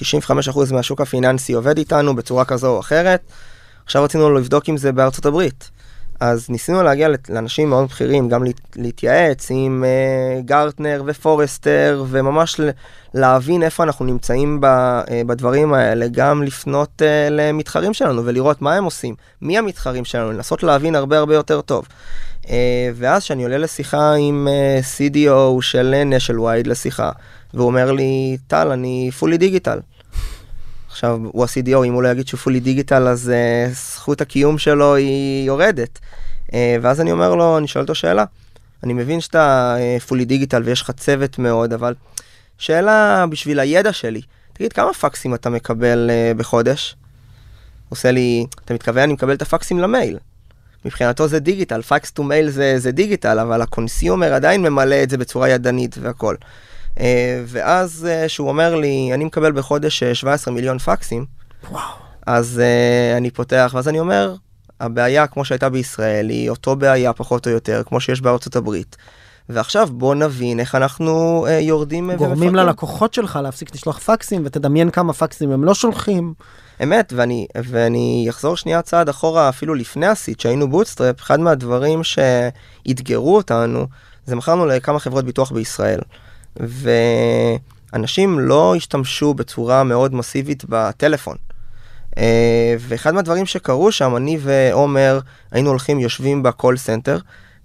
אה, 0.00 0.20
95% 0.50 0.72
מהשוק 0.72 1.00
הפיננסי 1.00 1.52
עובד 1.52 1.78
איתנו 1.78 2.16
בצורה 2.16 2.44
כזו 2.44 2.68
או 2.74 2.80
אחרת. 2.80 3.20
עכשיו 3.84 4.02
רצינו 4.04 4.34
לבדוק 4.34 4.68
אם 4.68 4.76
זה 4.76 4.92
בארצות 4.92 5.26
הברית. 5.26 5.70
אז 6.20 6.50
ניסינו 6.50 6.82
להגיע 6.82 7.08
לאנשים 7.28 7.70
מאוד 7.70 7.84
בכירים, 7.88 8.28
גם 8.28 8.44
להת- 8.44 8.76
להתייעץ 8.76 9.46
עם 9.50 9.84
uh, 9.84 10.42
גרטנר 10.46 11.02
ופורסטר, 11.06 12.04
וממש 12.08 12.60
להבין 13.14 13.62
איפה 13.62 13.82
אנחנו 13.82 14.04
נמצאים 14.04 14.60
ב, 14.60 14.66
uh, 14.66 15.10
בדברים 15.26 15.74
האלה, 15.74 16.06
גם 16.10 16.42
לפנות 16.42 17.02
uh, 17.02 17.30
למתחרים 17.30 17.94
שלנו 17.94 18.24
ולראות 18.26 18.62
מה 18.62 18.74
הם 18.74 18.84
עושים, 18.84 19.14
מי 19.42 19.58
המתחרים 19.58 20.04
שלנו, 20.04 20.32
לנסות 20.32 20.62
להבין 20.62 20.94
הרבה 20.94 21.18
הרבה 21.18 21.34
יותר 21.34 21.60
טוב. 21.60 21.86
Uh, 22.42 22.48
ואז 22.94 23.22
כשאני 23.22 23.42
עולה 23.42 23.58
לשיחה 23.58 24.12
עם 24.14 24.48
uh, 24.50 24.84
CDO 24.98 25.62
של 25.62 26.02
נשל 26.06 26.40
וייד 26.40 26.66
לשיחה, 26.66 27.10
והוא 27.54 27.66
אומר 27.66 27.92
לי, 27.92 28.36
טל, 28.46 28.68
אני 28.68 29.10
fully 29.18 29.38
digital. 29.38 29.78
עכשיו, 30.88 31.20
הוא 31.22 31.44
ה-CDO, 31.44 31.84
אם 31.86 31.92
הוא 31.92 32.02
לא 32.02 32.08
יגיד 32.08 32.28
שהוא 32.28 32.38
fully 32.38 32.60
digital, 32.60 33.08
אז 33.08 33.32
uh, 33.32 33.74
זכות 33.74 34.20
הקיום 34.20 34.58
שלו 34.58 34.94
היא 34.94 35.46
יורדת. 35.46 35.98
Uh, 36.46 36.52
ואז 36.82 37.00
אני 37.00 37.12
אומר 37.12 37.34
לו, 37.34 37.58
אני 37.58 37.68
שואל 37.68 37.82
אותו 37.82 37.94
שאלה. 37.94 38.24
אני 38.84 38.92
מבין 38.92 39.20
שאתה 39.20 39.76
fully 40.06 40.24
digital 40.24 40.62
ויש 40.62 40.82
לך 40.82 40.90
צוות 40.90 41.38
מאוד, 41.38 41.72
אבל 41.72 41.94
שאלה 42.58 43.26
בשביל 43.26 43.60
הידע 43.60 43.92
שלי. 43.92 44.20
תגיד, 44.52 44.72
כמה 44.72 44.92
פקסים 44.92 45.34
אתה 45.34 45.50
מקבל 45.50 46.10
uh, 46.10 46.38
בחודש? 46.38 46.96
עושה 47.88 48.10
לי, 48.10 48.46
אתה 48.64 48.74
מתכוון, 48.74 49.02
אני 49.02 49.12
מקבל 49.12 49.34
את 49.34 49.42
הפקסים 49.42 49.78
למייל. 49.78 50.18
מבחינתו 50.84 51.28
זה 51.28 51.38
דיגיטל, 51.38 51.82
fax 51.82 52.10
to 52.10 52.22
mail 52.22 52.50
זה, 52.50 52.78
זה 52.78 52.92
דיגיטל, 52.92 53.38
אבל 53.38 53.62
ה 53.62 53.70
consumer 53.70 54.34
עדיין 54.34 54.62
ממלא 54.62 55.02
את 55.02 55.10
זה 55.10 55.18
בצורה 55.18 55.48
ידנית 55.48 55.96
והכל. 56.00 56.36
Uh, 56.96 57.00
ואז 57.46 58.08
uh, 58.08 58.28
שהוא 58.28 58.48
אומר 58.48 58.74
לי, 58.74 59.10
אני 59.14 59.24
מקבל 59.24 59.52
בחודש 59.52 60.02
uh, 60.02 60.14
17 60.14 60.54
מיליון 60.54 60.78
פקסים, 60.78 61.26
וואו. 61.70 61.82
אז 62.26 62.60
אני 63.16 63.30
פותח, 63.30 63.72
ואז 63.74 63.88
אני 63.88 64.00
אומר, 64.00 64.34
הבעיה 64.80 65.26
כמו 65.26 65.44
שהייתה 65.44 65.68
בישראל 65.68 66.28
היא 66.28 66.50
אותו 66.50 66.76
בעיה 66.76 67.12
פחות 67.12 67.46
או 67.46 67.52
יותר, 67.52 67.82
כמו 67.86 68.00
שיש 68.00 68.20
בארצות 68.20 68.56
הברית. 68.56 68.96
ועכשיו 69.48 69.88
בוא 69.92 70.14
נבין 70.14 70.60
איך 70.60 70.74
אנחנו 70.74 71.46
uh, 71.46 71.50
יורדים 71.50 72.10
אה, 72.10 72.16
גורמים 72.16 72.38
ומפתחים. 72.38 72.54
ללקוחות 72.54 73.14
שלך 73.14 73.38
להפסיק 73.42 73.74
לשלוח 73.74 73.98
פקסים 73.98 74.42
ותדמיין 74.44 74.90
כמה 74.90 75.12
פקסים 75.12 75.50
הם 75.50 75.64
לא 75.64 75.74
שולחים. 75.74 76.34
אמת, 76.82 77.12
ואני, 77.16 77.46
ואני 77.64 78.26
אחזור 78.30 78.56
שנייה 78.56 78.82
צעד 78.82 79.08
אחורה 79.08 79.48
אפילו 79.48 79.74
לפני 79.74 80.06
ה 80.06 80.12
seed, 80.12 80.40
שהיינו 80.40 80.70
bootstrap, 80.70 81.20
אחד 81.20 81.40
מהדברים 81.40 82.00
שאתגרו 82.04 83.36
אותנו, 83.36 83.86
זה 84.26 84.36
מכרנו 84.36 84.66
לכמה 84.66 84.98
חברות 84.98 85.24
ביטוח 85.24 85.52
בישראל. 85.52 86.00
ואנשים 86.56 88.38
לא 88.38 88.74
השתמשו 88.76 89.34
בצורה 89.34 89.84
מאוד 89.84 90.14
מסיבית 90.14 90.64
בטלפון. 90.68 91.36
אה, 92.18 92.74
ואחד 92.78 93.14
מהדברים 93.14 93.46
שקרו 93.46 93.92
שם, 93.92 94.16
אני 94.16 94.38
ועומר 94.40 95.20
היינו 95.50 95.68
הולכים, 95.70 96.00
יושבים 96.00 96.42
ב 96.42 96.49
call 96.49 96.76
center, 96.76 97.18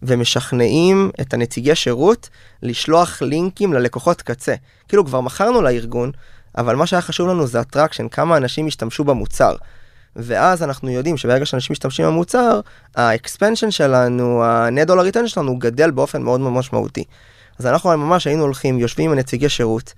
ומשכנעים 0.03 1.11
את 1.21 1.33
הנציגי 1.33 1.75
שירות 1.75 2.29
לשלוח 2.63 3.21
לינקים 3.21 3.73
ללקוחות 3.73 4.21
קצה. 4.21 4.55
כאילו 4.87 5.05
כבר 5.05 5.21
מכרנו 5.21 5.61
לארגון, 5.61 6.11
אבל 6.57 6.75
מה 6.75 6.87
שהיה 6.87 7.01
חשוב 7.01 7.27
לנו 7.27 7.47
זה 7.47 7.59
ה 7.59 7.64
traction, 7.64 8.07
כמה 8.07 8.37
אנשים 8.37 8.67
השתמשו 8.67 9.03
במוצר. 9.03 9.55
ואז 10.15 10.63
אנחנו 10.63 10.89
יודעים 10.89 11.17
שברגע 11.17 11.45
שאנשים 11.45 11.73
משתמשים 11.73 12.05
במוצר, 12.05 12.59
ה 12.95 13.03
expansion 13.03 13.71
שלנו, 13.71 14.43
ה-net 14.43 15.27
שלנו 15.27 15.57
גדל 15.57 15.91
באופן 15.91 16.21
מאוד 16.21 16.39
מאוד 16.39 16.53
משמעותי. 16.53 17.03
אז 17.59 17.65
אנחנו 17.65 17.97
ממש 17.97 18.27
היינו 18.27 18.43
הולכים, 18.43 18.79
יושבים 18.79 19.11
עם 19.11 19.17
הנציגי 19.17 19.49
שירות, 19.49 19.93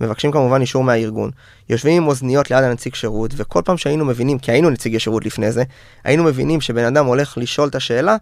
מבקשים 0.00 0.32
כמובן 0.32 0.60
אישור 0.60 0.84
מהארגון, 0.84 1.30
יושבים 1.68 2.02
עם 2.02 2.08
אוזניות 2.08 2.50
ליד 2.50 2.64
הנציג 2.64 2.94
שירות, 2.94 3.30
וכל 3.36 3.62
פעם 3.64 3.76
שהיינו 3.76 4.04
מבינים, 4.04 4.38
כי 4.38 4.52
היינו 4.52 4.70
נציגי 4.70 5.00
שירות 5.00 5.26
לפני 5.26 5.52
זה, 5.52 5.64
היינו 6.04 6.24
מבינים 6.24 6.60
שבן 6.60 6.84
אדם 6.84 7.06
הולך 7.06 7.38
לשאול 7.38 7.68
את 7.68 7.74
השאלה, 7.74 8.16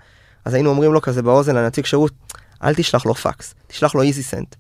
אז 0.45 0.55
היינו 0.55 0.71
אומרים 0.71 0.93
לו 0.93 1.03
כזה 1.03 1.23
באוזן 1.23 1.57
לנציג 1.57 1.85
שירות, 1.85 2.13
אל 2.63 2.75
תשלח 2.75 3.07
לו 3.07 3.15
פקס, 3.15 3.55
תשלח 3.67 3.95
לו 3.95 4.03
EasySend. 4.03 4.55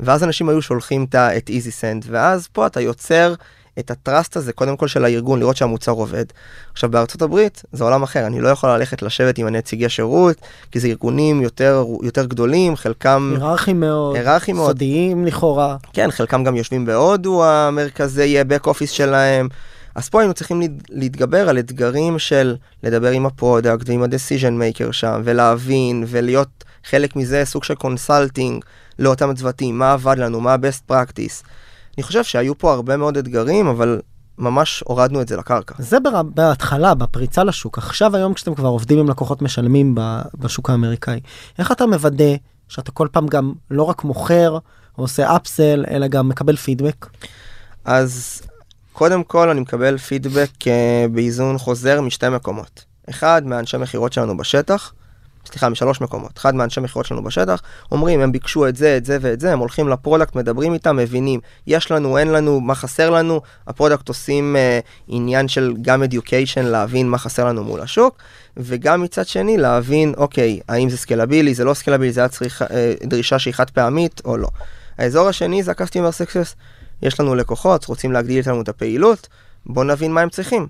ואז 0.00 0.24
אנשים 0.24 0.48
היו 0.48 0.62
שולחים 0.62 1.06
את 1.14 1.48
EasySend, 1.48 2.04
ואז 2.08 2.48
פה 2.52 2.66
אתה 2.66 2.80
יוצר 2.80 3.34
את 3.78 3.90
ה 3.90 3.98
trust 3.98 4.36
הזה 4.36 4.52
קודם 4.52 4.76
כל 4.76 4.88
של 4.88 5.04
הארגון, 5.04 5.38
לראות 5.40 5.56
שהמוצר 5.56 5.92
עובד. 5.92 6.24
עכשיו 6.72 6.90
בארצות 6.90 7.22
הברית 7.22 7.62
זה 7.72 7.84
עולם 7.84 8.02
אחר, 8.02 8.26
אני 8.26 8.40
לא 8.40 8.48
יכול 8.48 8.70
ללכת 8.70 9.02
לשבת 9.02 9.38
עם 9.38 9.46
הנציגי 9.46 9.88
שירות, 9.88 10.36
כי 10.70 10.80
זה 10.80 10.88
ארגונים 10.88 11.42
יותר, 11.42 11.84
יותר 12.02 12.24
גדולים, 12.24 12.76
חלקם, 12.76 13.32
היררכיים 13.36 13.80
מאוד, 13.80 14.16
היררכיים 14.16 14.56
מאוד. 14.56 14.68
סודיים 14.68 15.26
לכאורה. 15.26 15.76
כן, 15.92 16.10
חלקם 16.10 16.44
גם 16.44 16.56
יושבים 16.56 16.86
בהודו, 16.86 17.44
המרכזי 17.44 18.42
back 18.42 18.66
office 18.66 18.86
שלהם. 18.86 19.48
אז 19.94 20.08
פה 20.08 20.20
היינו 20.20 20.34
צריכים 20.34 20.60
להת- 20.60 20.70
להתגבר 20.90 21.48
על 21.48 21.58
אתגרים 21.58 22.18
של 22.18 22.56
לדבר 22.82 23.10
עם 23.10 23.26
ה 23.26 23.34
product 23.34 23.88
ועם 23.88 24.02
ה-decision 24.02 24.52
maker 24.78 24.92
שם, 24.92 25.20
ולהבין, 25.24 26.04
ולהיות 26.06 26.48
חלק 26.90 27.16
מזה 27.16 27.42
סוג 27.44 27.64
של 27.64 27.74
consulting 27.74 28.64
לאותם 28.98 29.34
צוותים, 29.34 29.78
מה 29.78 29.92
עבד 29.92 30.18
לנו, 30.18 30.40
מה 30.40 30.52
ה-best 30.52 30.92
practice. 30.92 31.42
אני 31.98 32.02
חושב 32.02 32.24
שהיו 32.24 32.58
פה 32.58 32.72
הרבה 32.72 32.96
מאוד 32.96 33.16
אתגרים, 33.16 33.66
אבל 33.66 34.00
ממש 34.38 34.82
הורדנו 34.86 35.22
את 35.22 35.28
זה 35.28 35.36
לקרקע. 35.36 35.74
זה 35.78 36.00
בר... 36.00 36.22
בהתחלה, 36.22 36.94
בפריצה 36.94 37.44
לשוק. 37.44 37.78
עכשיו 37.78 38.16
היום 38.16 38.34
כשאתם 38.34 38.54
כבר 38.54 38.68
עובדים 38.68 38.98
עם 38.98 39.10
לקוחות 39.10 39.42
משלמים 39.42 39.94
ב... 39.94 40.20
בשוק 40.38 40.70
האמריקאי, 40.70 41.20
איך 41.58 41.72
אתה 41.72 41.86
מוודא 41.86 42.34
שאתה 42.68 42.90
כל 42.90 43.08
פעם 43.12 43.26
גם 43.26 43.52
לא 43.70 43.82
רק 43.82 44.04
מוכר, 44.04 44.58
או 44.98 45.02
עושה 45.02 45.36
אפסל, 45.36 45.84
אלא 45.90 46.06
גם 46.06 46.28
מקבל 46.28 46.56
פידבק? 46.56 47.06
אז 47.84 48.42
קודם 48.92 49.24
כל 49.24 49.48
אני 49.48 49.60
מקבל 49.60 49.98
פידבק 49.98 50.50
אה, 50.66 51.06
באיזון 51.12 51.58
חוזר 51.58 52.00
משתי 52.00 52.28
מקומות. 52.28 52.84
אחד, 53.10 53.42
מאנשי 53.46 53.76
מכירות 53.76 54.12
שלנו 54.12 54.36
בשטח, 54.36 54.92
סליחה, 55.46 55.68
משלוש 55.68 56.00
מקומות. 56.00 56.38
אחד 56.38 56.54
מאנשי 56.54 56.80
מכירות 56.80 57.06
שלנו 57.06 57.22
בשטח, 57.22 57.62
אומרים, 57.92 58.20
הם 58.20 58.32
ביקשו 58.32 58.68
את 58.68 58.76
זה, 58.76 58.96
את 58.96 59.04
זה 59.04 59.18
ואת 59.20 59.40
זה, 59.40 59.52
הם 59.52 59.58
הולכים 59.58 59.88
ל 59.88 59.93
product, 59.93 60.36
מדברים 60.36 60.74
איתם, 60.74 60.96
מבינים, 60.96 61.40
יש 61.66 61.90
לנו, 61.90 62.18
אין 62.18 62.28
לנו, 62.28 62.60
מה 62.60 62.74
חסר 62.74 63.10
לנו, 63.10 63.40
ה 63.66 63.71
product 63.71 64.08
עושים 64.08 64.56
אה, 64.56 64.80
עניין 65.08 65.48
של 65.48 65.74
גם 65.82 66.02
education, 66.02 66.62
להבין 66.62 67.08
מה 67.08 67.18
חסר 67.18 67.44
לנו 67.44 67.64
מול 67.64 67.80
השוק, 67.80 68.16
וגם 68.56 69.02
מצד 69.02 69.26
שני, 69.26 69.58
להבין, 69.58 70.14
אוקיי, 70.16 70.60
האם 70.68 70.90
זה 70.90 70.96
סקלבילי, 70.96 71.54
זה 71.54 71.64
לא 71.64 71.74
סקלבילי, 71.74 72.12
זה 72.12 72.20
היה 72.20 72.28
צריך 72.28 72.62
אה, 72.62 72.94
דרישה 73.04 73.38
שהיא 73.38 73.54
חד 73.54 73.70
פעמית 73.70 74.20
או 74.24 74.36
לא. 74.36 74.48
האזור 74.98 75.28
השני 75.28 75.62
זה 75.62 75.70
ה-customer 75.70 76.22
success. 76.22 76.56
יש 77.02 77.20
לנו 77.20 77.34
לקוחות, 77.34 77.84
רוצים 77.84 78.12
להגדיל 78.12 78.38
איתנו 78.38 78.62
את 78.62 78.68
הפעילות, 78.68 79.28
בואו 79.66 79.84
נבין 79.84 80.12
מה 80.12 80.20
הם 80.20 80.28
צריכים. 80.28 80.66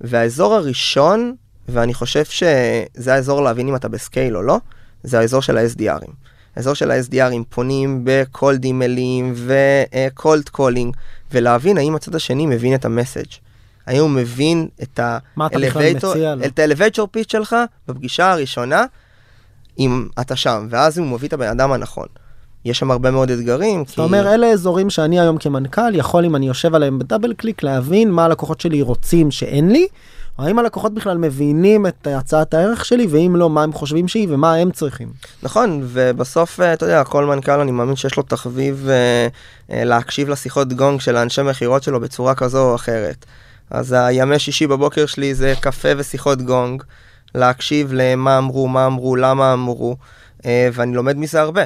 והאזור 0.00 0.54
הראשון, 0.54 1.34
ואני 1.68 1.94
חושב 1.94 2.24
שזה 2.24 3.14
האזור 3.14 3.42
להבין 3.42 3.68
אם 3.68 3.76
אתה 3.76 3.88
ב 3.88 3.96
scale 3.96 4.36
או 4.36 4.42
לא, 4.42 4.58
זה 5.02 5.18
האזור 5.18 5.42
של 5.42 5.58
ה-SDRים. 5.58 6.10
האזור 6.56 6.74
של 6.74 6.90
ה-SDRים 6.90 7.44
פונים 7.48 8.00
ב 8.04 8.16
cold 8.16 8.64
emailים 8.64 9.34
ו 9.36 9.58
cold 9.58 10.48
calling, 10.48 10.96
ולהבין 11.32 11.78
האם 11.78 11.94
הצד 11.94 12.14
השני 12.14 12.46
מבין 12.46 12.74
את 12.74 12.84
ה 12.84 12.89
message. 12.89 13.32
האם 13.86 14.00
הוא 14.00 14.10
מבין 14.10 14.68
את 14.82 14.98
ה-elevator 14.98 17.00
pitch 17.16 17.28
שלך 17.28 17.56
בפגישה 17.88 18.32
הראשונה, 18.32 18.84
אם 19.78 20.08
אתה 20.20 20.36
שם, 20.36 20.66
ואז 20.70 20.98
הוא 20.98 21.06
מביא 21.06 21.28
את 21.28 21.32
הבן 21.32 21.48
אדם 21.48 21.72
הנכון. 21.72 22.06
יש 22.64 22.78
שם 22.78 22.90
הרבה 22.90 23.10
מאוד 23.10 23.30
אתגרים. 23.30 23.84
זאת 23.86 23.98
אומרת, 23.98 24.26
אלה 24.26 24.46
אזורים 24.46 24.90
שאני 24.90 25.20
היום 25.20 25.38
כמנכ"ל 25.38 25.94
יכול, 25.94 26.24
אם 26.24 26.36
אני 26.36 26.46
יושב 26.46 26.74
עליהם 26.74 26.98
ב 26.98 27.03
double 27.03 27.34
click, 27.34 27.62
להבין 27.62 28.10
מה 28.10 28.24
הלקוחות 28.24 28.60
שלי 28.60 28.82
רוצים 28.82 29.30
שאין 29.30 29.70
לי, 29.70 29.86
האם 30.38 30.58
הלקוחות 30.58 30.94
בכלל 30.94 31.18
מבינים 31.18 31.86
את 31.86 32.06
הצעת 32.06 32.54
הערך 32.54 32.84
שלי, 32.84 33.06
ואם 33.06 33.36
לא, 33.36 33.50
מה 33.50 33.62
הם 33.62 33.72
חושבים 33.72 34.08
שהיא 34.08 34.28
ומה 34.30 34.54
הם 34.54 34.70
צריכים. 34.70 35.08
נכון, 35.42 35.80
ובסוף, 35.84 36.60
אה, 36.60 36.72
אתה 36.72 36.86
יודע, 36.86 37.04
כל 37.04 37.24
מנכ"ל, 37.24 37.60
אני 37.60 37.72
מאמין 37.72 37.96
שיש 37.96 38.16
לו 38.16 38.22
תחביב 38.22 38.88
אה, 38.88 39.28
אה, 39.70 39.84
להקשיב 39.84 40.28
לשיחות 40.28 40.72
גונג 40.72 41.00
של 41.00 41.16
האנשי 41.16 41.42
מכירות 41.42 41.82
שלו 41.82 42.00
בצורה 42.00 42.34
כזו 42.34 42.70
או 42.70 42.74
אחרת. 42.74 43.24
אז 43.70 43.92
הימי 43.92 44.38
שישי 44.38 44.66
בבוקר 44.66 45.06
שלי 45.06 45.34
זה 45.34 45.54
קפה 45.60 45.88
ושיחות 45.96 46.42
גונג, 46.42 46.82
להקשיב 47.34 47.92
למה 47.92 48.38
אמרו, 48.38 48.68
מה 48.68 48.86
אמרו, 48.86 49.16
למה 49.16 49.52
אמרו, 49.52 49.96
ואני 50.44 50.94
לומד 50.94 51.16
מזה 51.16 51.40
הרבה. 51.40 51.62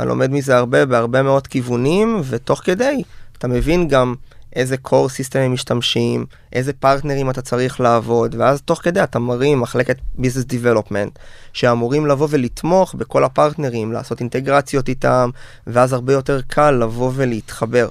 אני 0.00 0.08
לומד 0.08 0.30
מזה 0.30 0.56
הרבה 0.56 0.86
בהרבה 0.86 1.22
מאוד 1.22 1.46
כיוונים, 1.46 2.20
ותוך 2.24 2.60
כדי 2.64 3.02
אתה 3.38 3.48
מבין 3.48 3.88
גם 3.88 4.14
איזה 4.54 4.76
core 4.86 5.08
system 5.08 5.38
הם 5.38 5.52
משתמשים, 5.52 6.26
איזה 6.52 6.72
פרטנרים 6.72 7.30
אתה 7.30 7.42
צריך 7.42 7.80
לעבוד, 7.80 8.34
ואז 8.38 8.62
תוך 8.62 8.80
כדי 8.82 9.02
אתה 9.02 9.18
מרים 9.18 9.60
מחלקת 9.60 9.96
business 10.18 10.50
development, 10.50 11.18
שאמורים 11.52 12.06
לבוא 12.06 12.28
ולתמוך 12.30 12.94
בכל 12.94 13.24
הפרטנרים, 13.24 13.92
לעשות 13.92 14.20
אינטגרציות 14.20 14.88
איתם, 14.88 15.30
ואז 15.66 15.92
הרבה 15.92 16.12
יותר 16.12 16.40
קל 16.46 16.70
לבוא 16.70 17.10
ולהתחבר. 17.14 17.88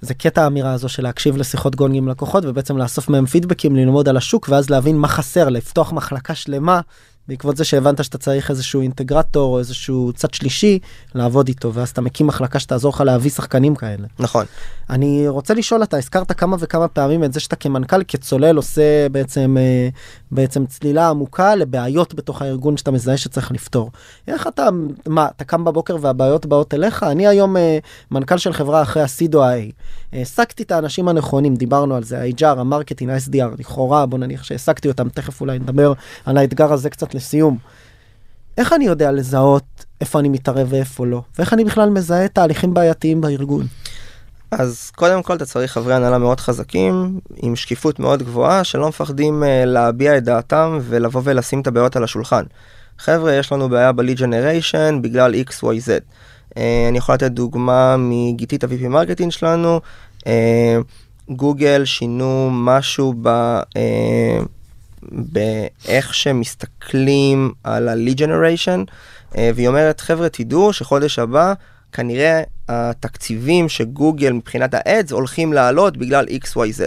זה 0.00 0.14
קטע 0.14 0.44
האמירה 0.44 0.72
הזו 0.72 0.88
של 0.88 1.02
להקשיב 1.02 1.36
לשיחות 1.36 1.76
גונג 1.76 1.96
עם 1.96 2.08
לקוחות 2.08 2.44
ובעצם 2.44 2.78
לאסוף 2.78 3.08
מהם 3.08 3.26
פידבקים 3.26 3.76
ללמוד 3.76 4.08
על 4.08 4.16
השוק 4.16 4.48
ואז 4.48 4.70
להבין 4.70 4.96
מה 4.96 5.08
חסר 5.08 5.48
לפתוח 5.48 5.92
מחלקה 5.92 6.34
שלמה 6.34 6.80
בעקבות 7.28 7.56
זה 7.56 7.64
שהבנת 7.64 8.04
שאתה 8.04 8.18
צריך 8.18 8.50
איזשהו 8.50 8.80
אינטגרטור 8.80 9.54
או 9.54 9.58
איזשהו 9.58 10.12
צד 10.14 10.34
שלישי 10.34 10.78
לעבוד 11.14 11.48
איתו 11.48 11.74
ואז 11.74 11.88
אתה 11.88 12.00
מקים 12.00 12.26
מחלקה 12.26 12.58
שתעזור 12.58 12.92
לך 12.94 13.00
להביא 13.00 13.30
שחקנים 13.30 13.74
כאלה. 13.74 14.06
נכון. 14.18 14.46
אני 14.92 15.28
רוצה 15.28 15.54
לשאול 15.54 15.82
אתה 15.82 15.96
הזכרת 15.96 16.32
כמה 16.32 16.56
וכמה 16.60 16.88
פעמים 16.88 17.24
את 17.24 17.32
זה 17.32 17.40
שאתה 17.40 17.56
כמנכ"ל 17.56 18.02
כצולל 18.04 18.56
עושה 18.56 19.08
בעצם 19.08 19.56
אה, 19.60 19.88
בעצם 20.30 20.66
צלילה 20.66 21.08
עמוקה 21.08 21.54
לבעיות 21.54 22.14
בתוך 22.14 22.42
הארגון 22.42 22.76
שאתה 22.76 22.90
מזהה 22.90 23.16
שצריך 23.16 23.52
לפתור. 23.52 23.90
איך 24.28 24.46
אתה 24.46 24.68
מה 25.06 25.28
אתה 25.36 25.44
קם 25.44 25.64
בבוקר 25.64 25.96
והבעיות 26.00 26.46
באות 26.46 26.74
אליך 26.74 27.02
אני 27.02 27.26
היום 27.26 27.56
אה, 27.56 27.78
מנכ"ל 28.10 28.38
של 28.38 28.52
חברה 28.52 28.82
אחרי 28.82 29.02
ה 29.02 29.10
seed 29.10 29.44
וה-A. 29.44 29.72
העסקתי 30.12 30.62
את 30.62 30.72
האנשים 30.72 31.08
הנכונים 31.08 31.56
דיברנו 31.56 31.94
על 31.94 32.04
זה 32.04 32.20
ה-HR 32.22 32.60
ה 32.60 32.65
marketing 32.65 33.10
ה-SDR 33.10 33.58
לכאורה 33.58 34.06
בוא 34.06 34.18
נניח 34.18 34.42
שהעסקתי 34.42 34.88
אותם 34.88 35.08
תכף 35.08 35.40
אולי 35.40 35.58
נדבר 35.58 35.92
על 36.24 36.36
האתגר 36.36 36.72
הזה 36.72 36.90
קצת 36.90 37.14
לסיום. 37.14 37.58
איך 38.58 38.72
אני 38.72 38.84
יודע 38.84 39.12
לזהות 39.12 39.84
איפה 40.00 40.18
אני 40.18 40.28
מתערב 40.28 40.66
ואיפה 40.70 41.06
לא 41.06 41.22
ואיך 41.38 41.52
אני 41.52 41.64
בכלל 41.64 41.90
מזהה 41.90 42.28
תהליכים 42.28 42.74
בעייתיים 42.74 43.20
בארגון. 43.20 43.66
אז 44.58 44.90
קודם 44.94 45.22
כל 45.22 45.34
אתה 45.34 45.44
צריך 45.44 45.72
חברי 45.72 45.94
הנהלה 45.94 46.18
מאוד 46.18 46.40
חזקים, 46.40 47.20
עם 47.36 47.56
שקיפות 47.56 47.98
מאוד 47.98 48.22
גבוהה, 48.22 48.64
שלא 48.64 48.88
מפחדים 48.88 49.42
uh, 49.42 49.46
להביע 49.66 50.16
את 50.16 50.24
דעתם 50.24 50.78
ולבוא 50.82 51.20
ולשים 51.24 51.60
את 51.60 51.66
הבעיות 51.66 51.96
על 51.96 52.04
השולחן. 52.04 52.44
חבר'ה, 52.98 53.34
יש 53.34 53.52
לנו 53.52 53.68
בעיה 53.68 53.92
ב-lead 53.92 54.18
generation 54.18 55.00
בגלל 55.00 55.34
XYZ. 55.34 55.88
Uh, 56.50 56.58
אני 56.88 56.98
יכול 56.98 57.14
לתת 57.14 57.30
דוגמה 57.30 57.96
מגיטית 57.98 58.64
ה-VP 58.64 58.88
marketing 58.88 59.32
שלנו, 59.32 59.80
גוגל 61.28 61.82
uh, 61.82 61.86
שינו 61.86 62.48
משהו 62.52 63.14
ב... 63.22 63.28
Uh, 63.28 64.46
באיך 65.12 66.14
שמסתכלים 66.14 67.52
על 67.64 67.88
ה-lead 67.88 68.18
generation, 68.18 68.90
והיא 69.54 69.68
אומרת, 69.68 70.00
חבר'ה, 70.00 70.28
תדעו 70.28 70.72
שחודש 70.72 71.18
הבא 71.18 71.52
כנראה 71.92 72.42
התקציבים 72.68 73.68
שגוגל 73.68 74.32
מבחינת 74.32 74.74
ה 74.74 74.84
ads 74.84 75.12
הולכים 75.12 75.52
לעלות 75.52 75.96
בגלל 75.96 76.26
XYZ. 76.44 76.80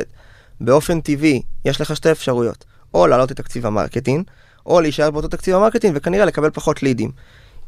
באופן 0.61 1.01
טבעי, 1.01 1.41
יש 1.65 1.81
לך 1.81 1.95
שתי 1.95 2.11
אפשרויות, 2.11 2.65
או 2.93 3.07
להעלות 3.07 3.31
את 3.31 3.37
תקציב 3.37 3.65
ה 3.65 3.70
marketing, 3.70 4.23
או 4.65 4.81
להישאר 4.81 5.11
באותו 5.11 5.27
תקציב 5.27 5.55
ה 5.55 5.59
marketing 5.59 5.93
וכנראה 5.97 6.25
לקבל 6.25 6.49
פחות 6.49 6.83
לידים. 6.83 7.11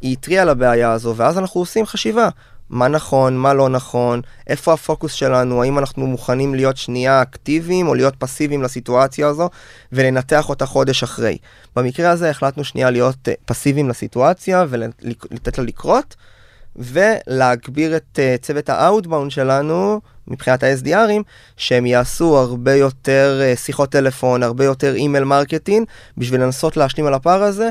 היא 0.01 0.13
התריעה 0.13 0.41
על 0.41 0.49
הבעיה 0.49 0.91
הזו, 0.91 1.13
ואז 1.17 1.37
אנחנו 1.37 1.61
עושים 1.61 1.85
חשיבה. 1.85 2.29
מה 2.69 2.87
נכון, 2.87 3.37
מה 3.37 3.53
לא 3.53 3.69
נכון, 3.69 4.21
איפה 4.47 4.73
הפוקוס 4.73 5.13
שלנו, 5.13 5.63
האם 5.63 5.79
אנחנו 5.79 6.07
מוכנים 6.07 6.55
להיות 6.55 6.77
שנייה 6.77 7.21
אקטיביים 7.21 7.87
או 7.87 7.95
להיות 7.95 8.15
פסיביים 8.15 8.63
לסיטואציה 8.63 9.27
הזו 9.27 9.49
ולנתח 9.91 10.49
אותה 10.49 10.65
חודש 10.65 11.03
אחרי. 11.03 11.37
במקרה 11.75 12.11
הזה 12.11 12.29
החלטנו 12.29 12.63
שנייה 12.63 12.89
להיות 12.89 13.27
אה, 13.27 13.33
פסיביים 13.45 13.89
לסיטואציה 13.89 14.65
ולתת 14.69 15.57
לה 15.57 15.63
לקרות, 15.63 16.15
ולהגביר 16.77 17.97
את 17.97 18.19
אה, 18.19 18.41
צוות 18.41 18.69
ה-outbound 18.69 19.29
שלנו 19.29 20.01
מבחינת 20.27 20.63
ה-SDRים, 20.63 21.23
שהם 21.57 21.85
יעשו 21.85 22.37
הרבה 22.37 22.75
יותר 22.75 23.41
אה, 23.41 23.59
שיחות 23.59 23.91
טלפון, 23.91 24.43
הרבה 24.43 24.65
יותר 24.65 24.95
email 24.95 25.23
marketing, 25.23 25.87
בשביל 26.17 26.41
לנסות 26.41 26.77
להשלים 26.77 27.05
על 27.05 27.13
הפער 27.13 27.43
הזה, 27.43 27.69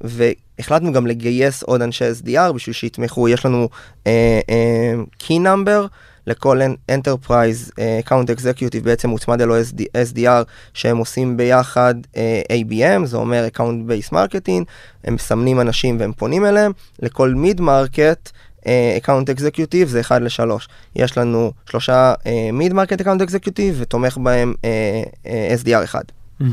והחלטנו 0.00 0.92
גם 0.92 1.06
לגייס 1.06 1.62
עוד 1.62 1.82
אנשי 1.82 2.04
SDR 2.10 2.52
בשביל 2.52 2.74
שיתמכו, 2.74 3.28
יש 3.28 3.46
לנו 3.46 3.68
אה, 4.04 4.06
אה, 4.06 5.22
key 5.24 5.38
number. 5.44 5.88
לכל 6.26 6.60
Enterprise 6.90 7.70
אה, 7.70 8.06
Account 8.06 8.38
Executive 8.38 8.84
בעצם 8.84 9.08
מוצמד 9.08 9.40
אליו 9.40 9.54
SDR 10.12 10.44
שהם 10.74 10.96
עושים 10.96 11.36
ביחד 11.36 11.94
אה, 12.14 12.16
ABM, 12.52 13.04
זה 13.04 13.16
אומר 13.16 13.48
Account 13.54 13.90
Based 13.90 14.12
Marketing, 14.12 14.64
הם 15.04 15.14
מסמנים 15.14 15.60
אנשים 15.60 16.00
והם 16.00 16.12
פונים 16.12 16.46
אליהם, 16.46 16.72
לכל 17.02 17.34
Mid 17.44 17.60
Market 17.60 18.32
Account 18.96 19.30
Executive 19.30 19.88
זה 19.88 20.00
1 20.00 20.20
ל-3. 20.20 20.66
יש 20.96 21.18
לנו 21.18 21.52
שלושה 21.70 22.14
Mid 22.52 22.72
Market 22.72 23.00
Account 23.00 23.22
Executive 23.22 23.76
ותומך 23.78 24.18
בהם 24.18 24.54
אה, 24.56 25.26
אה, 25.26 25.64
SDR 25.64 25.84
אחד. 25.84 26.04
Mm-hmm, 26.40 26.44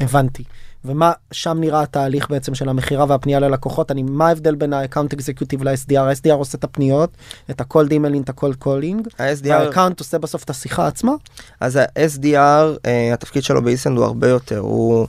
הבנתי. 0.00 0.44
ומה 0.86 1.12
שם 1.32 1.56
נראה 1.60 1.82
התהליך 1.82 2.30
בעצם 2.30 2.54
של 2.54 2.68
המכירה 2.68 3.04
והפנייה 3.08 3.40
ללקוחות? 3.40 3.90
אני 3.90 4.02
מה 4.02 4.28
ההבדל 4.28 4.54
בין 4.54 4.72
ה-account 4.72 5.12
executive 5.12 5.62
ל-SDR 5.62 5.98
ה-SDR 5.98 6.32
עושה 6.32 6.58
את 6.58 6.64
הפניות 6.64 7.10
את 7.50 7.60
ה-cold 7.60 7.88
email 7.88 8.20
את 8.20 8.28
ה-cold 8.28 8.64
calling 8.64 9.08
ה-account 9.50 10.00
עושה 10.00 10.18
בסוף 10.18 10.44
את 10.44 10.50
השיחה 10.50 10.86
עצמה? 10.86 11.12
אז 11.60 11.76
ה-SDR 11.76 12.76
אה, 12.76 13.14
התפקיד 13.14 13.42
שלו 13.42 13.62
ב-EasySend 13.62 13.96
הוא 13.98 14.04
הרבה 14.04 14.28
יותר. 14.28 14.58
הוא 14.58 15.06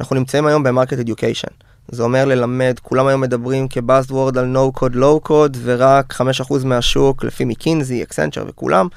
אנחנו 0.00 0.16
נמצאים 0.16 0.46
היום 0.46 0.62
ב-market 0.62 0.98
education. 0.98 1.48
זה 1.90 2.02
אומר 2.02 2.24
ללמד, 2.24 2.74
כולם 2.82 3.06
היום 3.06 3.20
מדברים 3.20 3.68
כ-buzzword 3.68 4.38
על 4.38 4.56
no 4.56 4.78
code, 4.78 4.94
low 4.94 5.28
code, 5.28 5.56
ורק 5.62 6.12
5% 6.12 6.54
מהשוק, 6.64 7.24
לפי 7.24 7.44
מקינזי, 7.44 8.02
אקסנצ'ר 8.02 8.44
וכולם, 8.48 8.86
אה, 8.86 8.90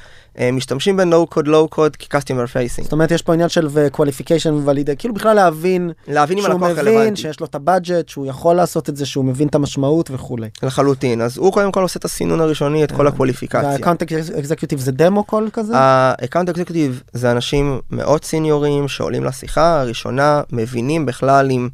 משתמשים 0.54 0.98
ב-no 0.98 1.36
code, 1.36 1.46
low 1.46 1.76
code 1.76 1.96
כ-customer 2.00 2.54
facing. 2.54 2.84
זאת 2.84 2.92
אומרת, 2.92 3.12
יש 3.12 3.22
פה 3.22 3.34
עניין 3.34 3.50
של 3.50 3.68
qualification 3.94 4.52
ולידי, 4.66 4.96
כאילו 4.98 5.14
בכלל 5.14 5.36
להבין, 5.36 5.92
להבין 6.08 6.40
רלוונטי. 6.40 6.76
שהוא 6.76 7.00
מבין, 7.00 7.16
שיש 7.16 7.40
לו 7.40 7.46
את 7.46 7.56
ה-budget, 7.56 8.10
שהוא 8.10 8.26
יכול 8.26 8.56
לעשות 8.56 8.90
את 8.90 8.98
זה, 8.98 9.06
שהוא 9.06 9.26
מבין 9.26 9.48
את 9.48 9.56
המשמעות 9.56 10.12
וכולי. 10.12 10.50
לחלוטין, 10.64 11.22
אז 11.22 11.38
הוא 11.38 11.54
קודם 11.54 11.72
כל 11.72 11.82
עושה 11.82 12.00
את 12.00 12.06
הסינון 12.06 12.42
הראשוני, 12.42 12.84
את 12.84 12.92
כל 12.92 13.08
אה, 13.08 13.12
הקווליפיקציה. 13.14 13.70
וה-account 13.70 14.04
executive 14.38 14.80
זה 14.80 14.92
demo 14.92 15.24
call 15.24 15.50
כזה? 15.54 15.74
ה-account 15.78 16.50
executive 16.50 17.04
זה 17.14 17.32
אנשים 17.32 17.80
מאוד 17.92 18.24
סיניורים 18.24 18.88
שעולים 18.88 19.24
לשיחה 19.24 19.82
הראשונה, 19.82 20.42
מבינים 20.52 21.06
בכלל 21.06 21.52
אם... 21.52 21.70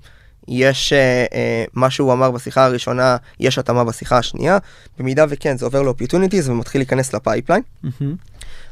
יש 0.50 0.94
אה, 0.94 1.26
אה, 1.34 1.64
מה 1.74 1.90
שהוא 1.90 2.14
אמר 2.14 2.32
בשיחה 2.32 2.66
הראשונה, 2.66 3.18
יש 3.40 3.58
התאמה 3.58 3.84
בשיחה 3.84 4.18
השנייה. 4.18 4.58
במידה 5.00 5.26
וכן, 5.30 5.58
זה 5.58 5.66
עובר 5.66 5.82
ל-opportunities 5.82 6.50
ומתחיל 6.50 6.82
להיכנס 6.82 7.14
ל-pipeline. 7.14 7.62
מהמם. 7.84 8.16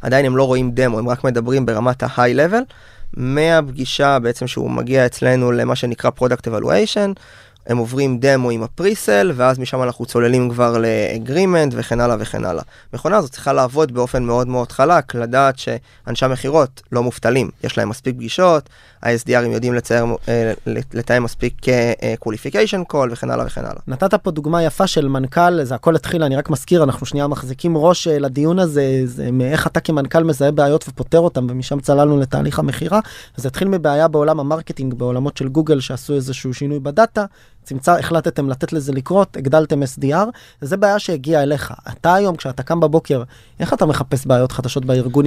עדיין 0.06 0.26
הם 0.26 0.38
לא 0.38 0.43
רואים 0.43 0.72
דמו, 0.72 0.99
הם 0.99 1.10
רק 1.10 1.24
מדברים 1.24 1.66
ברמת 1.66 2.03
ה-high 2.03 2.38
level. 2.38 2.74
מהפגישה 3.18 4.20
בעצם 4.20 4.47
שהוא 4.47 4.72
מגיע 4.72 5.06
אצלנו 5.06 5.51
למה 5.51 5.76
שנקרא 5.76 6.12
product 6.20 6.47
evaluation, 6.49 7.20
הם 7.68 7.78
עוברים 7.78 8.20
דמו 8.20 8.49
עם 8.49 8.63
ה-presale, 8.63 9.32
ואז 9.36 9.59
משם 9.59 9.84
אנחנו 9.84 10.05
צוללים 10.05 10.49
כבר 10.49 10.78
ל-agreement 10.78 11.72
וכן 11.72 11.99
הלאה 11.99 12.16
וכן 12.20 12.45
הלאה. 12.45 12.63
מכונה 12.93 13.18
הזאת 13.18 13.32
צריכה 13.32 13.53
לעבוד 13.53 13.91
באופן 13.91 14.24
מאוד 14.24 14.47
מאוד 14.47 14.72
חלק, 14.72 15.16
לדעת 15.16 15.55
שאנשי 15.59 16.26
המכירות 16.26 16.82
לא 16.91 17.03
מובטלים, 17.03 17.49
יש 17.63 17.78
להם 17.78 17.89
מספיק 17.89 18.16
פגישות, 18.16 18.70
ה-SDRים 19.03 19.53
יודעים 19.53 19.74
לצייר, 19.74 20.05
אה, 20.28 20.53
לתאם 20.93 21.24
מספיק 21.24 21.70
אה, 21.70 21.93
אה, 22.03 22.13
qualification 22.26 22.93
call 22.93 23.11
וכן 23.11 23.30
הלאה 23.30 23.45
וכן 23.45 23.61
הלאה. 23.61 23.82
נתת 23.88 24.13
פה 24.13 24.32
דוגמה 24.32 24.63
יפה 24.63 24.88
של 24.88 25.07
מנכ"ל, 25.07 25.63
זה 25.63 25.76
הכל 25.76 25.95
התחיל, 25.95 26.24
אני 26.24 26.36
רק 26.36 26.49
מזכיר, 26.49 26.84
אנחנו 26.84 27.05
שנייה 27.05 27.28
מחזיקים 27.28 27.78
ראש 27.78 28.07
לדיון 28.07 28.59
הזה, 28.59 29.01
זה 29.05 29.32
מאיך 29.32 29.68
אתה 29.68 29.80
כמנכ"ל 29.80 30.24
מזהה 30.24 30.51
בעיות 30.51 30.86
ופותר 30.88 31.20
אותם, 31.20 31.47
ומשם 31.49 31.80
צללנו 31.80 32.20
לתהליך 32.20 32.59
המכירה. 32.59 32.99
זה 33.36 33.47
התחיל 33.47 33.68
מבעיה 33.68 34.07
בעולם 34.07 34.39
ה-marketing, 34.39 34.93
בעולמות 34.93 35.38
של 35.38 35.47
גוגל 35.47 35.80
שעשו 35.80 36.13
איזשהו 36.13 36.53
שינוי 36.53 36.80
בדאטה, 36.80 37.26
צמצא, 37.66 37.97
החלטתם 37.97 38.49
לתת 38.49 38.74
לזה 38.74 38.93
לקרות, 38.93 39.38
הגדלתם 39.38 39.84
SDR, 39.84 40.26
וזה 40.61 40.78
בעיה 40.78 40.99
שהגיעה 40.99 41.43
אליך. 41.43 41.74
אתה 41.88 42.13
היום, 42.13 42.36
כשאתה 42.36 42.63
קם 42.63 42.80
בבוקר, 42.80 43.24
איך 43.59 43.74
אתה 43.74 43.86
מחפש 43.86 44.26
בעיות 44.26 44.51
חדשות 44.51 44.86
בארגון 44.86 45.26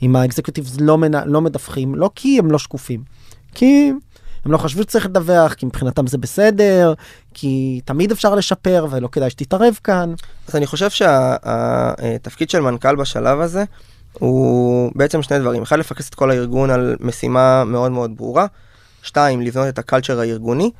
אם 0.00 0.16
ה-executives 0.16 0.76
לא, 0.80 0.98
לא 1.26 1.40
מדווחים? 1.40 1.94
לא 1.94 2.10
כי 2.14 2.38
הם 2.38 2.50
לא 2.50 2.58
שקופים, 2.58 3.02
כי 3.54 3.92
הם 4.44 4.52
לא 4.52 4.58
חשבו 4.58 4.82
שצריך 4.82 5.06
לדווח, 5.06 5.54
כי 5.54 5.66
מבחינתם 5.66 6.06
זה 6.06 6.18
בסדר, 6.18 6.94
כי 7.34 7.80
תמיד 7.84 8.10
אפשר 8.10 8.34
לשפר 8.34 8.86
ולא 8.90 9.08
כדאי 9.12 9.30
שתתערב 9.30 9.78
כאן. 9.84 10.14
אז 10.48 10.56
אני 10.56 10.66
חושב 10.66 10.90
שהתפקיד 10.90 12.50
של 12.50 12.60
מנכ"ל 12.60 12.96
בשלב 12.96 13.40
הזה 13.40 13.64
הוא 14.12 14.92
בעצם 14.94 15.22
שני 15.22 15.38
דברים. 15.38 15.62
אחד, 15.62 15.78
לפקס 15.78 16.08
את 16.08 16.14
כל 16.14 16.30
הארגון 16.30 16.70
על 16.70 16.96
משימה 17.00 17.64
מאוד 17.64 17.92
מאוד 17.92 18.16
ברורה. 18.16 18.46
שתיים, 19.02 19.40
לבנות 19.40 19.68
את 19.68 19.78
הקלצ'ר 19.78 20.20
הארגוני. 20.20 20.70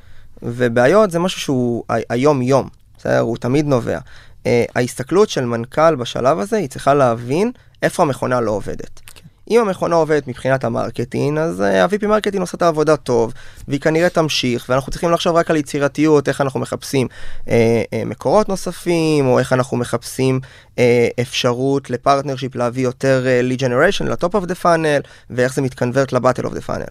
ובעיות 0.43 1.11
זה 1.11 1.19
משהו 1.19 1.41
שהוא 1.41 1.83
היום-יום, 2.09 2.69
בסדר? 2.97 3.19
הוא 3.19 3.37
תמיד 3.37 3.65
נובע. 3.65 3.99
Uh, 4.43 4.47
ההסתכלות 4.75 5.29
של 5.29 5.45
מנכ"ל 5.45 5.95
בשלב 5.95 6.39
הזה, 6.39 6.57
היא 6.57 6.69
צריכה 6.69 6.93
להבין 6.93 7.51
איפה 7.83 8.03
המכונה 8.03 8.41
לא 8.41 8.51
עובדת. 8.51 9.01
אם 9.49 9.61
המכונה 9.61 9.95
עובדת 9.95 10.27
מבחינת 10.27 10.63
ה-marketing, 10.63 11.37
אז 11.37 11.61
אה, 11.61 11.83
ה- 11.83 11.95
VP 11.95 12.07
marketing 12.07 12.41
עושה 12.41 12.57
את 12.57 12.61
העבודה 12.61 12.97
טוב, 12.97 13.33
והיא 13.67 13.79
כנראה 13.79 14.09
תמשיך, 14.09 14.65
ואנחנו 14.69 14.91
צריכים 14.91 15.11
לחשוב 15.11 15.35
רק 15.35 15.49
על 15.49 15.55
יצירתיות, 15.57 16.27
איך 16.27 16.41
אנחנו 16.41 16.59
מחפשים 16.59 17.07
אה, 17.49 17.81
אה, 17.93 18.05
מקורות 18.05 18.49
נוספים, 18.49 19.27
או 19.27 19.39
איך 19.39 19.53
אנחנו 19.53 19.77
מחפשים 19.77 20.39
אה, 20.79 21.07
אפשרות 21.21 21.89
ל-partnership 21.89 22.55
להביא 22.55 22.83
יותר 22.83 23.25
אה, 23.27 23.41
lead 23.49 23.59
generation 23.59 24.03
ל-top 24.03 24.35
of 24.35 24.45
the 24.45 24.55
funnel, 24.55 25.01
ואיך 25.29 25.53
זה 25.53 25.61
מתקנברט 25.61 26.13
ל-bottom 26.13 26.45
of 26.45 26.53
the 26.53 26.61
funnel. 26.61 26.85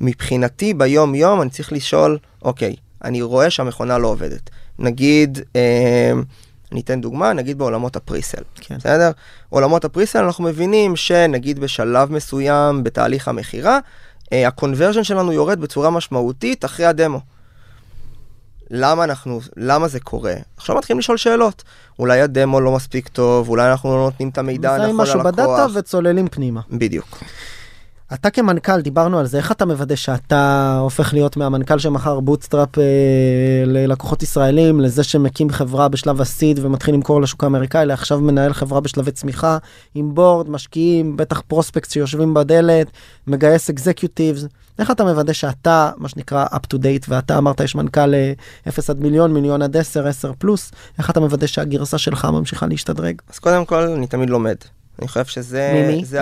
מבחינתי 0.00 0.74
ביום 0.74 1.14
יום 1.14 1.42
אני 1.42 1.50
צריך 1.50 1.72
לשאול, 1.72 2.18
אוקיי, 2.42 2.76
אני 3.04 3.22
רואה 3.22 3.50
שהמכונה 3.50 3.98
לא 3.98 4.08
עובדת. 4.08 4.50
נגיד, 4.78 5.38
אה, 5.56 6.12
אני 6.72 6.80
אתן 6.80 7.00
דוגמה, 7.00 7.32
נגיד 7.32 7.58
בעולמות 7.58 7.96
ה-presale, 7.96 8.42
כן. 8.54 8.76
בסדר? 8.78 9.10
עולמות 9.48 9.84
ה-presale 9.84 10.24
אנחנו 10.24 10.44
מבינים 10.44 10.96
שנגיד 10.96 11.58
בשלב 11.58 12.12
מסוים 12.12 12.84
בתהליך 12.84 13.28
המכירה, 13.28 13.78
אה, 14.32 14.48
ה-conversion 14.48 15.04
שלנו 15.04 15.32
יורד 15.32 15.60
בצורה 15.60 15.90
משמעותית 15.90 16.64
אחרי 16.64 16.86
הדמו. 16.86 17.20
למה 18.70 19.04
אנחנו, 19.04 19.40
למה 19.56 19.88
זה 19.88 20.00
קורה? 20.00 20.34
עכשיו 20.56 20.76
מתחילים 20.76 20.98
לשאול 20.98 21.16
שאלות. 21.16 21.62
אולי 21.98 22.20
הדמו 22.20 22.60
לא 22.60 22.72
מספיק 22.72 23.08
טוב, 23.08 23.48
אולי 23.48 23.70
אנחנו 23.70 23.96
לא 23.96 24.02
נותנים 24.02 24.28
את 24.28 24.38
המידע 24.38 24.72
מזהים 24.74 25.00
הנכון 25.00 25.02
משהו 25.02 25.20
בדאטה 25.20 25.42
ללקוח. 25.42 25.70
וצוללים 25.74 26.28
פנימה. 26.28 26.60
בדיוק. 26.70 27.18
אתה 28.14 28.30
כמנכ"ל, 28.30 28.80
דיברנו 28.80 29.18
על 29.18 29.26
זה, 29.26 29.36
איך 29.38 29.52
אתה 29.52 29.66
מוודא 29.66 29.96
שאתה 29.96 30.76
הופך 30.80 31.12
להיות 31.12 31.36
מהמנכ"ל 31.36 31.78
שמכר 31.78 32.20
bootstrap 32.20 32.78
אה, 32.78 32.84
ללקוחות 33.66 34.22
ישראלים, 34.22 34.80
לזה 34.80 35.02
שמקים 35.02 35.50
חברה 35.50 35.88
בשלב 35.88 36.20
הסיד 36.20 36.58
ומתחיל 36.62 36.94
למכור 36.94 37.22
לשוק 37.22 37.44
האמריקאי, 37.44 37.86
לעכשיו 37.86 38.20
מנהל 38.20 38.52
חברה 38.52 38.80
בשלבי 38.80 39.10
צמיחה, 39.10 39.58
עם 39.94 40.14
בורד, 40.14 40.50
משקיעים, 40.50 41.16
בטח 41.16 41.40
פרוספקט 41.40 41.90
שיושבים 41.90 42.34
בדלת, 42.34 42.86
מגייס 43.26 43.70
אקזקיוטיבס. 43.70 44.44
איך 44.78 44.90
אתה 44.90 45.04
מוודא 45.04 45.32
שאתה, 45.32 45.90
מה 45.96 46.08
שנקרא, 46.08 46.46
up 46.46 46.74
to 46.74 46.78
date, 46.78 47.06
ואתה 47.08 47.38
אמרת 47.38 47.60
יש 47.60 47.74
מנכ"ל 47.74 48.14
אה, 48.14 48.32
0 48.68 48.90
עד 48.90 49.00
מיליון, 49.00 49.32
מיליון 49.32 49.62
עד 49.62 49.76
10, 49.76 50.06
10 50.06 50.32
פלוס, 50.38 50.72
איך 50.98 51.10
אתה 51.10 51.20
מוודא 51.20 51.46
שהגרסה 51.46 51.98
שלך 51.98 52.24
ממשיכה 52.24 52.66
להשתדרג? 52.66 53.22
אז 53.32 53.38
קודם 53.38 53.64
כל, 53.64 53.82
אני 53.82 54.06
תמיד 54.06 54.30
לומד. 54.30 54.56
אני 54.98 55.08
חושב 55.08 55.24
שזה? 55.24 55.72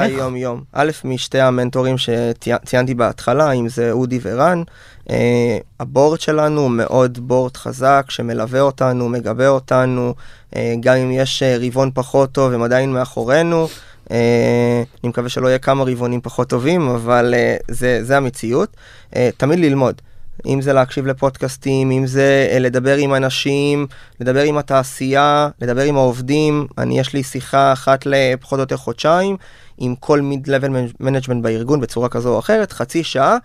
היום-יום. 0.00 0.62
א', 0.72 0.90
משתי 1.04 1.40
המנטורים 1.40 1.96
שציינתי 1.98 2.94
בהתחלה, 2.94 3.52
אם 3.52 3.68
זה 3.68 3.92
אודי 3.92 4.18
ורן, 4.22 4.62
אה, 5.10 5.58
הבורד 5.80 6.20
שלנו 6.20 6.60
הוא 6.60 6.70
מאוד 6.70 7.18
בורד 7.18 7.56
חזק, 7.56 8.06
שמלווה 8.08 8.60
אותנו, 8.60 9.08
מגבה 9.08 9.48
אותנו, 9.48 10.14
אה, 10.56 10.74
גם 10.80 10.96
אם 10.96 11.10
יש 11.10 11.42
אה, 11.42 11.56
רבעון 11.60 11.90
פחות 11.94 12.32
טוב, 12.32 12.52
הם 12.52 12.62
עדיין 12.62 12.92
מאחורינו. 12.92 13.68
אה, 14.10 14.82
אני 15.04 15.08
מקווה 15.08 15.28
שלא 15.28 15.48
יהיה 15.48 15.58
כמה 15.58 15.84
רבעונים 15.84 16.20
פחות 16.20 16.48
טובים, 16.48 16.88
אבל 16.88 17.34
אה, 17.36 17.56
זה, 17.68 17.98
זה 18.02 18.16
המציאות. 18.16 18.76
אה, 19.16 19.30
תמיד 19.36 19.58
ללמוד. 19.58 20.02
אם 20.46 20.60
זה 20.62 20.72
להקשיב 20.72 21.06
לפודקאסטים, 21.06 21.90
אם 21.90 22.06
זה 22.06 22.48
אה, 22.52 22.58
לדבר 22.58 22.96
עם 22.96 23.14
אנשים, 23.14 23.86
לדבר 24.20 24.40
עם 24.40 24.58
התעשייה, 24.58 25.48
לדבר 25.60 25.82
עם 25.82 25.96
העובדים. 25.96 26.66
אני, 26.78 27.00
יש 27.00 27.12
לי 27.12 27.22
שיחה 27.22 27.72
אחת 27.72 28.06
לפחות 28.06 28.58
או 28.58 28.62
יותר 28.62 28.76
חודשיים 28.76 29.36
עם 29.78 29.94
כל 29.94 30.20
מיד-לבל 30.20 30.68
management 31.00 31.42
בארגון 31.42 31.80
בצורה 31.80 32.08
כזו 32.08 32.34
או 32.34 32.38
אחרת, 32.38 32.72
חצי 32.72 33.04
שעה, 33.04 33.36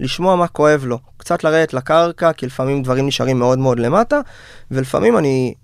לשמוע 0.00 0.36
מה 0.36 0.46
כואב 0.46 0.84
לו. 0.84 0.98
קצת 1.16 1.44
לרדת 1.44 1.74
לקרקע, 1.74 2.32
כי 2.32 2.46
לפעמים 2.46 2.82
דברים 2.82 3.06
נשארים 3.06 3.38
מאוד 3.38 3.58
מאוד 3.58 3.78
למטה, 3.78 4.20
ולפעמים 4.70 5.18
אני... 5.18 5.54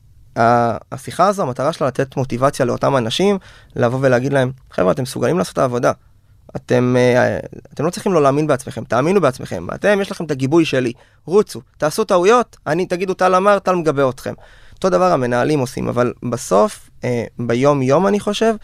השיחה 0.93 1.27
הזו, 1.27 1.43
המטרה 1.43 1.73
שלה 1.73 1.87
לתת 1.87 2.17
מוטיבציה 2.17 2.67
לאותם 2.67 2.97
אנשים, 2.97 3.39
לבוא 3.77 3.99
ולהגיד 4.03 4.33
להם, 4.33 4.53
חבר'ה, 4.71 4.93
אתם 4.93 5.03
מסוגלים 5.03 5.39
לעשות 5.39 5.53
את 5.53 5.59
העבודה. 5.59 5.93
אתם, 6.57 6.97
אה, 6.99 7.39
אתם 7.75 7.85
לא 7.85 7.91
צריכים 7.91 8.13
לא 8.13 8.23
להאמין 8.23 8.47
בעצמכם, 8.47 8.85
תאמינו 8.85 9.21
בעצמכם. 9.21 9.67
אתם, 9.75 9.99
יש 10.01 10.11
לכם 10.11 10.25
את 10.25 10.31
הגיבוי 10.31 10.65
שלי. 10.65 10.93
רוצו, 11.25 11.61
תעשו 11.79 12.05
טעויות, 12.05 12.57
אני, 12.67 12.87
תגידו, 12.87 13.15
טל 13.15 13.35
אמר, 13.35 13.59
טל 13.59 13.75
מגבה 13.75 14.09
אתכם. 14.09 14.35
אותו 14.75 14.91
דבר 14.91 15.13
המנהלים 15.13 15.59
עושים, 15.59 15.89
אבל 15.89 16.13
בסוף, 16.31 16.91
אה, 17.05 17.25
ביום-יום 17.39 18.07
אני 18.07 18.21
חושב, 18.21 18.55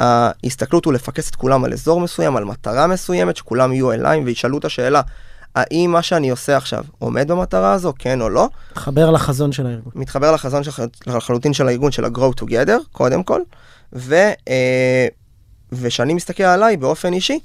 ההסתכלות 0.00 0.84
הוא 0.84 0.92
לפקס 0.92 1.30
את 1.30 1.34
כולם 1.34 1.64
על 1.64 1.72
אזור 1.72 2.00
מסוים, 2.00 2.36
על 2.36 2.44
מטרה 2.44 2.86
מסוימת, 2.86 3.36
שכולם 3.36 3.72
יהיו 3.72 3.92
אליים 3.92 4.24
וישאלו 4.24 4.58
את 4.58 4.64
השאלה, 4.64 5.00
האם 5.54 5.90
מה 5.92 6.02
שאני 6.02 6.30
עושה 6.30 6.56
עכשיו 6.56 6.84
עומד 6.98 7.30
במטרה 7.30 7.72
הזו, 7.72 7.92
כן 7.98 8.20
או 8.20 8.28
לא? 8.28 8.48
תחבר 8.74 9.10
לחזון 9.10 9.52
של 9.52 9.66
הארגון. 9.66 9.92
מתחבר 9.94 10.32
לחזון 10.32 10.62
של, 10.64 10.70
לחלוטין 11.06 11.52
של 11.52 11.68
הארגון 11.68 11.92
של 11.92 12.04
ה-Grow 12.04 12.42
Together, 12.42 12.78
קודם 12.92 13.22
כל, 13.22 13.40
ו, 13.92 14.14
אה, 14.48 15.06
ושאני 15.72 16.14
מסתכל 16.14 16.42
עליי 16.42 16.76
באופן 16.76 17.12
אישי, 17.12 17.38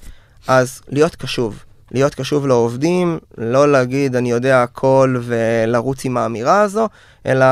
אז 0.47 0.82
להיות 0.89 1.15
קשוב. 1.15 1.63
להיות 1.91 2.15
קשוב 2.15 2.47
לעובדים, 2.47 3.19
לא 3.38 3.71
להגיד 3.71 4.15
אני 4.15 4.32
יודע 4.32 4.63
הכל 4.63 5.15
ולרוץ 5.21 6.05
עם 6.05 6.17
האמירה 6.17 6.61
הזו, 6.61 6.89
אלא 7.25 7.45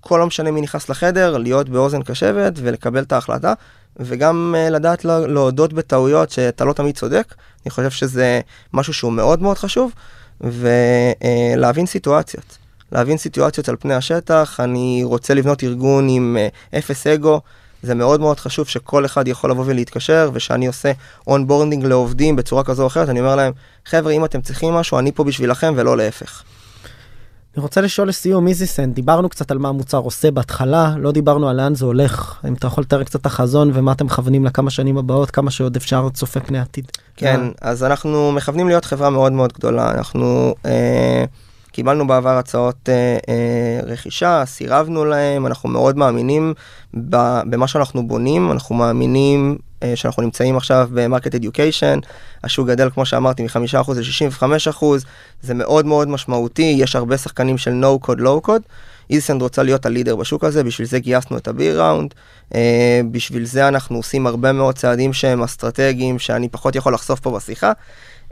כל 0.00 0.18
לא 0.18 0.26
משנה 0.26 0.50
מי 0.50 0.60
נכנס 0.60 0.88
לחדר, 0.88 1.36
להיות 1.36 1.68
באוזן 1.68 2.02
קשבת 2.02 2.52
ולקבל 2.56 3.02
את 3.02 3.12
ההחלטה, 3.12 3.52
וגם 3.96 4.54
אה, 4.58 4.70
לדעת 4.70 5.04
לה- 5.04 5.26
להודות 5.26 5.72
בטעויות 5.72 6.30
שאתה 6.30 6.64
לא 6.64 6.72
תמיד 6.72 6.96
צודק. 6.96 7.34
אני 7.66 7.70
חושב 7.70 7.90
שזה 7.90 8.40
משהו 8.72 8.92
שהוא 8.94 9.12
מאוד 9.12 9.42
מאוד 9.42 9.58
חשוב, 9.58 9.92
ולהבין 10.40 11.86
סיטואציות. 11.86 12.58
להבין 12.92 13.16
סיטואציות 13.18 13.68
על 13.68 13.76
פני 13.80 13.94
השטח, 13.94 14.60
אני 14.60 15.00
רוצה 15.04 15.34
לבנות 15.34 15.62
ארגון 15.64 16.08
עם 16.08 16.36
אה, 16.40 16.78
אפס 16.78 17.06
אגו, 17.06 17.40
זה 17.84 17.94
מאוד 17.94 18.20
מאוד 18.20 18.40
חשוב 18.40 18.68
שכל 18.68 19.04
אחד 19.04 19.28
יכול 19.28 19.50
לבוא 19.50 19.64
ולהתקשר, 19.66 20.30
ושאני 20.32 20.66
עושה 20.66 20.92
onboarding 21.26 21.84
לעובדים 21.84 22.36
בצורה 22.36 22.64
כזו 22.64 22.82
או 22.82 22.86
אחרת, 22.86 23.08
אני 23.08 23.20
אומר 23.20 23.36
להם, 23.36 23.52
חבר'ה, 23.86 24.12
אם 24.12 24.24
אתם 24.24 24.40
צריכים 24.40 24.74
משהו, 24.74 24.98
אני 24.98 25.12
פה 25.12 25.24
בשבילכם 25.24 25.74
ולא 25.76 25.96
להפך. 25.96 26.42
אני 27.56 27.62
רוצה 27.62 27.80
לשאול 27.80 28.08
לסיום, 28.08 28.48
איזיסנד, 28.48 28.94
דיברנו 28.94 29.28
קצת 29.28 29.50
על 29.50 29.58
מה 29.58 29.68
המוצר 29.68 29.98
עושה 29.98 30.30
בהתחלה, 30.30 30.94
לא 30.98 31.12
דיברנו 31.12 31.48
על 31.48 31.56
לאן 31.56 31.74
זה 31.74 31.84
הולך. 31.84 32.40
אם 32.48 32.54
אתה 32.54 32.66
יכול 32.66 32.82
לתאר 32.82 33.04
קצת 33.04 33.20
את 33.20 33.26
החזון 33.26 33.70
ומה 33.74 33.92
אתם 33.92 34.06
מכוונים 34.06 34.44
לכמה 34.44 34.70
שנים 34.70 34.98
הבאות, 34.98 35.30
כמה 35.30 35.50
שעוד 35.50 35.76
אפשר 35.76 36.08
צופה 36.08 36.40
פני 36.40 36.58
עתיד. 36.58 36.84
כן, 37.16 37.40
אז 37.60 37.84
אנחנו 37.84 38.32
מכוונים 38.32 38.68
להיות 38.68 38.84
חברה 38.84 39.10
מאוד 39.10 39.32
מאוד 39.32 39.52
גדולה. 39.52 39.90
אנחנו 39.90 40.54
אה, 40.66 41.24
קיבלנו 41.74 42.06
בעבר 42.06 42.38
הצעות 42.38 42.88
אה, 42.88 43.16
אה, 43.28 43.80
רכישה, 43.86 44.42
סירבנו 44.46 45.04
להם, 45.04 45.46
אנחנו 45.46 45.68
מאוד 45.68 45.96
מאמינים 45.96 46.54
במה 46.94 47.68
שאנחנו 47.68 48.06
בונים, 48.08 48.52
אנחנו 48.52 48.74
מאמינים 48.74 49.58
אה, 49.82 49.96
שאנחנו 49.96 50.22
נמצאים 50.22 50.56
עכשיו 50.56 50.88
במרקט 50.92 51.34
אדיוקיישן, 51.34 51.98
השוק 52.44 52.68
גדל 52.68 52.90
כמו 52.90 53.06
שאמרתי 53.06 53.42
מ-5% 53.42 53.92
ל-65%, 53.94 54.84
זה 55.42 55.54
מאוד 55.54 55.86
מאוד 55.86 56.08
משמעותי, 56.08 56.76
יש 56.78 56.96
הרבה 56.96 57.18
שחקנים 57.18 57.58
של 57.58 57.84
no 57.84 58.06
code, 58.06 58.18
low 58.20 58.46
code. 58.48 58.62
איזסנד 59.10 59.42
רוצה 59.42 59.62
להיות 59.62 59.86
הלידר 59.86 60.16
בשוק 60.16 60.44
הזה, 60.44 60.64
בשביל 60.64 60.86
זה 60.86 60.98
גייסנו 60.98 61.36
את 61.36 61.48
הבי 61.48 61.72
ראונד, 61.72 62.14
אה, 62.54 63.00
בשביל 63.10 63.44
זה 63.44 63.68
אנחנו 63.68 63.96
עושים 63.96 64.26
הרבה 64.26 64.52
מאוד 64.52 64.78
צעדים 64.78 65.12
שהם 65.12 65.42
אסטרטגיים, 65.42 66.18
שאני 66.18 66.48
פחות 66.48 66.76
יכול 66.76 66.94
לחשוף 66.94 67.20
פה 67.20 67.30
בשיחה. 67.30 67.72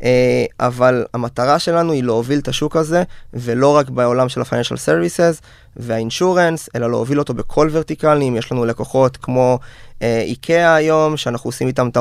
אה, 0.02 0.44
אבל 0.60 1.04
המטרה 1.14 1.58
שלנו 1.58 1.92
היא 1.92 2.04
להוביל 2.04 2.38
את 2.38 2.48
השוק 2.48 2.76
הזה, 2.76 3.02
ולא 3.34 3.76
רק 3.76 3.90
בעולם 3.90 4.28
של 4.28 4.40
ה-financial 4.40 4.76
services 4.86 5.40
וה-insurance, 5.76 6.68
אלא 6.76 6.90
להוביל 6.90 7.18
אותו 7.18 7.34
בכל 7.34 7.68
ורטיקלים. 7.72 8.36
יש 8.36 8.52
לנו 8.52 8.64
לקוחות 8.64 9.16
כמו 9.16 9.58
איקאה 10.02 10.74
uh, 10.74 10.76
היום, 10.76 11.16
שאנחנו 11.16 11.48
עושים 11.48 11.66
איתם 11.66 11.88
את 11.88 11.96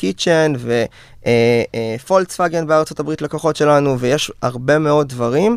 kitchen, 0.00 0.58
ופולקסווגן 2.00 2.60
uh, 2.60 2.64
uh, 2.64 2.68
בארצות 2.68 3.00
הברית 3.00 3.22
לקוחות 3.22 3.56
שלנו, 3.56 3.98
ויש 3.98 4.32
הרבה 4.42 4.78
מאוד 4.78 5.08
דברים 5.08 5.56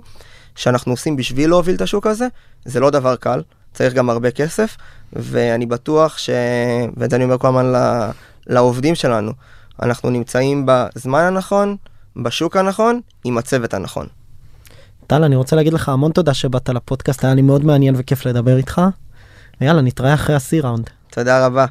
שאנחנו 0.55 0.93
עושים 0.93 1.15
בשביל 1.15 1.49
להוביל 1.49 1.75
את 1.75 1.81
השוק 1.81 2.07
הזה. 2.07 2.27
זה 2.65 2.79
לא 2.79 2.89
דבר 2.89 3.15
קל, 3.15 3.41
צריך 3.73 3.93
גם 3.93 4.09
הרבה 4.09 4.31
כסף, 4.31 4.77
ואני 5.13 5.65
בטוח 5.65 6.17
ש... 6.17 6.29
ואת 6.97 7.09
זה 7.09 7.15
אני 7.15 7.25
אומר 7.25 7.37
כל 7.37 7.47
הזמן 7.47 7.71
לעובדים 8.47 8.95
שלנו. 8.95 9.31
אנחנו 9.81 10.09
נמצאים 10.09 10.65
בזמן 10.65 11.21
הנכון, 11.21 11.75
בשוק 12.15 12.57
הנכון, 12.57 13.01
עם 13.23 13.37
הצוות 13.37 13.73
הנכון. 13.73 14.07
טל, 15.07 15.23
אני 15.23 15.35
רוצה 15.35 15.55
להגיד 15.55 15.73
לך 15.73 15.89
המון 15.89 16.11
תודה 16.11 16.33
שבאת 16.33 16.69
לפודקאסט, 16.69 17.23
היה 17.23 17.33
לי 17.33 17.41
מאוד 17.41 17.65
מעניין 17.65 17.95
וכיף 17.97 18.25
לדבר 18.25 18.57
איתך. 18.57 18.81
ויאללה, 19.61 19.81
נתראה 19.81 20.13
אחרי 20.13 20.35
ה-C 20.35 20.65
ראונד. 20.65 20.89
תודה 21.11 21.45
רבה. 21.45 21.65